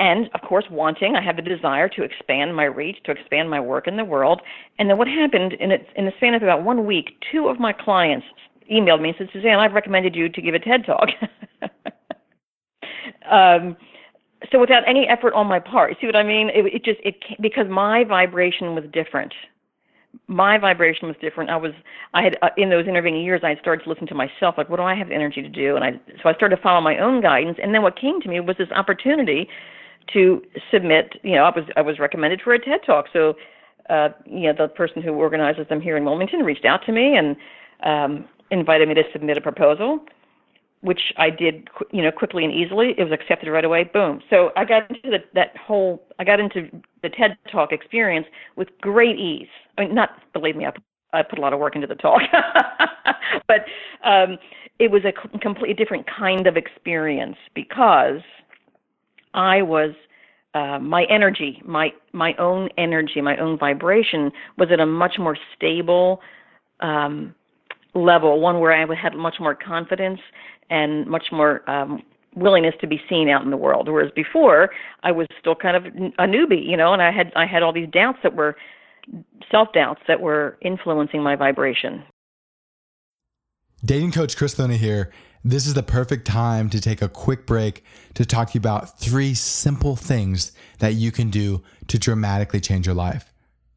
and 0.00 0.28
of 0.34 0.40
course 0.42 0.64
wanting 0.70 1.14
I 1.16 1.22
have 1.22 1.36
the 1.36 1.42
desire 1.42 1.88
to 1.90 2.02
expand 2.02 2.54
my 2.56 2.64
reach 2.64 2.98
to 3.04 3.12
expand 3.12 3.48
my 3.50 3.60
work 3.60 3.86
in 3.86 3.96
the 3.96 4.04
world. 4.04 4.42
And 4.78 4.90
then 4.90 4.98
what 4.98 5.08
happened 5.08 5.54
in 5.54 5.70
it 5.70 5.86
in 5.96 6.04
the 6.04 6.12
span 6.16 6.34
of 6.34 6.42
about 6.42 6.64
one 6.64 6.86
week 6.86 7.10
two 7.30 7.48
of 7.48 7.60
my 7.60 7.72
clients 7.72 8.26
emailed 8.70 9.00
me 9.00 9.10
and 9.10 9.18
said 9.18 9.28
Suzanne 9.32 9.58
I've 9.58 9.72
recommended 9.72 10.14
you 10.14 10.28
to 10.28 10.42
give 10.42 10.54
a 10.54 10.58
TED 10.58 10.84
talk. 10.86 11.08
Um 13.30 13.76
so 14.52 14.60
without 14.60 14.82
any 14.86 15.06
effort 15.08 15.32
on 15.32 15.46
my 15.46 15.58
part 15.58 15.90
you 15.90 15.96
see 16.00 16.06
what 16.06 16.16
I 16.16 16.22
mean? 16.22 16.50
It, 16.50 16.66
it 16.66 16.84
just 16.84 17.00
it 17.04 17.16
because 17.40 17.66
my 17.68 18.04
vibration 18.04 18.74
was 18.74 18.84
different. 18.92 19.32
My 20.26 20.58
vibration 20.58 21.08
was 21.08 21.16
different. 21.20 21.50
I 21.50 21.56
was 21.56 21.72
I 22.12 22.22
had 22.22 22.36
uh, 22.42 22.50
in 22.58 22.68
those 22.68 22.86
intervening 22.86 23.22
years 23.22 23.40
I 23.42 23.50
had 23.50 23.58
started 23.60 23.84
to 23.84 23.90
listen 23.90 24.06
to 24.08 24.14
myself 24.14 24.56
like 24.58 24.68
what 24.68 24.76
do 24.76 24.82
I 24.82 24.94
have 24.94 25.08
the 25.08 25.14
energy 25.14 25.40
to 25.42 25.48
do? 25.48 25.76
And 25.76 25.84
I 25.84 25.92
so 26.22 26.28
I 26.28 26.34
started 26.34 26.56
to 26.56 26.62
follow 26.62 26.80
my 26.80 26.98
own 26.98 27.22
guidance. 27.22 27.58
And 27.62 27.74
then 27.74 27.82
what 27.82 27.98
came 27.98 28.20
to 28.20 28.28
me 28.28 28.40
was 28.40 28.56
this 28.58 28.70
opportunity 28.72 29.48
to 30.12 30.42
submit, 30.70 31.14
you 31.22 31.32
know, 31.32 31.44
I 31.44 31.50
was 31.50 31.64
I 31.76 31.82
was 31.82 31.98
recommended 31.98 32.40
for 32.42 32.54
a 32.54 32.58
TED 32.58 32.80
Talk. 32.84 33.06
So 33.12 33.34
uh 33.90 34.08
you 34.24 34.52
know 34.52 34.54
the 34.56 34.68
person 34.68 35.02
who 35.02 35.12
organizes 35.12 35.66
them 35.68 35.80
here 35.80 35.96
in 35.96 36.04
Wilmington 36.04 36.40
reached 36.40 36.64
out 36.64 36.84
to 36.86 36.92
me 36.92 37.16
and 37.16 37.36
um 37.84 38.28
invited 38.50 38.88
me 38.88 38.94
to 38.94 39.02
submit 39.12 39.36
a 39.36 39.40
proposal 39.40 40.00
which 40.84 41.14
I 41.16 41.30
did, 41.30 41.68
you 41.92 42.02
know, 42.02 42.12
quickly 42.12 42.44
and 42.44 42.52
easily. 42.52 42.94
It 42.98 43.04
was 43.04 43.12
accepted 43.12 43.48
right 43.50 43.64
away. 43.64 43.84
Boom. 43.84 44.20
So 44.28 44.50
I 44.54 44.66
got 44.66 44.90
into 44.90 45.10
the, 45.10 45.18
that 45.32 45.56
whole, 45.56 46.06
I 46.18 46.24
got 46.24 46.40
into 46.40 46.68
the 47.02 47.08
TED 47.08 47.38
Talk 47.50 47.72
experience 47.72 48.26
with 48.56 48.68
great 48.82 49.18
ease. 49.18 49.48
I 49.78 49.86
mean, 49.86 49.94
not 49.94 50.10
believe 50.34 50.56
me, 50.56 50.66
I, 50.66 50.72
I 51.18 51.22
put 51.22 51.38
a 51.38 51.42
lot 51.42 51.54
of 51.54 51.58
work 51.58 51.74
into 51.74 51.86
the 51.86 51.94
talk, 51.94 52.20
but 53.48 53.64
um, 54.04 54.36
it 54.78 54.90
was 54.90 55.02
a 55.06 55.38
completely 55.38 55.72
different 55.72 56.06
kind 56.06 56.46
of 56.46 56.58
experience 56.58 57.36
because 57.54 58.20
I 59.34 59.62
was. 59.62 59.90
Uh, 60.54 60.78
my 60.78 61.04
energy, 61.10 61.60
my 61.64 61.92
my 62.12 62.32
own 62.38 62.68
energy, 62.78 63.20
my 63.20 63.36
own 63.38 63.58
vibration 63.58 64.30
was 64.56 64.68
at 64.70 64.78
a 64.78 64.86
much 64.86 65.18
more 65.18 65.36
stable 65.56 66.20
um, 66.78 67.34
level, 67.94 68.40
one 68.40 68.60
where 68.60 68.72
I 68.72 68.86
had 68.94 69.14
much 69.16 69.36
more 69.40 69.56
confidence 69.56 70.20
and 70.70 71.06
much 71.06 71.24
more 71.32 71.68
um, 71.68 72.02
willingness 72.36 72.74
to 72.80 72.86
be 72.86 73.00
seen 73.08 73.28
out 73.28 73.42
in 73.42 73.50
the 73.50 73.56
world. 73.56 73.88
Whereas 73.88 74.10
before, 74.14 74.70
I 75.02 75.12
was 75.12 75.26
still 75.40 75.54
kind 75.54 75.76
of 75.76 75.86
a 75.86 76.26
newbie, 76.26 76.66
you 76.66 76.76
know, 76.76 76.92
and 76.92 77.02
I 77.02 77.10
had 77.10 77.32
I 77.36 77.46
had 77.46 77.62
all 77.62 77.72
these 77.72 77.88
doubts 77.90 78.18
that 78.22 78.34
were 78.34 78.56
self 79.50 79.68
doubts 79.72 80.00
that 80.08 80.20
were 80.20 80.58
influencing 80.62 81.22
my 81.22 81.36
vibration. 81.36 82.02
Dating 83.84 84.12
coach 84.12 84.36
Chris 84.36 84.58
Luna 84.58 84.76
here. 84.76 85.12
This 85.46 85.66
is 85.66 85.74
the 85.74 85.82
perfect 85.82 86.26
time 86.26 86.70
to 86.70 86.80
take 86.80 87.02
a 87.02 87.08
quick 87.08 87.44
break 87.44 87.84
to 88.14 88.24
talk 88.24 88.48
to 88.48 88.54
you 88.54 88.60
about 88.60 88.98
three 88.98 89.34
simple 89.34 89.94
things 89.94 90.52
that 90.78 90.94
you 90.94 91.12
can 91.12 91.28
do 91.28 91.62
to 91.88 91.98
dramatically 91.98 92.60
change 92.60 92.86
your 92.86 92.94
life. 92.94 93.30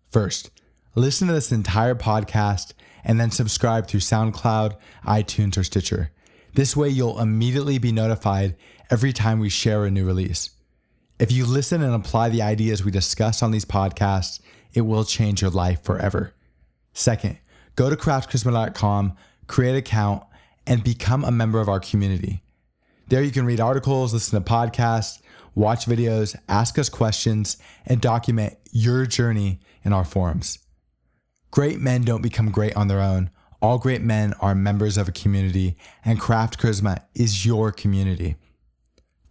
First, 0.09 0.49
listen 0.95 1.27
to 1.27 1.33
this 1.33 1.51
entire 1.51 1.93
podcast 1.93 2.71
and 3.03 3.19
then 3.19 3.31
subscribe 3.31 3.85
through 3.85 3.99
SoundCloud, 3.99 4.77
iTunes, 5.05 5.57
or 5.57 5.63
Stitcher. 5.65 6.11
This 6.53 6.77
way, 6.77 6.87
you'll 6.87 7.19
immediately 7.19 7.79
be 7.79 7.91
notified 7.91 8.55
every 8.89 9.11
time 9.11 9.39
we 9.39 9.49
share 9.49 9.83
a 9.83 9.91
new 9.91 10.05
release. 10.05 10.51
If 11.19 11.33
you 11.33 11.45
listen 11.45 11.81
and 11.81 11.93
apply 11.93 12.29
the 12.29 12.43
ideas 12.43 12.85
we 12.85 12.91
discuss 12.91 13.43
on 13.43 13.51
these 13.51 13.65
podcasts, 13.65 14.39
it 14.73 14.81
will 14.81 15.03
change 15.03 15.41
your 15.41 15.51
life 15.51 15.83
forever. 15.83 16.33
Second, 16.93 17.39
go 17.75 17.89
to 17.89 17.97
craftcharisma.com, 17.97 19.17
create 19.47 19.71
an 19.71 19.75
account, 19.77 20.23
and 20.67 20.83
become 20.83 21.23
a 21.23 21.31
member 21.31 21.59
of 21.59 21.69
our 21.69 21.79
community. 21.79 22.43
There 23.07 23.23
you 23.23 23.31
can 23.31 23.45
read 23.45 23.61
articles, 23.61 24.13
listen 24.13 24.41
to 24.41 24.49
podcasts, 24.49 25.21
watch 25.55 25.85
videos, 25.85 26.35
ask 26.49 26.77
us 26.77 26.89
questions, 26.89 27.57
and 27.85 28.01
document 28.01 28.57
your 28.71 29.05
journey 29.05 29.61
in 29.83 29.93
our 29.93 30.03
forums. 30.03 30.59
Great 31.49 31.79
men 31.79 32.03
don't 32.03 32.21
become 32.21 32.51
great 32.51 32.75
on 32.75 32.89
their 32.89 32.99
own. 32.99 33.29
All 33.61 33.79
great 33.79 34.01
men 34.01 34.33
are 34.41 34.53
members 34.53 34.97
of 34.97 35.07
a 35.07 35.13
community, 35.13 35.77
and 36.05 36.19
Craft 36.19 36.59
Charisma 36.59 36.99
is 37.15 37.45
your 37.45 37.71
community. 37.71 38.35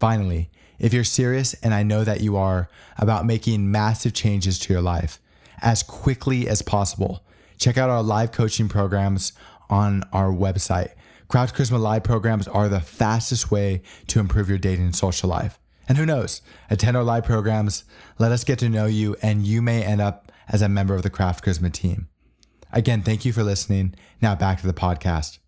Finally, 0.01 0.51
if 0.79 0.93
you're 0.93 1.05
serious, 1.05 1.55
and 1.63 1.73
I 1.73 1.83
know 1.83 2.03
that 2.03 2.23
you 2.23 2.37
are, 2.37 2.69
about 2.99 3.27
making 3.27 3.71
massive 3.71 4.15
changes 4.15 4.59
to 4.61 4.73
your 4.73 4.83
life 4.83 5.21
as 5.63 5.83
quickly 5.83 6.49
as 6.49 6.63
possible, 6.63 7.25
check 7.59 7.79
out 7.79 7.91
our 7.91 8.03
live 8.03 8.33
coaching 8.33 8.69
programs 8.69 9.33
on 9.71 10.03
our 10.13 10.31
website. 10.31 10.91
Craft 11.29 11.57
Charisma 11.57 11.81
live 11.81 12.05
programs 12.05 12.47
are 12.47 12.69
the 12.69 12.81
fastest 12.81 13.51
way 13.51 13.83
to 14.07 14.21
improve 14.21 14.49
your 14.49 14.59
dating 14.59 14.85
and 14.85 14.95
social 14.95 15.29
life. 15.29 15.59
And 15.89 15.99
who 15.99 16.07
knows, 16.07 16.41
attend 16.71 16.97
our 16.97 17.03
live 17.03 17.25
programs, 17.25 17.85
let 18.19 18.33
us 18.33 18.45
get 18.45 18.59
to 18.61 18.69
know 18.69 18.87
you, 18.87 19.17
and 19.23 19.45
you 19.45 19.61
may 19.61 19.83
end 19.83 20.01
up 20.01 20.31
as 20.49 20.63
a 20.63 20.69
member 20.69 20.95
of 20.95 21.03
the 21.03 21.11
Craft 21.11 21.45
Charisma 21.45 21.73
team. 21.73 22.09
Again, 22.73 23.03
thank 23.03 23.25
you 23.25 23.33
for 23.33 23.43
listening. 23.43 23.95
Now 24.21 24.35
back 24.37 24.61
to 24.61 24.67
the 24.67 24.73
podcast. 24.73 25.39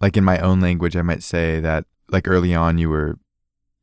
Like 0.00 0.16
in 0.16 0.24
my 0.24 0.38
own 0.38 0.60
language, 0.60 0.96
I 0.96 1.02
might 1.02 1.22
say 1.22 1.60
that 1.60 1.84
like 2.10 2.26
early 2.26 2.54
on 2.54 2.78
you 2.78 2.88
were 2.88 3.18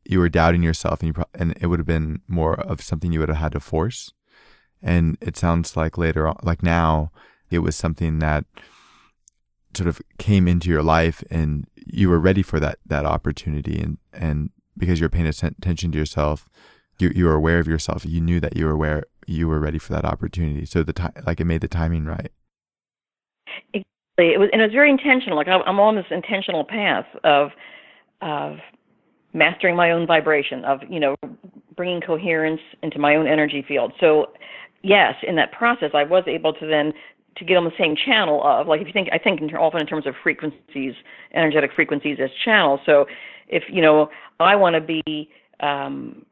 you 0.08 0.20
were 0.20 0.30
doubting 0.30 0.64
yourself 0.64 1.00
and 1.00 1.08
you 1.08 1.14
pro- 1.14 1.26
and 1.34 1.58
it 1.60 1.68
would 1.68 1.80
have 1.80 1.88
been 1.88 2.22
more 2.28 2.60
of 2.60 2.82
something 2.82 3.12
you 3.12 3.20
would 3.20 3.30
have 3.30 3.38
had 3.38 3.52
to 3.54 3.60
force. 3.60 4.14
And 4.82 5.18
it 5.20 5.36
sounds 5.36 5.76
like 5.76 5.98
later 5.98 6.28
on 6.28 6.38
like 6.44 6.64
now 6.64 7.12
it 7.50 7.60
was 7.60 7.76
something 7.76 8.20
that 8.20 8.46
sort 9.76 9.88
of 9.88 10.02
came 10.18 10.48
into 10.48 10.70
your 10.70 10.84
life 10.84 11.24
and 11.30 11.68
you 11.76 12.10
were 12.10 12.20
ready 12.20 12.42
for 12.42 12.60
that 12.60 12.80
that 12.86 13.06
opportunity 13.06 13.80
and 13.80 13.98
and 14.14 14.50
because 14.78 15.00
you're 15.00 15.10
paying 15.10 15.28
attention 15.28 15.92
to 15.92 15.98
yourself 15.98 16.50
you 17.00 17.12
you 17.16 17.26
were 17.26 17.34
aware 17.34 17.60
of 17.60 17.68
yourself 17.68 18.06
you 18.06 18.22
knew 18.22 18.40
that 18.40 18.56
you 18.56 18.66
were 18.66 18.72
aware 18.72 19.04
you 19.28 19.48
were 19.48 19.60
ready 19.60 19.78
for 19.78 19.94
that 19.94 20.06
opportunity. 20.06 20.66
So 20.66 20.84
the 20.84 20.94
time 20.94 21.14
like 21.26 21.40
it 21.40 21.46
made 21.46 21.62
the 21.62 21.68
timing 21.68 22.06
right. 22.06 22.32
Exactly. 23.74 24.34
It 24.34 24.40
was 24.40 24.50
and 24.54 24.62
it 24.62 24.66
was 24.66 24.74
very 24.74 24.90
intentional. 24.90 25.38
Like 25.38 25.48
i'm 25.48 25.80
on 25.80 25.96
this 25.96 26.06
intentional 26.12 26.64
path 26.64 27.06
of 27.24 27.50
of 28.22 28.58
mastering 29.34 29.76
my 29.76 29.92
own 29.92 30.08
vibration 30.08 30.64
of 30.66 30.80
you 30.90 31.00
know 31.00 31.16
bringing 31.76 32.02
coherence 32.02 32.62
into 32.82 33.00
my 33.00 33.16
own 33.16 33.28
energy 33.28 33.64
field. 33.68 33.94
So 34.00 34.28
yes 34.84 35.16
in 35.28 35.36
that 35.36 35.52
process 35.52 35.90
i 35.96 36.04
was 36.04 36.24
able 36.28 36.54
to 36.54 36.68
then 36.68 36.94
to 37.38 37.46
get 37.46 37.58
on 37.58 37.66
the 37.66 37.72
same 37.78 37.96
channel 37.96 38.42
of 38.44 38.68
like 38.68 38.82
if 38.82 38.88
you 38.88 38.94
think 38.94 39.10
I 39.12 39.18
think 39.18 39.42
in, 39.42 39.54
often 39.56 39.82
in 39.82 39.88
terms 39.88 40.08
of 40.08 40.16
frequencies, 40.24 40.94
energetic 41.34 41.72
frequencies 41.76 42.18
as 42.22 42.30
channels. 42.44 42.80
So 42.86 43.06
if 43.48 43.64
you 43.70 43.82
know 43.82 44.10
I 44.40 44.56
want 44.56 44.76
to 44.76 44.82
be 45.04 45.30
um, 45.60 46.26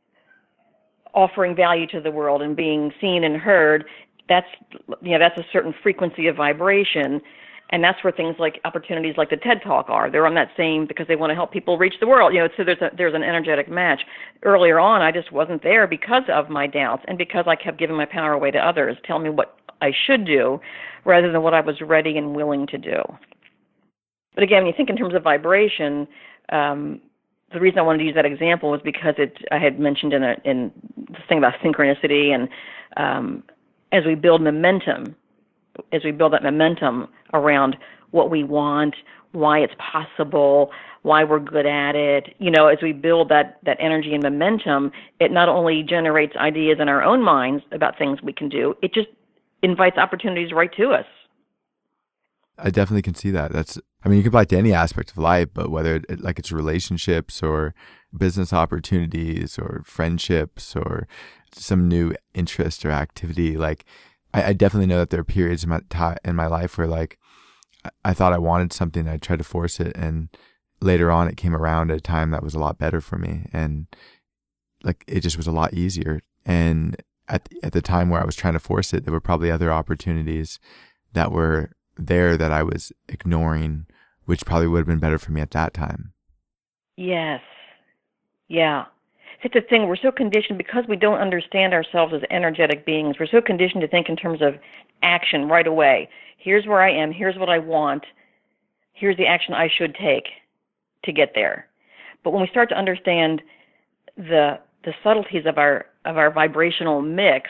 offering 1.14 1.56
value 1.56 1.88
to 1.88 2.02
the 2.02 2.12
world 2.12 2.42
and 2.42 2.56
being 2.56 2.92
seen 3.02 3.24
and 3.24 3.38
heard, 3.38 3.86
that's 4.30 4.48
you 5.02 5.12
know 5.12 5.20
that's 5.20 5.38
a 5.38 5.46
certain 5.52 5.74
frequency 5.84 6.28
of 6.28 6.36
vibration. 6.36 7.22
And 7.70 7.84
that's 7.84 8.04
where 8.04 8.14
things 8.14 8.36
like 8.38 8.60
opportunities 8.66 9.16
like 9.18 9.32
the 9.32 9.38
TED 9.38 9.62
Talk 9.64 9.90
are. 9.90 10.12
They're 10.12 10.28
on 10.28 10.36
that 10.36 10.50
same 10.56 10.86
because 10.86 11.08
they 11.08 11.16
want 11.16 11.32
to 11.32 11.36
help 11.36 11.52
people 11.52 11.80
reach 11.80 11.96
the 12.00 12.06
world. 12.06 12.32
You 12.32 12.42
know, 12.42 12.50
so 12.56 12.64
there's 12.64 12.82
a, 12.82 12.92
there's 12.96 13.16
an 13.16 13.24
energetic 13.24 13.68
match. 13.68 14.02
Earlier 14.44 14.80
on, 14.80 15.02
I 15.02 15.12
just 15.12 15.32
wasn't 15.32 15.64
there 15.64 15.88
because 15.88 16.22
of 16.32 16.50
my 16.50 16.68
doubts 16.68 17.04
and 17.08 17.18
because 17.18 17.46
I 17.48 17.56
kept 17.56 17.80
giving 17.80 17.96
my 17.96 18.06
power 18.06 18.34
away 18.34 18.52
to 18.52 18.60
others, 18.60 18.96
telling 19.08 19.24
me 19.24 19.32
what 19.32 19.58
I 19.84 19.92
should 20.06 20.26
do 20.26 20.60
rather 21.06 21.32
than 21.32 21.44
what 21.44 21.54
I 21.54 21.62
was 21.62 21.82
ready 21.82 22.18
and 22.18 22.36
willing 22.36 22.66
to 22.68 22.78
do. 22.78 23.02
But 24.34 24.44
again, 24.44 24.64
when 24.64 24.68
you 24.68 24.74
think 24.76 24.90
in 24.90 24.96
terms 24.96 25.14
of 25.14 25.24
vibration, 25.24 26.08
um, 26.52 27.02
the 27.52 27.60
reason 27.60 27.80
I 27.80 27.84
wanted 27.84 28.00
to 28.00 28.06
use 28.06 28.16
that 28.16 28.26
example 28.26 28.72
was 28.72 28.82
because 28.84 29.16
it 29.18 29.38
I 29.52 29.60
had 29.60 29.80
mentioned 29.80 30.14
in 30.14 30.24
a, 30.24 30.36
in 30.44 30.72
this 31.10 31.22
thing 31.30 31.38
about 31.38 31.54
synchronicity 31.64 32.34
and 32.34 32.50
um, 32.98 33.44
as 33.92 34.06
we 34.06 34.16
build 34.16 34.42
momentum, 34.42 35.16
as 35.92 36.04
we 36.04 36.12
build 36.12 36.34
that 36.34 36.44
momentum 36.44 37.08
around 37.34 37.78
what 38.12 38.32
we 38.32 38.44
want, 38.44 38.96
why 39.34 39.60
it's 39.60 39.74
possible, 39.78 40.72
why 41.04 41.24
we're 41.24 41.40
good 41.40 41.66
at 41.66 41.96
it, 41.96 42.36
you 42.40 42.50
know, 42.50 42.68
as 42.68 42.78
we 42.82 42.92
build 42.94 43.30
that 43.30 43.60
that 43.64 43.78
energy 43.80 44.14
and 44.14 44.24
momentum, 44.24 44.92
it 45.20 45.32
not 45.32 45.50
only 45.50 45.84
generates 45.84 46.36
ideas 46.38 46.78
in 46.80 46.88
our 46.90 47.04
own 47.04 47.22
minds 47.22 47.64
about 47.72 47.98
things 47.98 48.22
we 48.22 48.34
can 48.34 48.50
do, 48.50 48.76
it 48.82 48.94
just 48.94 49.10
invites 49.64 49.98
opportunities 49.98 50.52
right 50.52 50.72
to 50.78 50.92
us. 50.92 51.06
I 52.60 52.70
definitely 52.70 53.02
can 53.02 53.16
see 53.16 53.32
that. 53.32 53.52
That's, 53.52 53.80
I 54.04 54.10
mean, 54.10 54.18
you 54.18 54.24
can 54.24 54.30
apply 54.30 54.44
it 54.44 54.50
to 54.50 54.58
any 54.58 54.74
aspect 54.74 55.10
of 55.12 55.18
life, 55.18 55.50
but 55.54 55.72
whether 55.72 55.96
it, 55.96 56.22
like 56.22 56.38
it's 56.38 56.52
relationships 56.52 57.42
or 57.42 57.74
business 58.16 58.54
opportunities 58.54 59.58
or 59.58 59.82
friendships 59.86 60.76
or 60.76 61.08
some 61.52 61.88
new 61.88 62.14
interest 62.36 62.86
or 62.86 62.92
activity, 62.92 63.58
like 63.58 63.86
I, 64.34 64.44
I 64.44 64.54
definitely 64.54 64.88
know 64.88 65.00
that 65.00 65.10
there 65.10 65.22
are 65.22 65.26
periods 65.26 65.64
in 65.64 65.70
my 65.70 65.82
in 66.24 66.36
my 66.36 66.48
life 66.48 66.78
where 66.78 66.88
like 66.88 67.18
I, 67.84 67.90
I 68.06 68.14
thought 68.14 68.34
I 68.34 68.38
wanted 68.38 68.72
something, 68.72 69.08
I 69.08 69.18
tried 69.18 69.40
to 69.40 69.44
force 69.44 69.80
it, 69.80 69.96
and 69.96 70.30
later 70.80 71.10
on 71.10 71.28
it 71.28 71.38
came 71.38 71.56
around 71.56 71.90
at 71.90 71.98
a 71.98 72.02
time 72.02 72.32
that 72.32 72.44
was 72.44 72.54
a 72.54 72.60
lot 72.60 72.78
better 72.78 73.02
for 73.02 73.18
me, 73.18 73.48
and 73.52 73.88
like 74.84 75.04
it 75.08 75.22
just 75.22 75.38
was 75.38 75.48
a 75.48 75.52
lot 75.52 75.74
easier. 75.74 76.22
And 76.46 76.98
at 77.28 77.48
at 77.62 77.74
the 77.74 77.82
time 77.82 78.10
where 78.10 78.22
I 78.22 78.26
was 78.26 78.36
trying 78.36 78.54
to 78.54 78.60
force 78.60 78.94
it, 78.94 79.06
there 79.06 79.14
were 79.14 79.20
probably 79.20 79.52
other 79.52 79.72
opportunities 79.72 80.60
that 81.14 81.32
were 81.32 81.72
there 81.98 82.38
that 82.38 82.52
I 82.52 82.64
was 82.64 82.92
ignoring, 83.08 83.86
which 84.26 84.46
probably 84.46 84.68
would 84.68 84.80
have 84.80 84.88
been 84.88 85.00
better 85.00 85.20
for 85.20 85.32
me 85.32 85.42
at 85.42 85.52
that 85.52 85.74
time. 85.74 86.14
Yes. 86.98 87.42
Yeah. 88.48 88.86
It's 89.44 89.56
a 89.56 89.62
thing. 89.62 89.88
We're 89.88 89.98
so 89.98 90.12
conditioned 90.12 90.58
because 90.58 90.86
we 90.88 90.96
don't 90.96 91.20
understand 91.20 91.74
ourselves 91.74 92.14
as 92.14 92.22
energetic 92.32 92.86
beings. 92.86 93.18
We're 93.20 93.28
so 93.28 93.42
conditioned 93.42 93.82
to 93.82 93.88
think 93.88 94.08
in 94.08 94.16
terms 94.16 94.42
of 94.42 94.56
action 95.02 95.48
right 95.48 95.68
away. 95.68 96.10
Here's 96.38 96.66
where 96.66 96.82
I 96.82 96.92
am. 96.92 97.12
Here's 97.12 97.38
what 97.38 97.50
I 97.50 97.60
want. 97.60 98.06
Here's 98.94 99.18
the 99.18 99.28
action 99.28 99.54
I 99.54 99.70
should 99.76 99.96
take 99.96 100.26
to 101.04 101.12
get 101.12 101.34
there. 101.36 101.68
But 102.24 102.32
when 102.32 102.42
we 102.42 102.48
start 102.48 102.70
to 102.70 102.78
understand 102.78 103.42
the 104.18 104.60
the 104.86 104.94
subtleties 105.04 105.46
of 105.46 105.58
our 105.58 105.86
of 106.06 106.18
our 106.18 106.32
vibrational 106.32 107.02
mix, 107.02 107.50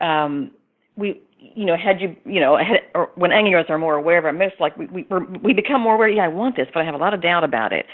um, 0.00 0.50
we 0.96 1.20
you 1.38 1.64
know 1.64 1.76
had 1.76 2.00
you 2.00 2.16
you 2.24 2.40
know 2.40 2.56
had, 2.56 2.80
or 2.94 3.10
when 3.14 3.30
angios 3.30 3.68
are 3.70 3.78
more 3.78 3.94
aware 3.94 4.18
of 4.18 4.24
our 4.24 4.32
mix, 4.32 4.54
like 4.60 4.76
we 4.76 4.86
we 4.86 5.06
we 5.42 5.52
become 5.52 5.80
more 5.80 5.94
aware. 5.94 6.08
Yeah, 6.08 6.24
I 6.24 6.28
want 6.28 6.56
this, 6.56 6.68
but 6.72 6.80
I 6.80 6.84
have 6.84 6.94
a 6.94 6.98
lot 6.98 7.14
of 7.14 7.22
doubt 7.22 7.44
about 7.44 7.72
it, 7.72 7.86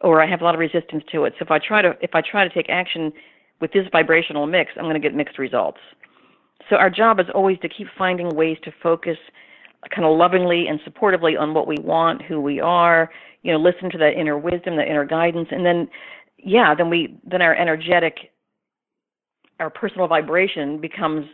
or 0.00 0.22
I 0.22 0.26
have 0.28 0.40
a 0.40 0.44
lot 0.44 0.54
of 0.54 0.60
resistance 0.60 1.04
to 1.12 1.24
it. 1.24 1.34
So 1.38 1.44
if 1.44 1.50
I 1.50 1.58
try 1.58 1.82
to 1.82 1.96
if 2.00 2.14
I 2.14 2.20
try 2.20 2.46
to 2.46 2.52
take 2.52 2.68
action 2.68 3.12
with 3.60 3.72
this 3.72 3.86
vibrational 3.90 4.46
mix, 4.46 4.72
I'm 4.76 4.84
going 4.84 4.94
to 4.94 5.00
get 5.00 5.14
mixed 5.14 5.38
results. 5.38 5.78
So 6.70 6.76
our 6.76 6.90
job 6.90 7.18
is 7.18 7.26
always 7.34 7.58
to 7.60 7.68
keep 7.68 7.86
finding 7.96 8.28
ways 8.30 8.58
to 8.64 8.72
focus 8.82 9.16
kind 9.94 10.06
of 10.06 10.16
lovingly 10.16 10.66
and 10.66 10.80
supportively 10.80 11.38
on 11.38 11.54
what 11.54 11.66
we 11.66 11.76
want, 11.80 12.22
who 12.22 12.40
we 12.40 12.60
are, 12.60 13.10
you 13.42 13.52
know, 13.52 13.58
listen 13.58 13.90
to 13.90 13.98
that 13.98 14.18
inner 14.18 14.36
wisdom, 14.36 14.76
that 14.76 14.88
inner 14.88 15.04
guidance, 15.04 15.48
and 15.50 15.64
then 15.64 15.88
yeah, 16.38 16.74
then 16.74 16.90
we 16.90 17.18
then 17.24 17.42
our 17.42 17.54
energetic 17.54 18.30
our 19.58 19.70
personal 19.70 20.06
vibration 20.06 20.80
becomes 20.80 21.26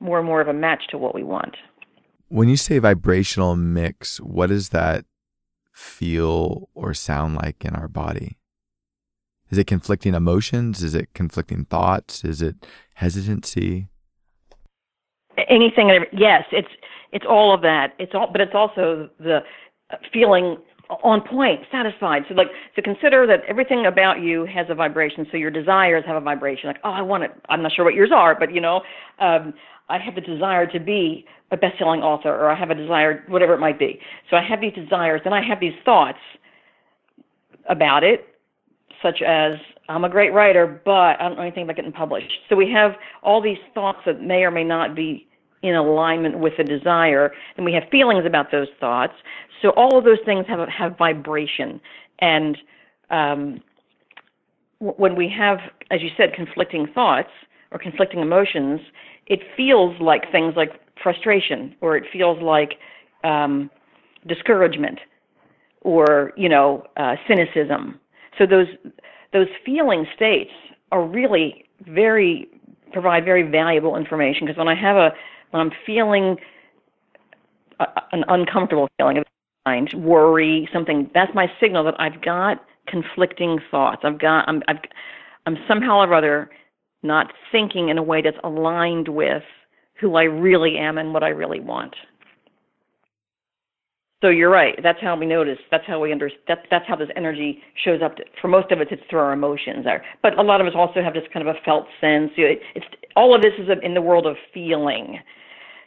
more 0.00 0.18
and 0.18 0.26
more 0.26 0.40
of 0.40 0.48
a 0.48 0.52
match 0.52 0.82
to 0.90 0.98
what 0.98 1.14
we 1.14 1.22
want. 1.22 1.56
When 2.28 2.48
you 2.48 2.56
say 2.56 2.78
vibrational 2.78 3.56
mix, 3.56 4.20
what 4.20 4.48
does 4.48 4.70
that 4.70 5.04
feel 5.72 6.68
or 6.74 6.94
sound 6.94 7.36
like 7.36 7.64
in 7.64 7.74
our 7.74 7.88
body? 7.88 8.38
Is 9.50 9.58
it 9.58 9.66
conflicting 9.66 10.14
emotions? 10.14 10.82
Is 10.82 10.94
it 10.94 11.10
conflicting 11.14 11.66
thoughts? 11.66 12.24
Is 12.24 12.40
it 12.40 12.66
hesitancy? 12.94 13.88
Anything. 15.48 15.90
Yes, 16.12 16.44
it's 16.52 16.68
it's 17.12 17.26
all 17.28 17.54
of 17.54 17.60
that. 17.60 17.94
It's 17.98 18.12
all, 18.14 18.28
but 18.32 18.40
it's 18.40 18.54
also 18.54 19.10
the 19.18 19.40
feeling 20.12 20.56
on 21.02 21.20
point, 21.20 21.60
satisfied. 21.70 22.22
So 22.28 22.34
like 22.34 22.48
to 22.76 22.82
consider 22.82 23.26
that 23.26 23.40
everything 23.48 23.86
about 23.86 24.20
you 24.20 24.46
has 24.46 24.66
a 24.68 24.74
vibration. 24.74 25.26
So 25.30 25.36
your 25.36 25.50
desires 25.50 26.04
have 26.06 26.16
a 26.16 26.20
vibration. 26.20 26.68
Like, 26.68 26.80
oh, 26.84 26.90
I 26.90 27.02
want 27.02 27.24
it. 27.24 27.32
I'm 27.48 27.62
not 27.62 27.72
sure 27.72 27.84
what 27.84 27.94
yours 27.94 28.10
are, 28.14 28.38
but 28.38 28.52
you 28.52 28.60
know, 28.60 28.82
um, 29.18 29.54
I 29.88 29.98
have 29.98 30.14
the 30.14 30.20
desire 30.20 30.66
to 30.66 30.80
be 30.80 31.26
a 31.50 31.56
best-selling 31.56 32.00
author, 32.00 32.30
or 32.30 32.50
I 32.50 32.58
have 32.58 32.70
a 32.70 32.74
desire, 32.74 33.24
whatever 33.28 33.52
it 33.52 33.60
might 33.60 33.78
be. 33.78 34.00
So 34.30 34.36
I 34.36 34.42
have 34.42 34.60
these 34.60 34.72
desires, 34.72 35.20
and 35.24 35.34
I 35.34 35.42
have 35.42 35.60
these 35.60 35.74
thoughts 35.84 36.18
about 37.68 38.02
it, 38.02 38.26
such 39.02 39.20
as 39.20 39.54
I'm 39.88 40.04
a 40.04 40.08
great 40.08 40.32
writer, 40.32 40.80
but 40.84 41.20
I 41.20 41.28
don't 41.28 41.36
know 41.36 41.42
anything 41.42 41.64
about 41.64 41.76
getting 41.76 41.92
published. 41.92 42.32
So 42.48 42.56
we 42.56 42.70
have 42.70 42.92
all 43.22 43.42
these 43.42 43.58
thoughts 43.74 43.98
that 44.06 44.22
may 44.22 44.44
or 44.44 44.50
may 44.50 44.64
not 44.64 44.94
be 44.94 45.28
in 45.62 45.74
alignment 45.74 46.38
with 46.38 46.54
the 46.58 46.64
desire, 46.64 47.32
and 47.56 47.64
we 47.64 47.72
have 47.72 47.84
feelings 47.90 48.24
about 48.26 48.50
those 48.50 48.68
thoughts. 48.80 49.14
So 49.60 49.70
all 49.70 49.96
of 49.96 50.04
those 50.04 50.18
things 50.24 50.44
have 50.48 50.68
have 50.68 50.98
vibration, 50.98 51.80
and 52.20 52.58
um, 53.10 53.60
when 54.80 55.14
we 55.14 55.28
have, 55.28 55.58
as 55.90 56.02
you 56.02 56.10
said, 56.16 56.34
conflicting 56.34 56.88
thoughts 56.92 57.30
or 57.70 57.78
conflicting 57.78 58.20
emotions, 58.20 58.80
it 59.26 59.40
feels 59.56 59.94
like 60.00 60.30
things 60.32 60.54
like 60.56 60.70
frustration, 61.00 61.74
or 61.80 61.96
it 61.96 62.04
feels 62.12 62.42
like 62.42 62.74
um, 63.22 63.70
discouragement, 64.26 64.98
or 65.82 66.32
you 66.36 66.48
know, 66.48 66.84
uh, 66.96 67.14
cynicism. 67.28 68.00
So 68.38 68.46
those 68.46 68.66
those 69.32 69.48
feeling 69.64 70.06
states 70.14 70.50
are 70.90 71.06
really 71.06 71.64
very 71.86 72.48
provide 72.92 73.24
very 73.24 73.42
valuable 73.42 73.96
information 73.96 74.46
because 74.46 74.58
when 74.58 74.68
I 74.68 74.74
have 74.74 74.96
a 74.96 75.12
when 75.52 75.60
I'm 75.60 75.72
feeling 75.86 76.36
a, 77.80 77.86
an 78.12 78.24
uncomfortable 78.28 78.88
feeling 78.98 79.18
of 79.18 79.24
mind, 79.64 79.94
worry, 79.94 80.68
something, 80.72 81.10
that's 81.14 81.32
my 81.34 81.46
signal 81.60 81.84
that 81.84 82.00
I've 82.00 82.20
got 82.20 82.64
conflicting 82.88 83.58
thoughts. 83.70 84.02
I've 84.04 84.18
got 84.18 84.48
I'm 84.48 84.62
I've 84.68 84.78
I'm 85.46 85.56
somehow 85.68 86.00
or 86.00 86.14
other 86.14 86.50
not 87.02 87.32
thinking 87.50 87.88
in 87.88 87.98
a 87.98 88.02
way 88.02 88.22
that's 88.22 88.36
aligned 88.44 89.08
with 89.08 89.42
who 90.00 90.16
I 90.16 90.24
really 90.24 90.78
am 90.78 90.98
and 90.98 91.12
what 91.12 91.22
I 91.22 91.28
really 91.28 91.60
want. 91.60 91.94
So 94.22 94.28
you're 94.28 94.50
right. 94.50 94.78
That's 94.80 95.00
how 95.00 95.16
we 95.16 95.26
notice. 95.26 95.58
That's 95.72 95.84
how 95.86 95.98
we 95.98 96.12
understand. 96.12 96.42
That, 96.46 96.58
that's 96.70 96.84
how 96.86 96.94
this 96.94 97.08
energy 97.16 97.60
shows 97.84 98.02
up. 98.02 98.16
To, 98.16 98.24
for 98.40 98.46
most 98.46 98.70
of 98.70 98.80
us, 98.80 98.86
it's 98.92 99.02
through 99.10 99.18
our 99.18 99.32
emotions. 99.32 99.84
There, 99.84 100.04
but 100.22 100.38
a 100.38 100.42
lot 100.42 100.60
of 100.60 100.66
us 100.68 100.74
also 100.76 101.02
have 101.02 101.14
this 101.14 101.24
kind 101.32 101.46
of 101.46 101.54
a 101.54 101.58
felt 101.64 101.86
sense. 102.00 102.30
It, 102.36 102.60
it's 102.76 102.86
all 103.16 103.34
of 103.34 103.42
this 103.42 103.52
is 103.58 103.68
in 103.82 103.94
the 103.94 104.02
world 104.02 104.26
of 104.26 104.36
feeling. 104.54 105.18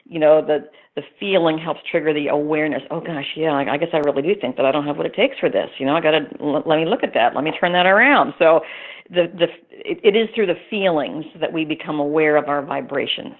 You 0.05 0.19
know, 0.19 0.45
the 0.45 0.69
the 0.95 1.01
feeling 1.19 1.57
helps 1.57 1.81
trigger 1.89 2.13
the 2.13 2.27
awareness. 2.27 2.81
Oh 2.89 3.01
gosh, 3.01 3.25
yeah, 3.35 3.53
I, 3.53 3.77
guess 3.77 3.89
I 3.91 3.97
really 3.97 4.21
do 4.21 4.33
think 4.39 4.55
that 4.55 4.65
I 4.65 4.71
don't 4.71 4.85
have 4.85 4.97
what 4.97 5.05
it 5.05 5.13
takes 5.13 5.37
for 5.39 5.49
this. 5.49 5.69
You 5.77 5.85
know, 5.85 5.95
I 5.95 6.01
got 6.01 6.11
to 6.11 6.25
l- 6.39 6.63
let 6.65 6.77
me 6.77 6.85
look 6.85 7.03
at 7.03 7.13
that. 7.13 7.35
Let 7.35 7.43
me 7.43 7.51
turn 7.59 7.73
that 7.73 7.85
around. 7.85 8.33
So, 8.39 8.61
the 9.09 9.27
the 9.37 9.47
it, 9.71 9.99
it 10.03 10.15
is 10.15 10.29
through 10.33 10.47
the 10.47 10.57
feelings 10.69 11.25
that 11.41 11.51
we 11.51 11.65
become 11.65 11.99
aware 11.99 12.37
of 12.37 12.47
our 12.47 12.63
vibration. 12.63 13.35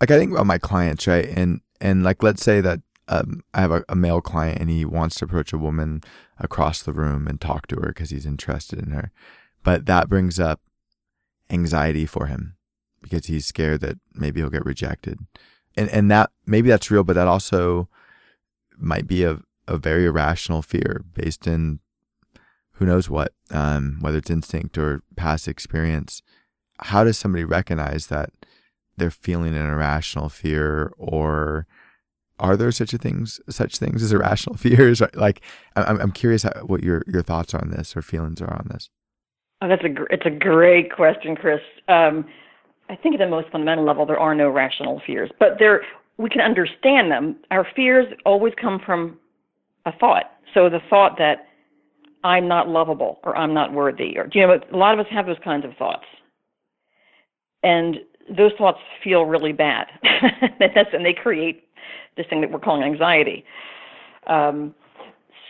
Like 0.00 0.10
I 0.10 0.18
think 0.18 0.32
about 0.32 0.46
my 0.46 0.58
clients, 0.58 1.06
right? 1.06 1.26
And 1.26 1.60
and 1.80 2.02
like 2.02 2.22
let's 2.22 2.42
say 2.42 2.60
that 2.62 2.80
um, 3.08 3.42
I 3.52 3.60
have 3.60 3.70
a, 3.70 3.84
a, 3.90 3.94
male 3.94 4.22
client 4.22 4.60
and 4.60 4.70
he 4.70 4.86
wants 4.86 5.16
to 5.16 5.26
approach 5.26 5.52
a 5.52 5.58
woman 5.58 6.00
across 6.38 6.82
the 6.82 6.92
room 6.94 7.26
and 7.26 7.38
talk 7.38 7.66
to 7.66 7.76
her 7.76 7.88
because 7.88 8.08
he's 8.08 8.24
interested 8.24 8.78
in 8.78 8.92
her. 8.92 9.12
But 9.62 9.84
that 9.84 10.08
brings 10.08 10.40
up 10.40 10.62
anxiety 11.50 12.06
for 12.06 12.26
him 12.26 12.56
because 13.04 13.26
he's 13.26 13.46
scared 13.46 13.82
that 13.82 13.98
maybe 14.14 14.40
he'll 14.40 14.50
get 14.50 14.64
rejected. 14.64 15.18
And, 15.76 15.88
and 15.90 16.10
that 16.10 16.30
maybe 16.46 16.68
that's 16.68 16.90
real, 16.90 17.04
but 17.04 17.14
that 17.14 17.28
also 17.28 17.88
might 18.78 19.06
be 19.06 19.22
a, 19.22 19.40
a 19.68 19.76
very 19.76 20.06
irrational 20.06 20.62
fear 20.62 21.04
based 21.14 21.46
in 21.46 21.80
who 22.72 22.86
knows 22.86 23.08
what, 23.08 23.32
um, 23.50 23.98
whether 24.00 24.18
it's 24.18 24.30
instinct 24.30 24.78
or 24.78 25.02
past 25.16 25.46
experience. 25.46 26.22
How 26.80 27.04
does 27.04 27.18
somebody 27.18 27.44
recognize 27.44 28.08
that 28.08 28.30
they're 28.96 29.10
feeling 29.10 29.54
an 29.54 29.66
irrational 29.66 30.28
fear 30.28 30.92
or 30.96 31.66
are 32.40 32.56
there 32.56 32.72
such 32.72 32.92
a 32.92 32.98
things 32.98 33.40
such 33.48 33.78
things 33.78 34.02
as 34.02 34.12
irrational 34.12 34.56
fears? 34.58 35.02
Like, 35.14 35.40
I'm 35.76 36.00
I'm 36.00 36.12
curious 36.12 36.42
how, 36.42 36.52
what 36.64 36.82
your 36.82 37.02
your 37.06 37.22
thoughts 37.22 37.54
are 37.54 37.60
on 37.60 37.70
this 37.70 37.96
or 37.96 38.02
feelings 38.02 38.40
are 38.40 38.52
on 38.52 38.68
this. 38.72 38.90
Oh, 39.60 39.68
that's 39.68 39.84
a 39.84 39.94
it's 40.10 40.26
a 40.26 40.30
great 40.30 40.92
question, 40.92 41.36
Chris. 41.36 41.60
Um, 41.88 42.26
I 42.88 42.96
think 42.96 43.14
at 43.14 43.18
the 43.18 43.28
most 43.28 43.50
fundamental 43.50 43.84
level, 43.84 44.04
there 44.06 44.18
are 44.18 44.34
no 44.34 44.48
rational 44.50 45.00
fears, 45.06 45.30
but 45.38 45.56
there 45.58 45.82
we 46.18 46.28
can 46.28 46.40
understand 46.40 47.10
them. 47.10 47.36
Our 47.50 47.66
fears 47.74 48.06
always 48.24 48.52
come 48.60 48.80
from 48.84 49.18
a 49.86 49.92
thought. 49.92 50.32
So 50.52 50.68
the 50.68 50.80
thought 50.88 51.16
that 51.18 51.46
I'm 52.22 52.46
not 52.46 52.68
lovable 52.68 53.18
or 53.24 53.36
I'm 53.36 53.52
not 53.52 53.72
worthy, 53.72 54.16
or 54.16 54.28
you 54.32 54.46
know, 54.46 54.58
a 54.72 54.76
lot 54.76 54.94
of 54.94 55.00
us 55.00 55.10
have 55.10 55.26
those 55.26 55.38
kinds 55.42 55.64
of 55.64 55.72
thoughts, 55.76 56.04
and 57.62 57.96
those 58.36 58.52
thoughts 58.56 58.78
feel 59.02 59.24
really 59.24 59.52
bad. 59.52 59.86
And 60.92 61.04
they 61.04 61.12
create 61.12 61.64
this 62.16 62.26
thing 62.30 62.40
that 62.40 62.50
we're 62.50 62.58
calling 62.58 62.82
anxiety. 62.82 63.44
Um, 64.26 64.74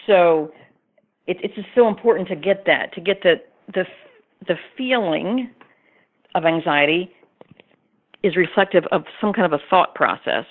so 0.06 0.52
it, 1.26 1.38
it's 1.42 1.54
just 1.54 1.68
so 1.74 1.88
important 1.88 2.28
to 2.28 2.36
get 2.36 2.64
that, 2.66 2.92
to 2.94 3.00
get 3.00 3.22
the 3.22 3.34
the 3.72 3.84
the 4.46 4.56
feeling 4.76 5.50
of 6.34 6.44
anxiety 6.44 7.10
is 8.24 8.36
reflective 8.36 8.84
of 8.90 9.04
some 9.20 9.32
kind 9.32 9.52
of 9.52 9.58
a 9.58 9.62
thought 9.70 9.94
process. 9.94 10.46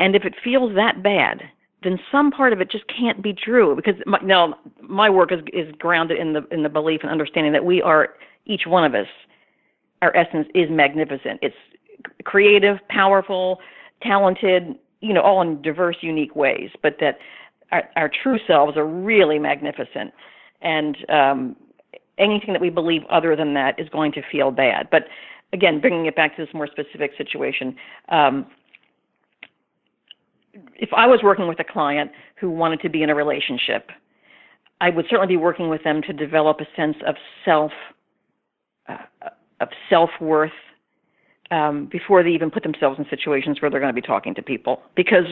And 0.00 0.16
if 0.16 0.24
it 0.24 0.34
feels 0.42 0.74
that 0.74 1.02
bad, 1.02 1.42
then 1.82 1.98
some 2.10 2.30
part 2.30 2.52
of 2.52 2.60
it 2.60 2.70
just 2.70 2.84
can't 2.88 3.22
be 3.22 3.32
true 3.32 3.76
because 3.76 3.94
my, 4.06 4.18
now 4.22 4.54
my 4.80 5.08
work 5.08 5.30
is 5.30 5.40
is 5.52 5.72
grounded 5.78 6.18
in 6.18 6.32
the 6.32 6.44
in 6.50 6.62
the 6.62 6.68
belief 6.68 7.00
and 7.02 7.10
understanding 7.10 7.52
that 7.52 7.64
we 7.64 7.80
are 7.82 8.14
each 8.46 8.62
one 8.66 8.84
of 8.84 8.94
us 8.94 9.06
our 10.00 10.16
essence 10.16 10.48
is 10.54 10.68
magnificent 10.70 11.38
it's 11.42 11.54
creative 12.24 12.78
powerful 12.88 13.60
talented, 14.04 14.76
you 15.00 15.12
know, 15.12 15.22
all 15.22 15.42
in 15.42 15.60
diverse, 15.62 15.96
unique 16.00 16.36
ways, 16.36 16.70
but 16.82 16.96
that 17.00 17.18
our, 17.72 17.88
our 17.96 18.10
true 18.22 18.38
selves 18.46 18.76
are 18.76 18.86
really 18.86 19.38
magnificent. 19.38 20.12
And 20.60 20.96
um, 21.08 21.56
anything 22.18 22.52
that 22.52 22.60
we 22.60 22.70
believe 22.70 23.02
other 23.10 23.34
than 23.36 23.54
that 23.54 23.78
is 23.78 23.88
going 23.88 24.12
to 24.12 24.22
feel 24.30 24.50
bad. 24.50 24.88
But 24.90 25.04
again, 25.54 25.80
bringing 25.80 26.04
it 26.04 26.14
back 26.14 26.36
to 26.36 26.44
this 26.44 26.52
more 26.52 26.66
specific 26.66 27.12
situation, 27.16 27.76
um, 28.10 28.46
if 30.76 30.90
I 30.94 31.06
was 31.06 31.20
working 31.22 31.48
with 31.48 31.58
a 31.60 31.64
client 31.64 32.10
who 32.36 32.50
wanted 32.50 32.80
to 32.80 32.90
be 32.90 33.02
in 33.02 33.08
a 33.08 33.14
relationship, 33.14 33.90
I 34.80 34.90
would 34.90 35.06
certainly 35.08 35.28
be 35.28 35.36
working 35.36 35.68
with 35.68 35.82
them 35.82 36.02
to 36.02 36.12
develop 36.12 36.60
a 36.60 36.66
sense 36.76 36.96
of 37.06 37.14
self, 37.44 37.72
uh, 38.88 38.98
of 39.60 39.68
self 39.88 40.10
worth, 40.20 40.52
um, 41.50 41.86
before 41.86 42.22
they 42.22 42.30
even 42.30 42.50
put 42.50 42.62
themselves 42.62 42.98
in 42.98 43.06
situations 43.08 43.62
where 43.62 43.70
they're 43.70 43.80
going 43.80 43.94
to 43.94 44.00
be 44.00 44.06
talking 44.06 44.34
to 44.34 44.42
people 44.42 44.82
because 44.96 45.26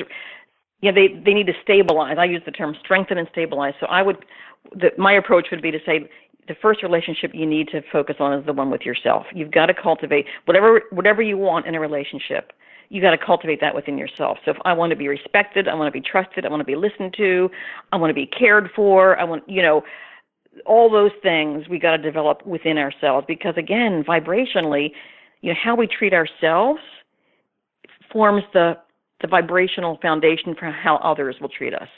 know, 0.83 0.93
they 0.93 1.21
they 1.25 1.35
need 1.35 1.47
to 1.47 1.55
stabilize. 1.63 2.17
I 2.19 2.25
use 2.25 2.43
the 2.45 2.51
term 2.51 2.77
strengthen 2.81 3.19
and 3.19 3.29
stabilize. 3.31 3.75
So 3.81 3.87
I 3.87 4.03
would, 4.03 4.25
the, 4.73 4.91
my 4.99 5.13
approach 5.13 5.49
would 5.51 5.63
be 5.63 5.71
to 5.71 5.79
say 5.87 6.09
the 6.49 6.55
first 6.61 6.83
relationship 6.83 7.31
you 7.35 7.47
need 7.47 7.69
to 7.69 7.83
focus 7.93 8.17
on 8.19 8.39
is 8.39 8.45
the 8.47 8.53
one 8.53 8.71
with 8.71 8.83
yourself. 8.83 9.27
You've 9.35 9.53
got 9.53 9.67
to 9.67 9.75
cultivate 9.75 10.27
whatever 10.45 10.83
whatever 10.91 11.23
you 11.23 11.39
want 11.39 11.67
in 11.67 11.75
a 11.75 11.81
relationship. 11.81 12.53
You've 12.89 13.03
got 13.03 13.13
to 13.13 13.19
cultivate 13.19 13.61
that 13.61 13.75
within 13.75 13.97
yourself. 13.97 14.39
So 14.45 14.51
if 14.51 14.57
I 14.65 14.73
want 14.73 14.91
to 14.91 14.97
be 14.97 15.09
respected, 15.09 15.67
I 15.67 15.75
want 15.75 15.93
to 15.93 15.99
be 15.99 16.07
trusted, 16.07 16.45
I 16.45 16.51
want 16.51 16.61
to 16.61 16.65
be 16.65 16.77
listened 16.77 17.15
to, 17.17 17.49
I 17.93 17.97
want 17.97 18.11
to 18.11 18.15
be 18.15 18.27
cared 18.27 18.71
for, 18.75 19.19
I 19.19 19.25
want 19.25 19.49
you 19.49 19.63
know 19.63 19.83
all 20.67 20.91
those 20.91 21.13
things 21.23 21.69
we 21.69 21.79
got 21.79 21.97
to 21.97 22.03
develop 22.03 22.45
within 22.45 22.77
ourselves 22.77 23.25
because 23.27 23.55
again, 23.57 24.05
vibrationally 24.07 24.91
you 25.41 25.51
know 25.51 25.59
how 25.63 25.75
we 25.75 25.87
treat 25.87 26.13
ourselves 26.13 26.81
forms 28.13 28.43
the 28.53 28.75
the 29.21 29.29
vibrational 29.29 29.99
foundation 30.03 30.55
for 30.59 30.71
how 30.71 30.97
others 30.97 31.37
will 31.41 31.49
treat 31.49 31.73
us. 31.73 31.89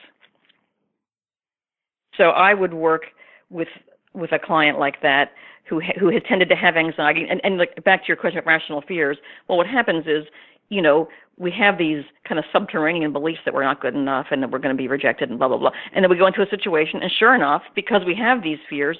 So 2.17 2.25
I 2.25 2.55
would 2.55 2.75
work 2.75 3.07
with 3.51 3.69
with 4.15 4.33
a 4.33 4.39
client 4.39 4.79
like 4.79 5.03
that 5.03 5.33
who 5.65 5.81
who 5.99 6.09
has 6.11 6.23
tended 6.29 6.49
to 6.49 6.57
have 6.57 6.77
anxiety 6.77 7.27
and 7.29 7.41
and 7.45 7.59
like 7.59 7.83
back 7.85 8.03
to 8.03 8.09
your 8.09 8.17
question 8.17 8.39
of 8.39 8.47
rational 8.47 8.83
fears. 8.83 9.19
Well, 9.49 9.59
what 9.59 9.67
happens 9.67 10.07
is 10.07 10.25
you 10.69 10.81
know 10.81 11.09
we 11.37 11.51
have 11.51 11.79
these 11.79 12.05
kind 12.29 12.39
of 12.39 12.45
subterranean 12.53 13.13
beliefs 13.13 13.41
that 13.45 13.55
we're 13.55 13.65
not 13.65 13.81
good 13.81 13.95
enough 13.95 14.27
and 14.31 14.43
that 14.43 14.51
we're 14.51 14.61
going 14.61 14.75
to 14.75 14.81
be 14.81 14.89
rejected 14.89 15.31
and 15.31 15.39
blah 15.39 15.49
blah 15.49 15.59
blah, 15.59 15.71
and 15.93 16.03
then 16.03 16.11
we 16.11 16.17
go 16.17 16.27
into 16.27 16.43
a 16.43 16.49
situation 16.49 17.03
and 17.03 17.11
sure 17.11 17.35
enough, 17.35 17.63
because 17.75 18.03
we 18.07 18.15
have 18.15 18.43
these 18.43 18.59
fears, 18.69 18.99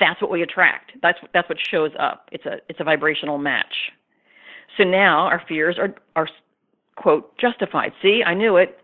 that's 0.00 0.20
what 0.20 0.30
we 0.30 0.42
attract. 0.42 0.92
That's 1.02 1.18
that's 1.32 1.48
what 1.48 1.58
shows 1.60 1.92
up. 1.98 2.28
It's 2.32 2.46
a 2.46 2.58
it's 2.68 2.80
a 2.80 2.84
vibrational 2.84 3.38
match. 3.38 3.92
So 4.76 4.84
now 4.84 5.26
our 5.26 5.42
fears 5.46 5.78
are 5.78 5.94
are 6.16 6.28
quote 6.96 7.36
justified. 7.38 7.92
See, 8.02 8.22
I 8.24 8.34
knew 8.34 8.56
it, 8.56 8.78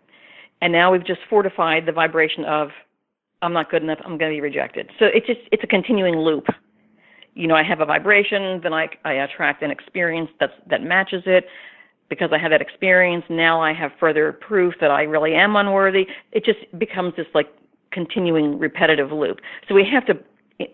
and 0.60 0.72
now 0.72 0.92
we've 0.92 1.06
just 1.06 1.20
fortified 1.28 1.86
the 1.86 1.92
vibration 1.92 2.44
of 2.44 2.70
I'm 3.44 3.52
not 3.52 3.70
good 3.70 3.82
enough. 3.82 3.98
I'm 4.04 4.18
going 4.18 4.32
to 4.32 4.36
be 4.36 4.40
rejected. 4.40 4.90
So 4.98 5.06
it's 5.06 5.26
just 5.26 5.40
it's 5.52 5.62
a 5.62 5.66
continuing 5.66 6.16
loop. 6.16 6.46
You 7.34 7.48
know, 7.48 7.54
I 7.54 7.62
have 7.62 7.80
a 7.80 7.84
vibration, 7.86 8.60
then 8.62 8.72
I 8.72 8.88
I 9.04 9.12
attract 9.14 9.62
an 9.62 9.70
experience 9.70 10.30
that's 10.40 10.52
that 10.70 10.82
matches 10.82 11.22
it. 11.26 11.46
Because 12.10 12.30
I 12.32 12.38
have 12.38 12.50
that 12.50 12.60
experience, 12.60 13.24
now 13.30 13.62
I 13.62 13.72
have 13.72 13.90
further 13.98 14.30
proof 14.30 14.74
that 14.80 14.90
I 14.90 15.04
really 15.04 15.34
am 15.34 15.56
unworthy. 15.56 16.06
It 16.32 16.44
just 16.44 16.58
becomes 16.78 17.14
this 17.16 17.26
like 17.34 17.48
continuing 17.92 18.58
repetitive 18.58 19.10
loop. 19.10 19.40
So 19.66 19.74
we 19.74 19.88
have 19.90 20.04
to 20.06 20.18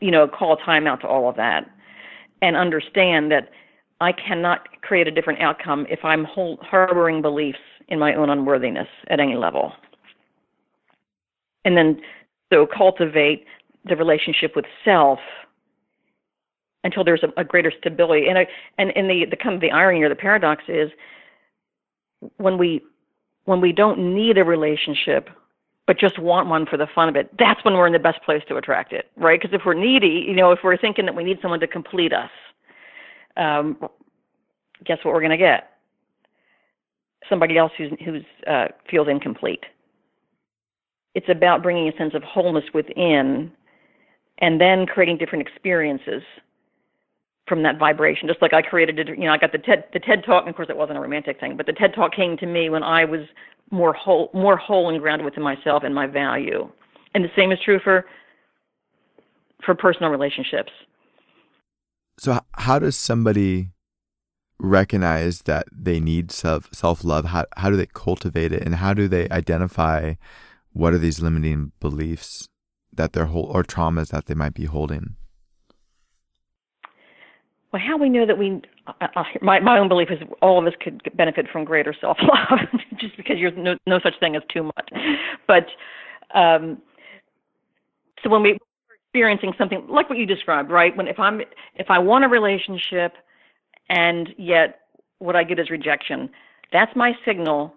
you 0.00 0.10
know, 0.10 0.28
call 0.28 0.56
timeout 0.56 1.00
to 1.00 1.06
all 1.06 1.28
of 1.28 1.36
that 1.36 1.70
and 2.42 2.56
understand 2.56 3.30
that 3.32 3.50
I 4.00 4.12
cannot 4.12 4.80
create 4.82 5.06
a 5.06 5.10
different 5.10 5.40
outcome 5.40 5.86
if 5.90 6.04
I'm 6.04 6.24
hold, 6.24 6.60
harboring 6.60 7.22
beliefs 7.22 7.58
in 7.88 7.98
my 7.98 8.14
own 8.14 8.30
unworthiness 8.30 8.88
at 9.08 9.20
any 9.20 9.36
level. 9.36 9.72
And 11.64 11.76
then, 11.76 12.00
so 12.53 12.66
cultivate 12.66 13.46
the 13.84 13.96
relationship 13.96 14.55
with 14.57 14.64
self 14.84 15.18
until 16.84 17.05
there's 17.05 17.22
a, 17.22 17.40
a 17.40 17.44
greater 17.44 17.72
stability. 17.78 18.26
And 18.28 18.38
I, 18.38 18.46
and 18.78 18.90
in 18.92 19.09
the 19.09 19.26
the 19.30 19.36
kind 19.36 19.55
of 19.55 19.61
the 19.61 19.70
irony 19.70 20.03
or 20.03 20.09
the 20.09 20.14
paradox 20.14 20.64
is 20.68 20.90
when 22.36 22.59
we 22.59 22.82
when 23.44 23.61
we 23.61 23.72
don't 23.72 24.14
need 24.14 24.38
a 24.38 24.44
relationship 24.44 25.30
but 25.86 25.98
just 25.98 26.20
want 26.20 26.46
one 26.46 26.66
for 26.66 26.76
the 26.76 26.86
fun 26.94 27.09
of 27.09 27.16
it, 27.16 27.36
that's 27.36 27.64
when 27.64 27.74
we're 27.74 27.88
in 27.88 27.92
the 27.92 27.98
best 27.98 28.22
place 28.22 28.44
to 28.46 28.57
attract 28.57 28.92
it, 28.92 29.11
right? 29.16 29.40
Because 29.40 29.53
if 29.53 29.62
we're 29.66 29.74
needy, 29.74 30.24
you 30.24 30.34
know, 30.34 30.53
if 30.53 30.61
we're 30.62 30.76
thinking 30.76 31.05
that 31.07 31.16
we 31.16 31.24
need 31.24 31.40
someone 31.42 31.59
to 31.59 31.66
complete 31.66 32.12
us, 32.12 32.30
um, 33.36 33.76
guess 34.84 34.98
what 35.03 35.12
we're 35.12 35.20
going 35.20 35.32
to 35.32 35.36
get? 35.36 35.70
Somebody 37.28 37.59
else 37.59 37.72
who's 37.76 37.90
who's 38.05 38.22
uh, 38.46 38.66
feels 38.88 39.09
incomplete. 39.09 39.64
It's 41.14 41.28
about 41.28 41.62
bringing 41.62 41.88
a 41.88 41.96
sense 41.96 42.14
of 42.14 42.22
wholeness 42.22 42.64
within, 42.72 43.50
and 44.38 44.61
then 44.61 44.86
creating 44.86 45.18
different 45.18 45.46
experiences 45.46 46.22
from 47.48 47.62
that 47.64 47.78
vibration. 47.78 48.28
Just 48.28 48.40
like 48.40 48.54
I 48.54 48.62
created, 48.62 49.08
a, 49.08 49.11
you 49.12 49.24
know, 49.24 49.32
I 49.32 49.38
got 49.38 49.52
the 49.52 49.58
TED 49.58 49.84
the 49.92 49.98
TED 49.98 50.24
talk, 50.24 50.42
and 50.42 50.50
of 50.50 50.56
course 50.56 50.68
it 50.70 50.76
wasn't 50.76 50.98
a 50.98 51.00
romantic 51.00 51.40
thing, 51.40 51.56
but 51.56 51.66
the 51.66 51.72
TED 51.72 51.94
talk 51.94 52.14
came 52.14 52.36
to 52.38 52.46
me 52.46 52.70
when 52.70 52.82
I 52.82 53.04
was 53.04 53.20
more 53.70 53.92
whole, 53.92 54.30
more 54.34 54.56
whole 54.56 54.88
and 54.88 55.00
grounded 55.00 55.24
within 55.24 55.42
myself 55.42 55.82
and 55.84 55.94
my 55.94 56.06
value. 56.06 56.70
And 57.14 57.24
the 57.24 57.30
same 57.36 57.52
is 57.52 57.58
true 57.64 57.80
for 57.82 58.04
for 59.64 59.74
personal 59.74 60.11
relationships. 60.11 60.72
So, 62.18 62.38
how 62.52 62.78
does 62.78 62.96
somebody 62.96 63.70
recognize 64.58 65.42
that 65.42 65.66
they 65.72 66.00
need 66.00 66.30
self 66.30 66.68
self 66.72 67.02
love? 67.02 67.26
How 67.26 67.46
how 67.56 67.70
do 67.70 67.76
they 67.76 67.86
cultivate 67.86 68.52
it, 68.52 68.62
and 68.62 68.76
how 68.76 68.94
do 68.94 69.08
they 69.08 69.28
identify 69.30 70.14
what 70.72 70.94
are 70.94 70.98
these 70.98 71.20
limiting 71.20 71.72
beliefs 71.80 72.48
that 72.92 73.12
they're 73.12 73.26
hold 73.26 73.54
or 73.54 73.62
traumas 73.62 74.08
that 74.08 74.26
they 74.26 74.34
might 74.34 74.54
be 74.54 74.66
holding? 74.66 75.16
well, 77.72 77.82
how 77.84 77.96
we 77.96 78.08
know 78.08 78.26
that 78.26 78.38
we, 78.38 78.60
uh, 78.86 79.06
uh, 79.14 79.22
my, 79.40 79.60
my 79.60 79.78
own 79.78 79.88
belief 79.88 80.08
is 80.10 80.18
all 80.42 80.58
of 80.58 80.66
us 80.66 80.74
could 80.80 81.00
benefit 81.14 81.46
from 81.52 81.64
greater 81.64 81.94
self 82.00 82.18
love, 82.20 82.58
just 83.00 83.16
because 83.16 83.36
there's 83.36 83.52
no, 83.56 83.76
no 83.86 84.00
such 84.02 84.18
thing 84.18 84.34
as 84.34 84.42
too 84.52 84.64
much. 84.64 84.90
But 85.46 85.66
um, 86.34 86.78
so 88.22 88.30
when 88.30 88.42
we 88.42 88.52
are 88.52 88.58
experiencing 89.06 89.52
something 89.56 89.86
like 89.88 90.08
what 90.08 90.18
you 90.18 90.26
described, 90.26 90.70
right? 90.70 90.96
When 90.96 91.06
if 91.06 91.18
I'm 91.18 91.40
if 91.76 91.90
I 91.90 91.98
want 91.98 92.24
a 92.24 92.28
relationship, 92.28 93.12
and 93.88 94.30
yet 94.36 94.80
what 95.18 95.36
I 95.36 95.44
get 95.44 95.58
is 95.60 95.70
rejection, 95.70 96.28
that's 96.72 96.94
my 96.96 97.12
signal 97.24 97.74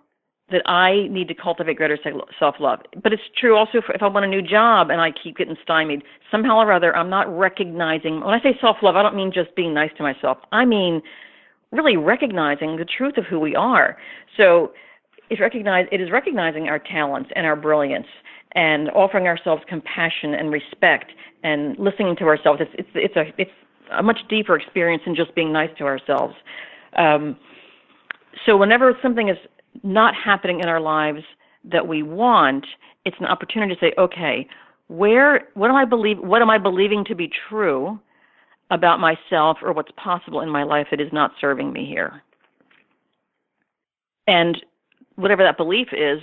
that 0.53 0.61
I 0.69 1.07
need 1.09 1.27
to 1.27 1.33
cultivate 1.33 1.77
greater 1.77 1.97
self 2.39 2.55
love. 2.59 2.79
But 3.01 3.11
it's 3.11 3.23
true 3.37 3.57
also 3.57 3.79
if 3.79 4.01
I 4.01 4.07
want 4.07 4.25
a 4.25 4.29
new 4.29 4.41
job 4.41 4.89
and 4.89 5.01
I 5.01 5.11
keep 5.11 5.37
getting 5.37 5.57
stymied. 5.61 6.03
Somehow 6.31 6.57
or 6.57 6.71
other, 6.71 6.95
I'm 6.95 7.09
not 7.09 7.27
recognizing. 7.37 8.21
When 8.21 8.33
I 8.33 8.41
say 8.41 8.57
self 8.61 8.77
love, 8.81 8.95
I 8.95 9.03
don't 9.03 9.15
mean 9.15 9.31
just 9.33 9.55
being 9.55 9.73
nice 9.73 9.91
to 9.97 10.03
myself. 10.03 10.37
I 10.51 10.65
mean 10.65 11.01
really 11.71 11.97
recognizing 11.97 12.77
the 12.77 12.85
truth 12.85 13.17
of 13.17 13.25
who 13.25 13.39
we 13.39 13.55
are. 13.55 13.97
So 14.37 14.73
it's 15.29 15.41
recognize, 15.41 15.87
it 15.91 15.99
is 15.99 16.11
recognizing 16.11 16.69
our 16.69 16.79
talents 16.79 17.31
and 17.35 17.45
our 17.45 17.55
brilliance 17.55 18.07
and 18.53 18.89
offering 18.91 19.25
ourselves 19.25 19.63
compassion 19.67 20.35
and 20.35 20.51
respect 20.51 21.11
and 21.43 21.77
listening 21.79 22.15
to 22.17 22.25
ourselves. 22.25 22.61
It's, 22.61 22.71
it's, 22.77 22.89
it's, 22.93 23.15
a, 23.15 23.41
it's 23.41 23.51
a 23.91 24.03
much 24.03 24.19
deeper 24.29 24.55
experience 24.55 25.01
than 25.05 25.15
just 25.15 25.33
being 25.33 25.51
nice 25.51 25.71
to 25.79 25.85
ourselves. 25.85 26.35
Um, 26.95 27.35
so 28.45 28.57
whenever 28.57 28.97
something 29.01 29.29
is 29.29 29.37
not 29.81 30.13
happening 30.15 30.59
in 30.59 30.67
our 30.67 30.79
lives 30.79 31.23
that 31.65 31.87
we 31.87 32.03
want, 32.03 32.65
it's 33.05 33.17
an 33.19 33.25
opportunity 33.25 33.73
to 33.73 33.79
say, 33.79 33.93
okay, 33.97 34.47
where 34.87 35.47
what 35.53 35.69
am 35.69 35.75
I 35.75 35.85
believe 35.85 36.19
what 36.19 36.41
am 36.41 36.49
I 36.49 36.57
believing 36.57 37.05
to 37.05 37.15
be 37.15 37.31
true 37.49 37.99
about 38.69 38.99
myself 38.99 39.57
or 39.61 39.73
what's 39.73 39.91
possible 39.95 40.41
in 40.41 40.49
my 40.49 40.63
life 40.63 40.87
that 40.91 41.01
is 41.01 41.11
not 41.11 41.31
serving 41.39 41.71
me 41.71 41.85
here? 41.85 42.21
And 44.27 44.63
whatever 45.15 45.43
that 45.43 45.57
belief 45.57 45.87
is, 45.91 46.21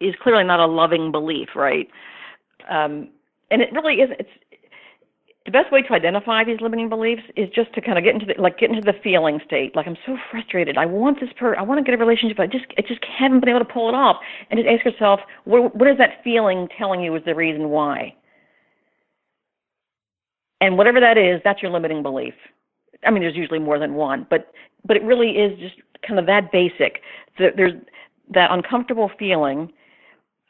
is 0.00 0.14
clearly 0.22 0.44
not 0.44 0.60
a 0.60 0.66
loving 0.66 1.12
belief, 1.12 1.50
right? 1.54 1.88
Um, 2.70 3.08
and 3.50 3.62
it 3.62 3.72
really 3.72 3.94
is. 3.94 4.10
It's 4.18 4.30
the 5.46 5.50
best 5.50 5.72
way 5.72 5.80
to 5.82 5.94
identify 5.94 6.44
these 6.44 6.60
limiting 6.60 6.88
beliefs 6.90 7.22
is 7.34 7.48
just 7.54 7.72
to 7.74 7.80
kind 7.80 7.96
of 7.96 8.04
get 8.04 8.12
into 8.14 8.26
the 8.26 8.40
like 8.40 8.58
get 8.58 8.70
into 8.70 8.82
the 8.82 8.98
feeling 9.02 9.40
state. 9.44 9.74
Like 9.74 9.86
I'm 9.86 9.96
so 10.04 10.18
frustrated. 10.30 10.76
I 10.76 10.84
want 10.84 11.18
this 11.18 11.30
per 11.38 11.56
I 11.56 11.62
want 11.62 11.78
to 11.78 11.84
get 11.84 11.98
a 11.98 12.02
relationship, 12.02 12.38
I 12.38 12.46
just 12.46 12.66
I 12.76 12.82
just 12.82 13.02
haven't 13.04 13.40
been 13.40 13.48
able 13.48 13.60
to 13.60 13.64
pull 13.64 13.88
it 13.88 13.94
off. 13.94 14.16
And 14.50 14.58
just 14.58 14.68
ask 14.68 14.84
yourself, 14.84 15.20
what 15.44 15.74
what 15.74 15.88
is 15.88 15.96
that 15.98 16.22
feeling 16.22 16.68
telling 16.76 17.00
you 17.00 17.14
is 17.16 17.22
the 17.24 17.34
reason 17.34 17.70
why? 17.70 18.14
And 20.60 20.76
whatever 20.76 21.00
that 21.00 21.16
is, 21.16 21.40
that's 21.42 21.62
your 21.62 21.70
limiting 21.70 22.02
belief. 22.02 22.34
I 23.06 23.10
mean, 23.10 23.22
there's 23.22 23.36
usually 23.36 23.58
more 23.58 23.78
than 23.78 23.94
one, 23.94 24.26
but 24.28 24.52
but 24.84 24.96
it 24.96 25.02
really 25.02 25.30
is 25.30 25.58
just 25.58 25.76
kind 26.06 26.20
of 26.20 26.26
that 26.26 26.52
basic. 26.52 27.00
There's 27.38 27.72
that 28.34 28.50
uncomfortable 28.50 29.10
feeling, 29.18 29.72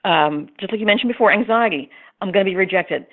um, 0.05 0.49
just 0.59 0.73
like 0.73 0.81
you 0.81 0.87
mentioned 0.87 1.13
before, 1.13 1.33
anxiety. 1.33 1.91
I'm 2.21 2.33
going 2.33 2.45
to 2.45 2.51
be 2.51 2.57
rejected. 2.57 3.07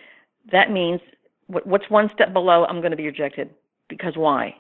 That 0.52 0.72
means 0.72 1.00
what's 1.48 1.90
one 1.90 2.10
step 2.14 2.34
below 2.34 2.66
I'm 2.66 2.80
going 2.80 2.92
to 2.92 2.98
be 2.98 3.06
rejected 3.06 3.50
because 3.90 4.16
why? 4.16 4.56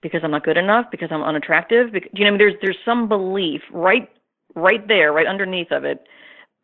Because 0.00 0.20
I'm 0.22 0.30
not 0.30 0.44
good 0.44 0.56
enough? 0.56 0.86
Because 0.90 1.08
I'm 1.10 1.22
unattractive? 1.22 1.92
Because, 1.92 2.10
you 2.14 2.30
know, 2.30 2.38
there's 2.38 2.54
there's 2.62 2.78
some 2.84 3.08
belief 3.08 3.62
right 3.72 4.08
right 4.54 4.86
there, 4.86 5.12
right 5.12 5.26
underneath 5.26 5.72
of 5.72 5.84
it. 5.84 6.06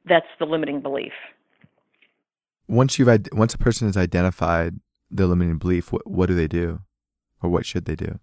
That's 0.06 0.26
the 0.38 0.46
limiting 0.46 0.80
belief. 0.80 1.12
Once 2.68 2.98
you've 2.98 3.08
once 3.32 3.54
a 3.54 3.58
person 3.58 3.88
has 3.88 3.96
identified 3.96 4.78
the 5.10 5.26
limiting 5.26 5.58
belief, 5.58 5.92
what 5.92 6.06
what 6.06 6.26
do 6.26 6.34
they 6.34 6.48
do, 6.48 6.80
or 7.42 7.50
what 7.50 7.66
should 7.66 7.84
they 7.84 7.96
do? 7.96 8.20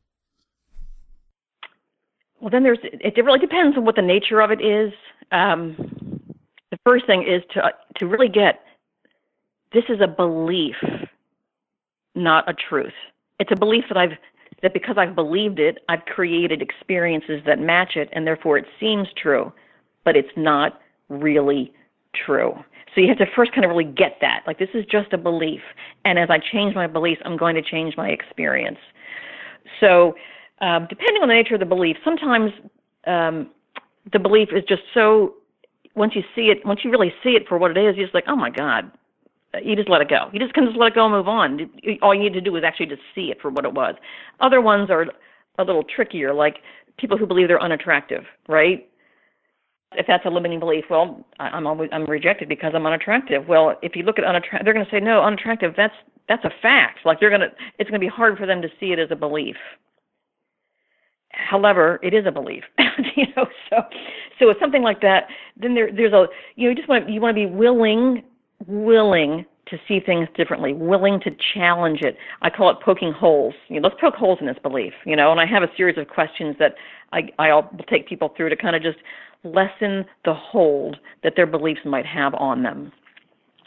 Well, 2.40 2.50
then 2.50 2.64
there's 2.64 2.80
it 2.84 3.24
really 3.24 3.40
depends 3.40 3.78
on 3.78 3.86
what 3.86 3.96
the 3.96 4.02
nature 4.02 4.42
of 4.42 4.52
it 4.52 4.62
is. 4.62 4.94
Um, 5.32 5.76
the 6.72 6.78
first 6.84 7.06
thing 7.06 7.24
is 7.24 7.44
to 7.54 7.72
to 7.98 8.08
really 8.08 8.30
get 8.30 8.62
this 9.74 9.84
is 9.90 10.02
a 10.02 10.08
belief, 10.08 10.76
not 12.16 12.50
a 12.50 12.54
truth. 12.54 12.94
It's 13.40 13.52
a 13.52 13.56
belief 13.56 13.86
that 13.90 13.98
I've 13.98 14.12
that 14.62 14.74
because 14.74 14.96
I've 14.98 15.16
believed 15.16 15.60
it, 15.60 15.80
I've 15.90 16.06
created 16.06 16.62
experiences 16.62 17.42
that 17.48 17.60
match 17.60 17.96
it, 17.96 18.10
and 18.12 18.28
therefore 18.28 18.58
it 18.58 18.66
seems 18.80 19.08
true, 19.20 19.52
but 20.06 20.16
it's 20.16 20.30
not 20.38 20.80
really 21.10 21.74
true. 22.26 22.54
So 22.94 23.02
you 23.02 23.08
have 23.08 23.18
to 23.18 23.26
first 23.36 23.54
kind 23.54 23.66
of 23.66 23.70
really 23.70 23.86
get 23.92 24.18
that. 24.22 24.44
Like 24.46 24.60
this 24.60 24.70
is 24.74 24.86
just 24.86 25.14
a 25.14 25.18
belief, 25.18 25.62
and 26.06 26.20
as 26.20 26.30
I 26.30 26.38
change 26.52 26.76
my 26.76 26.88
beliefs, 26.88 27.22
I'm 27.26 27.38
going 27.38 27.56
to 27.56 27.62
change 27.62 27.96
my 27.98 28.10
experience. 28.10 28.78
So 29.80 30.16
um, 30.62 30.86
depending 30.90 31.24
on 31.24 31.30
the 31.30 31.34
nature 31.34 31.56
of 31.56 31.60
the 31.60 31.66
belief, 31.66 31.98
sometimes 32.04 32.52
um, 33.08 33.50
the 34.12 34.20
belief 34.20 34.50
is 34.56 34.64
just 34.68 34.84
so. 34.94 35.36
Once 35.94 36.14
you 36.16 36.24
see 36.36 36.44
it, 36.44 36.66
once 36.66 36.82
you 36.86 36.92
really 36.92 37.14
see 37.22 37.32
it 37.32 37.44
for 37.50 37.58
what 37.58 37.72
it 37.72 37.78
is, 37.78 37.98
you're 37.98 38.06
just 38.06 38.16
like, 38.16 38.24
oh 38.28 38.36
my 38.36 38.50
God, 38.50 38.90
you 39.64 39.76
just 39.76 39.90
let 39.90 40.02
it 40.02 40.10
go. 40.10 40.30
You 40.32 40.40
just 40.40 40.54
can 40.54 40.66
just 40.66 40.78
let 40.78 40.88
it 40.88 40.96
go 40.96 41.06
and 41.06 41.14
move 41.14 41.28
on. 41.28 41.70
All 42.02 42.16
you 42.16 42.22
need 42.22 42.34
to 42.34 42.42
do 42.42 42.56
is 42.56 42.64
actually 42.64 42.86
just 42.88 43.02
see 43.14 43.32
it 43.32 43.42
for 43.42 43.50
what 43.50 43.66
it 43.66 43.74
was. 43.74 43.96
Other 44.40 44.62
ones 44.62 44.90
are 44.90 45.08
a 45.58 45.64
little 45.64 45.84
trickier, 45.84 46.34
like 46.34 46.58
people 46.98 47.18
who 47.18 47.26
believe 47.26 47.48
they're 47.48 47.62
unattractive, 47.62 48.24
right? 48.48 48.88
If 49.94 50.08
that's 50.08 50.26
a 50.26 50.30
limiting 50.30 50.60
belief, 50.60 50.86
well, 50.90 51.26
I'm 51.40 51.68
always 51.68 51.90
I'm 51.92 52.06
rejected 52.06 52.48
because 52.48 52.72
I'm 52.74 52.86
unattractive. 52.86 53.48
Well, 53.50 53.78
if 53.82 53.96
you 53.96 54.04
look 54.04 54.18
at 54.18 54.24
unattractive, 54.24 54.64
they're 54.64 54.74
going 54.74 54.86
to 54.86 54.92
say 54.92 55.02
no, 55.02 55.22
unattractive. 55.22 55.74
That's 55.76 55.94
that's 56.30 56.46
a 56.46 56.52
fact. 56.62 57.00
Like 57.04 57.20
they're 57.20 57.30
going 57.30 57.42
to, 57.42 57.52
it's 57.78 57.90
going 57.90 58.00
to 58.00 58.06
be 58.06 58.10
hard 58.10 58.38
for 58.38 58.46
them 58.46 58.62
to 58.62 58.70
see 58.80 58.94
it 58.94 59.00
as 59.00 59.10
a 59.12 59.18
belief. 59.18 59.58
However, 61.34 62.00
it 62.02 62.14
is 62.14 62.26
a 62.26 62.32
belief, 62.32 62.64
you 63.16 63.26
know. 63.36 63.48
So, 63.70 63.84
so 64.40 64.50
it's 64.50 64.60
something 64.60 64.82
like 64.82 65.02
that. 65.02 65.28
Then 65.58 65.76
there, 65.76 65.92
there's 65.92 66.14
a, 66.14 66.28
you 66.56 66.68
know, 66.68 66.70
you 66.70 66.76
just 66.76 66.88
want 66.88 67.08
to, 67.08 67.12
you 67.12 67.20
want 67.20 67.36
to 67.36 67.48
be 67.48 67.54
willing 67.54 68.24
willing 68.68 69.46
to 69.68 69.78
see 69.88 70.00
things 70.00 70.28
differently, 70.36 70.74
willing 70.74 71.20
to 71.22 71.32
challenge 71.54 72.02
it. 72.02 72.18
I 72.42 72.50
call 72.50 72.70
it 72.70 72.78
poking 72.84 73.14
holes. 73.14 73.54
You 73.70 73.80
know, 73.80 73.88
let's 73.88 74.00
poke 74.02 74.16
holes 74.16 74.38
in 74.42 74.48
this 74.48 74.58
belief, 74.62 74.94
you 75.06 75.16
know, 75.16 75.32
and 75.32 75.40
I 75.40 75.46
have 75.46 75.64
a 75.64 75.70
series 75.78 75.98
of 75.98 76.08
questions 76.08 76.56
that 76.60 76.76
I, 77.14 77.30
I'll 77.40 77.70
take 77.90 78.08
people 78.08 78.34
through 78.36 78.50
to 78.50 78.56
kind 78.56 78.76
of 78.76 78.84
just 78.84 78.98
lessen 79.44 80.06
the 80.26 80.34
hold 80.34 80.98
that 81.24 81.34
their 81.36 81.48
beliefs 81.48 81.82
might 81.86 82.06
have 82.06 82.34
on 82.36 82.64
them. 82.64 82.92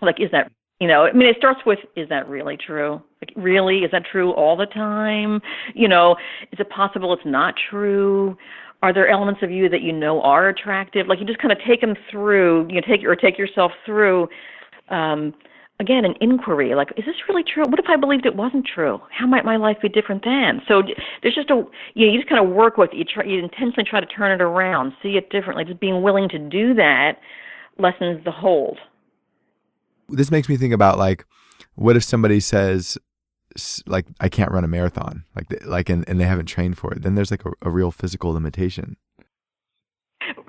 Like, 0.02 0.20
is 0.20 0.30
that, 0.32 0.52
you 0.78 0.88
know, 0.88 1.06
I 1.06 1.12
mean, 1.12 1.28
it 1.28 1.36
starts 1.38 1.60
with, 1.64 1.78
is 1.96 2.08
that 2.10 2.28
really 2.28 2.56
true? 2.56 3.00
Like, 3.22 3.32
really? 3.36 3.78
Is 3.78 3.90
that 3.92 4.04
true 4.10 4.32
all 4.32 4.56
the 4.56 4.66
time? 4.66 5.40
You 5.74 5.88
know, 5.88 6.16
is 6.52 6.60
it 6.60 6.68
possible 6.68 7.14
it's 7.14 7.22
not 7.24 7.54
true? 7.70 8.36
Are 8.82 8.92
there 8.92 9.08
elements 9.08 9.42
of 9.42 9.50
you 9.50 9.70
that 9.70 9.80
you 9.80 9.92
know 9.92 10.20
are 10.20 10.50
attractive? 10.50 11.06
Like, 11.06 11.18
you 11.18 11.24
just 11.24 11.38
kind 11.38 11.52
of 11.52 11.58
take 11.66 11.80
them 11.80 11.94
through, 12.10 12.68
you 12.68 12.74
know, 12.74 12.86
take, 12.86 13.02
or 13.04 13.16
take 13.16 13.38
yourself 13.38 13.72
through 13.86 14.28
um, 14.88 15.34
again 15.80 16.04
an 16.04 16.14
inquiry 16.20 16.74
like 16.74 16.90
is 16.96 17.04
this 17.04 17.16
really 17.28 17.42
true 17.42 17.64
what 17.68 17.78
if 17.78 17.86
i 17.88 17.96
believed 17.96 18.26
it 18.26 18.36
wasn't 18.36 18.64
true 18.64 19.00
how 19.10 19.26
might 19.26 19.44
my 19.44 19.56
life 19.56 19.76
be 19.82 19.88
different 19.88 20.22
then 20.24 20.60
so 20.68 20.82
there's 21.22 21.34
just 21.34 21.50
a 21.50 21.64
you 21.94 22.06
know 22.06 22.12
you 22.12 22.18
just 22.18 22.28
kind 22.28 22.44
of 22.44 22.54
work 22.54 22.76
with 22.76 22.90
it 22.92 22.96
you 22.96 23.04
try 23.04 23.24
you 23.24 23.38
intentionally 23.42 23.84
try 23.88 23.98
to 23.98 24.06
turn 24.06 24.30
it 24.30 24.42
around 24.42 24.92
see 25.02 25.16
it 25.16 25.30
differently 25.30 25.64
just 25.64 25.80
being 25.80 26.02
willing 26.02 26.28
to 26.28 26.38
do 26.38 26.74
that 26.74 27.18
lessens 27.78 28.22
the 28.24 28.30
hold 28.30 28.78
this 30.08 30.30
makes 30.30 30.48
me 30.48 30.56
think 30.56 30.72
about 30.72 30.96
like 30.96 31.24
what 31.74 31.96
if 31.96 32.04
somebody 32.04 32.38
says 32.38 32.96
like 33.86 34.06
I 34.20 34.28
can't 34.28 34.50
run 34.50 34.64
a 34.64 34.68
marathon, 34.68 35.24
like 35.34 35.46
like 35.64 35.88
and, 35.88 36.06
and 36.08 36.20
they 36.20 36.24
haven't 36.24 36.46
trained 36.46 36.76
for 36.78 36.92
it, 36.92 37.02
then 37.02 37.14
there's 37.14 37.30
like 37.30 37.44
a, 37.44 37.52
a 37.62 37.70
real 37.70 37.90
physical 37.90 38.32
limitation. 38.32 38.96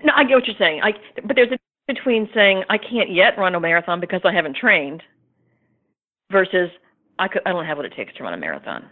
No, 0.04 0.14
I 0.16 0.24
get 0.24 0.36
what 0.36 0.48
you're 0.48 0.56
saying. 0.58 0.82
I 0.84 0.94
but 1.24 1.36
there's 1.36 1.52
a 1.52 1.60
between 1.88 2.30
saying 2.34 2.64
I 2.70 2.78
can't 2.78 3.12
yet 3.12 3.38
run 3.38 3.56
a 3.56 3.60
marathon 3.60 4.00
because 4.00 4.22
I 4.24 4.34
haven't 4.34 4.56
trained 4.56 5.04
versus 6.32 6.70
I 7.20 7.28
could 7.28 7.42
I 7.46 7.52
don't 7.52 7.66
have 7.66 7.78
what 7.78 7.86
it 7.86 7.94
takes 7.96 8.14
to 8.16 8.24
run 8.24 8.34
a 8.34 8.38
marathon. 8.38 8.86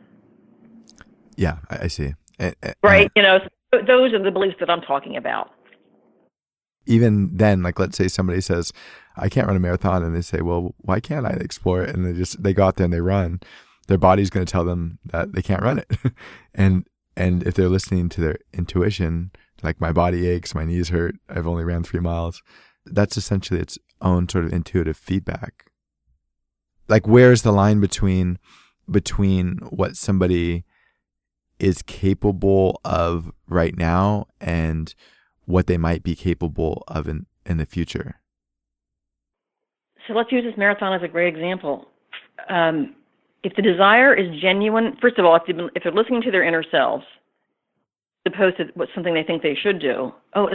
Yeah, 1.35 1.57
I, 1.69 1.83
I 1.83 1.87
see. 1.87 2.13
right, 2.83 3.11
you 3.15 3.21
know, 3.21 3.39
so 3.73 3.81
those 3.85 4.13
are 4.13 4.21
the 4.21 4.31
beliefs 4.31 4.55
that 4.59 4.69
I'm 4.69 4.81
talking 4.81 5.17
about. 5.17 5.51
Even 6.85 7.35
then, 7.35 7.63
like 7.63 7.79
let's 7.79 7.97
say 7.97 8.07
somebody 8.07 8.41
says, 8.41 8.73
"I 9.15 9.29
can't 9.29 9.47
run 9.47 9.55
a 9.55 9.59
marathon," 9.59 10.03
and 10.03 10.15
they 10.15 10.21
say, 10.21 10.41
"Well, 10.41 10.75
why 10.79 10.99
can't 10.99 11.25
I 11.25 11.31
explore 11.31 11.83
it?" 11.83 11.95
And 11.95 12.05
they 12.05 12.13
just 12.13 12.43
they 12.43 12.53
go 12.53 12.65
out 12.65 12.75
there 12.75 12.85
and 12.85 12.93
they 12.93 13.01
run. 13.01 13.39
Their 13.87 13.97
body's 13.97 14.29
going 14.29 14.45
to 14.45 14.51
tell 14.51 14.65
them 14.65 14.99
that 15.05 15.33
they 15.33 15.41
can't 15.41 15.63
run 15.63 15.79
it, 15.79 15.91
and 16.53 16.85
and 17.15 17.43
if 17.43 17.53
they're 17.53 17.69
listening 17.69 18.09
to 18.09 18.21
their 18.21 18.37
intuition, 18.53 19.31
like 19.61 19.79
my 19.79 19.91
body 19.91 20.27
aches, 20.27 20.53
my 20.53 20.65
knees 20.65 20.89
hurt, 20.89 21.15
I've 21.29 21.47
only 21.47 21.63
ran 21.63 21.83
three 21.83 21.99
miles. 21.99 22.41
That's 22.85 23.17
essentially 23.17 23.59
its 23.59 23.77
own 24.01 24.27
sort 24.29 24.45
of 24.45 24.53
intuitive 24.53 24.97
feedback. 24.97 25.71
Like 26.87 27.07
where's 27.07 27.41
the 27.41 27.51
line 27.51 27.79
between 27.79 28.37
between 28.91 29.59
what 29.69 29.95
somebody 29.95 30.65
is 31.59 31.81
capable 31.81 32.81
of 32.83 33.31
right 33.47 33.77
now 33.77 34.27
and 34.41 34.93
what 35.45 35.67
they 35.67 35.77
might 35.77 36.03
be 36.03 36.15
capable 36.15 36.83
of 36.87 37.07
in, 37.07 37.25
in 37.45 37.57
the 37.57 37.65
future? 37.65 38.19
So 40.07 40.13
let's 40.13 40.31
use 40.31 40.43
this 40.43 40.57
marathon 40.57 40.93
as 40.93 41.01
a 41.01 41.07
great 41.07 41.33
example. 41.33 41.87
Um, 42.49 42.95
if 43.43 43.55
the 43.55 43.61
desire 43.61 44.13
is 44.13 44.41
genuine, 44.41 44.97
first 45.01 45.17
of 45.17 45.25
all, 45.25 45.35
if, 45.35 45.43
if 45.47 45.83
they're 45.83 45.93
listening 45.93 46.21
to 46.23 46.31
their 46.31 46.43
inner 46.43 46.63
selves, 46.69 47.05
opposed 48.25 48.57
to 48.57 48.65
what 48.75 48.89
something 48.95 49.13
they 49.13 49.23
think 49.23 49.41
they 49.41 49.55
should 49.55 49.79
do. 49.79 50.13
Oh, 50.35 50.49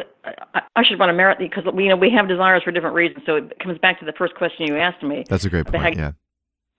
I, 0.54 0.62
I 0.76 0.84
should 0.84 0.98
run 0.98 1.10
a 1.10 1.12
marathon 1.12 1.46
because 1.48 1.64
we 1.72 1.84
you 1.84 1.90
know 1.90 1.96
we 1.96 2.10
have 2.10 2.28
desires 2.28 2.62
for 2.62 2.70
different 2.70 2.94
reasons. 2.94 3.24
So 3.26 3.36
it 3.36 3.58
comes 3.58 3.78
back 3.78 3.98
to 4.00 4.06
the 4.06 4.12
first 4.12 4.34
question 4.34 4.66
you 4.66 4.76
asked 4.76 5.02
me. 5.02 5.24
That's 5.28 5.44
a 5.44 5.50
great 5.50 5.66
point. 5.66 5.82
How, 5.82 5.88
yeah. 5.90 6.12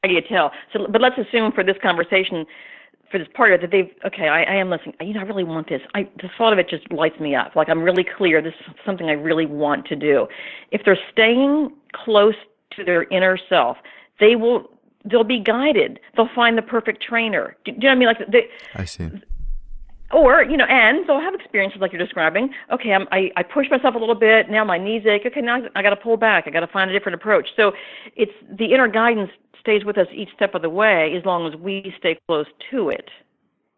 How 0.04 0.10
do 0.10 0.16
you 0.16 0.22
tell? 0.22 0.52
So, 0.74 0.88
but 0.90 1.02
let's 1.02 1.18
assume 1.18 1.52
for 1.52 1.64
this 1.64 1.76
conversation, 1.82 2.46
for 3.12 3.20
this 3.20 3.28
part 3.34 3.52
of 3.52 3.60
it, 3.60 3.62
that 3.62 3.72
they've 3.72 3.94
okay. 4.06 4.30
I, 4.30 4.44
I 4.44 4.56
am 4.56 4.70
listening. 4.70 4.96
You 5.02 5.14
know, 5.14 5.20
I 5.20 5.24
really 5.24 5.44
want 5.44 5.70
this. 5.70 5.82
I 5.94 6.04
the 6.22 6.30
thought 6.38 6.54
of 6.54 6.60
it 6.60 6.70
just 6.70 6.92
lights 6.92 7.20
me 7.20 7.36
up. 7.36 7.56
Like 7.56 7.70
I'm 7.70 7.84
really 7.84 8.06
clear. 8.18 8.42
This 8.42 8.54
is 8.68 8.76
something 8.86 9.10
I 9.10 9.14
really 9.14 9.46
want 9.46 9.86
to 9.88 9.96
do. 9.96 10.28
If 10.72 10.82
they're 10.86 10.98
staying 11.12 11.72
close 11.94 12.36
to 12.76 12.84
their 12.84 13.04
inner 13.04 13.38
self, 13.48 13.78
they 14.20 14.36
will. 14.36 14.72
They'll 15.06 15.24
be 15.24 15.40
guided. 15.40 16.00
They'll 16.16 16.30
find 16.36 16.58
the 16.58 16.62
perfect 16.62 17.02
trainer. 17.02 17.56
Do, 17.64 17.72
do 17.72 17.78
you 17.78 17.82
know 17.84 17.88
what 17.88 17.92
I 17.92 17.96
mean? 17.96 18.08
Like 18.08 18.32
they, 18.32 18.48
I 18.76 18.84
see 18.84 19.10
or 20.12 20.44
you 20.44 20.58
know 20.58 20.66
and 20.66 21.06
so 21.08 21.14
i 21.16 21.24
have 21.24 21.34
experiences 21.34 21.80
like 21.82 21.92
you're 21.92 22.04
describing. 22.04 22.50
Okay 22.72 22.92
I'm, 22.94 23.08
i 23.12 23.32
i 23.36 23.44
push 23.44 23.68
myself 23.70 23.96
a 23.96 23.98
little 23.98 24.16
bit 24.16 24.50
now 24.50 24.64
my 24.64 24.78
knees 24.78 25.04
ache. 25.06 25.24
Okay 25.26 25.42
now 25.42 25.62
i 25.76 25.82
got 25.82 25.92
to 25.92 25.96
pull 25.96 26.18
back. 26.18 26.46
I 26.48 26.50
got 26.50 26.62
to 26.62 26.68
find 26.68 26.90
a 26.90 26.94
different 26.94 27.16
approach. 27.16 27.50
So 27.56 27.72
it's 28.16 28.32
the 28.58 28.74
inner 28.74 28.88
guidance 28.88 29.32
stays 29.60 29.84
with 29.84 29.98
us 29.98 30.08
each 30.14 30.30
step 30.36 30.56
of 30.56 30.62
the 30.62 30.70
way 30.70 31.14
as 31.18 31.26
long 31.26 31.52
as 31.52 31.60
we 31.60 31.94
stay 31.98 32.18
close 32.28 32.48
to 32.72 32.90
it. 32.90 33.10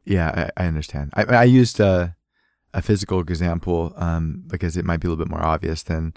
Yeah 0.06 0.50
i, 0.58 0.64
I 0.64 0.68
understand. 0.68 1.12
I 1.16 1.24
i 1.24 1.44
used 1.44 1.80
a 1.80 2.16
a 2.74 2.82
physical 2.82 3.20
example 3.20 3.94
um 3.98 4.44
because 4.48 4.78
it 4.78 4.86
might 4.86 5.02
be 5.02 5.08
a 5.08 5.12
little 5.12 5.24
bit 5.26 5.32
more 5.32 5.44
obvious 5.44 5.84
than 5.84 6.14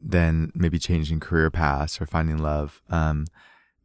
than 0.00 0.52
maybe 0.54 0.78
changing 0.78 1.18
career 1.18 1.50
paths 1.50 2.00
or 2.00 2.06
finding 2.06 2.38
love 2.38 2.82
um 2.90 3.24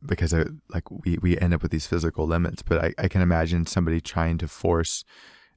because 0.06 0.34
I, 0.34 0.46
like 0.70 0.90
we, 0.90 1.18
we 1.22 1.38
end 1.38 1.54
up 1.54 1.62
with 1.62 1.72
these 1.72 1.88
physical 1.88 2.26
limits. 2.26 2.62
But 2.62 2.84
I, 2.84 2.94
I 2.98 3.08
can 3.08 3.22
imagine 3.22 3.66
somebody 3.66 4.02
trying 4.02 4.38
to 4.40 4.48
force 4.48 5.04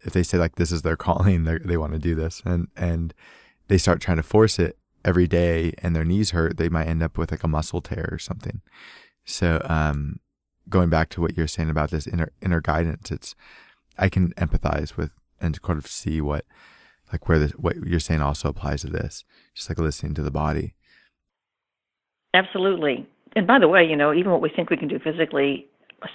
if 0.04 0.12
they 0.12 0.22
say 0.22 0.38
like 0.38 0.56
this 0.56 0.72
is 0.72 0.82
their 0.82 0.96
calling, 1.06 1.44
they 1.44 1.76
want 1.76 1.92
to 1.92 1.98
do 1.98 2.14
this, 2.14 2.42
and 2.44 2.68
and 2.76 3.14
they 3.68 3.78
start 3.78 4.00
trying 4.00 4.18
to 4.18 4.22
force 4.22 4.58
it 4.58 4.78
every 5.04 5.26
day, 5.26 5.72
and 5.78 5.94
their 5.94 6.04
knees 6.04 6.30
hurt, 6.30 6.56
they 6.56 6.68
might 6.68 6.86
end 6.86 7.02
up 7.02 7.18
with 7.18 7.30
like 7.30 7.42
a 7.42 7.48
muscle 7.48 7.80
tear 7.80 8.08
or 8.10 8.18
something. 8.18 8.60
So, 9.24 9.60
um, 9.64 10.20
going 10.68 10.90
back 10.90 11.08
to 11.10 11.20
what 11.20 11.36
you're 11.36 11.46
saying 11.46 11.70
about 11.70 11.90
this 11.90 12.06
inner 12.06 12.32
inner 12.40 12.60
guidance, 12.60 13.10
it's 13.10 13.34
I 13.98 14.08
can 14.08 14.32
empathize 14.34 14.96
with 14.96 15.10
and 15.40 15.60
kind 15.62 15.78
of 15.78 15.86
see 15.86 16.20
what 16.20 16.44
like 17.12 17.28
where 17.28 17.38
this 17.38 17.52
what 17.52 17.76
you're 17.76 18.00
saying 18.00 18.22
also 18.22 18.48
applies 18.48 18.82
to 18.82 18.88
this, 18.88 19.24
just 19.54 19.68
like 19.68 19.78
listening 19.78 20.14
to 20.14 20.22
the 20.22 20.30
body. 20.30 20.74
Absolutely. 22.34 23.06
And 23.36 23.46
by 23.46 23.58
the 23.58 23.68
way, 23.68 23.84
you 23.84 23.96
know, 23.96 24.12
even 24.12 24.32
what 24.32 24.40
we 24.40 24.48
think 24.48 24.70
we 24.70 24.76
can 24.76 24.88
do 24.88 24.98
physically, 24.98 25.66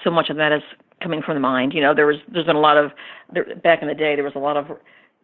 so 0.04 0.12
much 0.12 0.30
of 0.30 0.38
that 0.38 0.52
is 0.52 0.62
coming 1.02 1.22
from 1.22 1.36
the 1.36 1.40
mind. 1.40 1.74
You 1.74 1.82
know, 1.82 1.94
there 1.94 2.06
was 2.06 2.18
there's 2.32 2.46
been 2.46 2.56
a 2.56 2.62
lot 2.62 2.78
of 2.78 2.92
there, 3.34 3.46
back 3.56 3.82
in 3.82 3.88
the 3.88 3.94
day 3.94 4.16
there 4.16 4.24
was 4.24 4.36
a 4.36 4.40
lot 4.40 4.58
of 4.58 4.68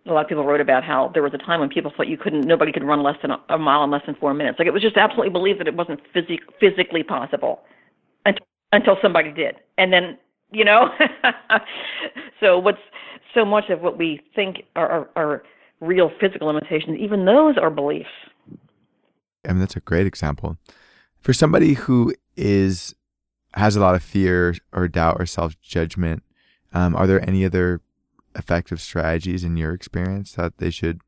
a 0.07 0.13
lot 0.13 0.21
of 0.21 0.27
people 0.27 0.45
wrote 0.45 0.61
about 0.61 0.83
how 0.83 1.09
there 1.13 1.23
was 1.23 1.33
a 1.33 1.37
time 1.37 1.59
when 1.59 1.69
people 1.69 1.91
thought 1.95 2.07
you 2.07 2.17
couldn't 2.17 2.45
nobody 2.45 2.71
could 2.71 2.83
run 2.83 3.03
less 3.03 3.15
than 3.21 3.31
a, 3.31 3.39
a 3.49 3.57
mile 3.57 3.83
in 3.83 3.91
less 3.91 4.03
than 4.05 4.15
four 4.15 4.33
minutes. 4.33 4.59
Like 4.59 4.67
it 4.67 4.73
was 4.73 4.81
just 4.81 4.97
absolutely 4.97 5.31
believed 5.31 5.59
that 5.59 5.67
it 5.67 5.75
wasn't 5.75 5.99
phys- 6.13 6.39
physically 6.59 7.03
possible 7.03 7.61
until 8.25 8.45
until 8.71 8.97
somebody 9.01 9.31
did, 9.31 9.55
and 9.77 9.91
then 9.91 10.17
you 10.51 10.65
know. 10.65 10.89
so 12.39 12.59
what's 12.59 12.79
so 13.35 13.45
much 13.45 13.69
of 13.69 13.81
what 13.81 13.97
we 13.97 14.21
think 14.33 14.63
are, 14.75 14.89
are, 14.89 15.09
are 15.15 15.43
real 15.81 16.09
physical 16.19 16.47
limitations, 16.47 16.97
even 16.99 17.25
those 17.25 17.57
are 17.57 17.69
beliefs. 17.69 18.09
I 19.47 19.49
mean, 19.49 19.59
that's 19.59 19.75
a 19.75 19.81
great 19.81 20.07
example. 20.07 20.57
For 21.19 21.33
somebody 21.33 21.73
who 21.73 22.13
is 22.35 22.95
has 23.55 23.75
a 23.75 23.79
lot 23.79 23.95
of 23.95 24.03
fear 24.03 24.55
or 24.73 24.87
doubt 24.87 25.17
or 25.19 25.25
self 25.25 25.59
judgment, 25.61 26.23
um, 26.73 26.95
are 26.95 27.07
there 27.07 27.27
any 27.27 27.45
other 27.45 27.81
effective 28.35 28.81
strategies 28.81 29.43
in 29.43 29.55
your 29.55 29.73
experience 29.73 30.33
that 30.33 30.57
they 30.57 30.69
should 30.69 31.01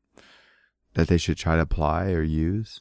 that 0.94 1.08
they 1.08 1.18
should 1.18 1.36
try 1.36 1.56
to 1.56 1.62
apply 1.62 2.10
or 2.10 2.22
use? 2.22 2.80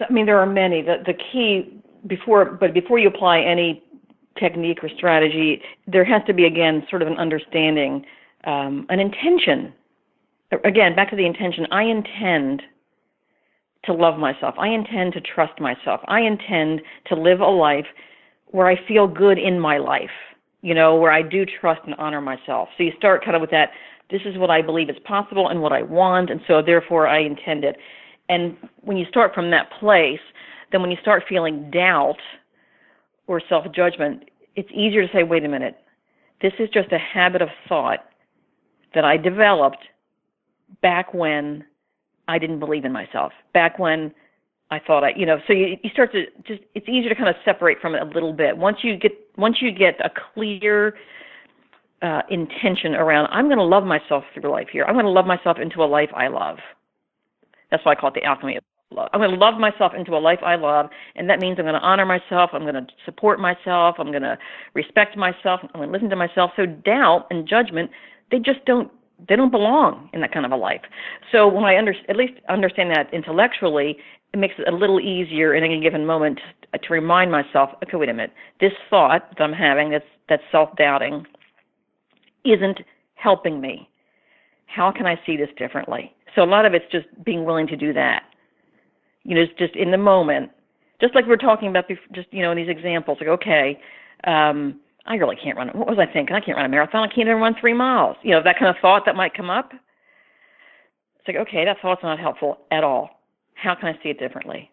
I 0.00 0.12
mean, 0.12 0.26
there 0.26 0.38
are 0.38 0.46
many. 0.46 0.82
The 0.82 0.96
the 1.06 1.14
key 1.14 1.80
before, 2.06 2.44
but 2.44 2.74
before 2.74 2.98
you 2.98 3.08
apply 3.08 3.40
any 3.40 3.82
technique 4.38 4.82
or 4.82 4.88
strategy, 4.88 5.62
there 5.86 6.04
has 6.04 6.22
to 6.26 6.32
be 6.32 6.44
again 6.44 6.84
sort 6.90 7.02
of 7.02 7.08
an 7.08 7.16
understanding, 7.16 8.04
um, 8.44 8.86
an 8.88 8.98
intention. 8.98 9.72
Again, 10.64 10.94
back 10.94 11.10
to 11.10 11.16
the 11.16 11.24
intention. 11.24 11.66
I 11.70 11.84
intend 11.84 12.62
to 13.84 13.92
love 13.92 14.18
myself. 14.18 14.54
I 14.58 14.68
intend 14.68 15.12
to 15.14 15.20
trust 15.20 15.60
myself. 15.60 16.00
I 16.06 16.20
intend 16.20 16.82
to 17.06 17.14
live 17.14 17.40
a 17.40 17.46
life 17.46 17.86
where 18.46 18.66
I 18.66 18.76
feel 18.86 19.06
good 19.06 19.38
in 19.38 19.58
my 19.58 19.78
life, 19.78 20.10
you 20.60 20.74
know, 20.74 20.96
where 20.96 21.10
I 21.10 21.22
do 21.22 21.44
trust 21.44 21.80
and 21.84 21.94
honor 21.96 22.20
myself. 22.20 22.68
So 22.76 22.84
you 22.84 22.92
start 22.96 23.24
kind 23.24 23.34
of 23.34 23.40
with 23.40 23.50
that 23.50 23.70
this 24.12 24.20
is 24.26 24.36
what 24.36 24.50
I 24.50 24.60
believe 24.60 24.90
is 24.90 24.96
possible 25.04 25.48
and 25.48 25.62
what 25.62 25.72
I 25.72 25.82
want, 25.82 26.30
and 26.30 26.40
so 26.46 26.60
therefore 26.60 27.08
I 27.08 27.20
intend 27.20 27.64
it. 27.64 27.76
And 28.28 28.56
when 28.82 28.98
you 28.98 29.06
start 29.06 29.34
from 29.34 29.50
that 29.50 29.70
place, 29.80 30.20
then 30.70 30.82
when 30.82 30.90
you 30.90 30.98
start 31.00 31.24
feeling 31.28 31.70
doubt 31.70 32.18
or 33.26 33.40
self 33.48 33.64
judgment, 33.74 34.24
it's 34.54 34.68
easier 34.70 35.06
to 35.06 35.12
say, 35.12 35.22
wait 35.22 35.44
a 35.44 35.48
minute, 35.48 35.78
this 36.42 36.52
is 36.58 36.68
just 36.68 36.92
a 36.92 36.98
habit 36.98 37.40
of 37.40 37.48
thought 37.68 38.00
that 38.94 39.04
I 39.04 39.16
developed 39.16 39.84
back 40.82 41.14
when 41.14 41.64
I 42.28 42.38
didn't 42.38 42.60
believe 42.60 42.84
in 42.84 42.92
myself 42.92 43.32
back 43.52 43.78
when 43.78 44.12
I 44.70 44.78
thought 44.78 45.04
I, 45.04 45.12
you 45.14 45.26
know, 45.26 45.38
so 45.46 45.52
you, 45.52 45.76
you 45.82 45.90
start 45.90 46.12
to 46.12 46.24
just, 46.46 46.62
it's 46.74 46.88
easier 46.88 47.10
to 47.10 47.14
kind 47.14 47.28
of 47.28 47.36
separate 47.44 47.78
from 47.80 47.94
it 47.94 48.00
a 48.00 48.06
little 48.06 48.32
bit. 48.32 48.56
Once 48.56 48.78
you 48.82 48.96
get, 48.96 49.12
once 49.36 49.56
you 49.60 49.70
get 49.70 50.00
a 50.00 50.10
clear 50.34 50.94
uh, 52.00 52.22
intention 52.30 52.94
around, 52.94 53.26
I'm 53.30 53.46
going 53.46 53.58
to 53.58 53.64
love 53.64 53.84
myself 53.84 54.24
through 54.32 54.50
life 54.50 54.68
here. 54.72 54.84
I'm 54.84 54.94
going 54.94 55.04
to 55.04 55.10
love 55.10 55.26
myself 55.26 55.58
into 55.60 55.82
a 55.82 55.84
life 55.84 56.08
I 56.14 56.28
love. 56.28 56.56
That's 57.70 57.84
why 57.84 57.92
I 57.92 57.94
call 57.96 58.10
it 58.10 58.14
the 58.14 58.24
alchemy 58.24 58.56
of 58.56 58.64
love. 58.90 59.10
I'm 59.12 59.20
going 59.20 59.30
to 59.30 59.36
love 59.36 59.60
myself 59.60 59.92
into 59.94 60.12
a 60.12 60.18
life 60.18 60.40
I 60.42 60.56
love, 60.56 60.88
and 61.16 61.28
that 61.28 61.40
means 61.40 61.58
I'm 61.58 61.64
going 61.64 61.74
to 61.74 61.80
honor 61.80 62.06
myself. 62.06 62.50
I'm 62.54 62.62
going 62.62 62.74
to 62.74 62.86
support 63.04 63.40
myself. 63.40 63.96
I'm 63.98 64.10
going 64.10 64.22
to 64.22 64.38
respect 64.74 65.16
myself. 65.18 65.60
I'm 65.62 65.80
going 65.80 65.88
to 65.88 65.92
listen 65.92 66.10
to 66.10 66.16
myself. 66.16 66.50
So 66.56 66.64
doubt 66.64 67.26
and 67.30 67.46
judgment, 67.46 67.90
they 68.30 68.38
just 68.38 68.64
don't 68.64 68.90
they 69.28 69.36
don't 69.36 69.50
belong 69.50 70.08
in 70.12 70.20
that 70.20 70.32
kind 70.32 70.44
of 70.44 70.52
a 70.52 70.56
life. 70.56 70.82
So 71.30 71.46
when 71.46 71.64
I 71.64 71.76
under, 71.78 71.94
at 72.08 72.16
least 72.16 72.34
understand 72.48 72.90
that 72.90 73.12
intellectually, 73.12 73.98
it 74.32 74.38
makes 74.38 74.54
it 74.58 74.66
a 74.66 74.76
little 74.76 75.00
easier 75.00 75.54
in 75.54 75.62
any 75.62 75.80
given 75.80 76.06
moment 76.06 76.40
to, 76.72 76.92
remind 76.92 77.30
myself, 77.30 77.70
okay, 77.82 77.96
wait 77.96 78.08
a 78.08 78.14
minute, 78.14 78.32
this 78.60 78.72
thought 78.88 79.28
that 79.30 79.42
I'm 79.42 79.52
having, 79.52 79.90
that's 79.90 80.04
that's 80.28 80.42
self-doubting, 80.50 81.26
isn't 82.44 82.80
helping 83.14 83.60
me. 83.60 83.88
How 84.66 84.90
can 84.90 85.06
I 85.06 85.20
see 85.26 85.36
this 85.36 85.50
differently? 85.58 86.14
So 86.34 86.42
a 86.42 86.44
lot 86.44 86.64
of 86.64 86.72
it's 86.72 86.90
just 86.90 87.06
being 87.24 87.44
willing 87.44 87.66
to 87.66 87.76
do 87.76 87.92
that. 87.92 88.22
You 89.24 89.34
know, 89.34 89.42
it's 89.42 89.52
just 89.58 89.76
in 89.76 89.90
the 89.90 89.98
moment, 89.98 90.50
just 91.00 91.14
like 91.14 91.26
we 91.26 91.32
are 91.32 91.36
talking 91.36 91.68
about, 91.68 91.88
before, 91.88 92.04
just 92.12 92.28
you 92.32 92.42
know, 92.42 92.52
in 92.52 92.56
these 92.56 92.70
examples, 92.70 93.18
like 93.20 93.28
okay. 93.28 93.78
Um, 94.24 94.80
I 95.06 95.14
really 95.14 95.36
can't 95.36 95.56
run. 95.56 95.68
What 95.68 95.88
was 95.88 95.98
I 95.98 96.10
thinking? 96.12 96.34
I 96.36 96.40
can't 96.40 96.56
run 96.56 96.66
a 96.66 96.68
marathon. 96.68 97.02
I 97.02 97.08
can't 97.08 97.28
even 97.28 97.38
run 97.38 97.54
three 97.60 97.74
miles. 97.74 98.16
You 98.22 98.32
know, 98.32 98.42
that 98.44 98.58
kind 98.58 98.68
of 98.68 98.80
thought 98.80 99.02
that 99.06 99.16
might 99.16 99.34
come 99.34 99.50
up. 99.50 99.72
It's 101.18 101.28
like, 101.28 101.36
okay, 101.36 101.64
that 101.64 101.76
thought's 101.82 102.02
not 102.02 102.18
helpful 102.18 102.58
at 102.70 102.84
all. 102.84 103.10
How 103.54 103.74
can 103.74 103.88
I 103.88 104.02
see 104.02 104.10
it 104.10 104.18
differently? 104.18 104.70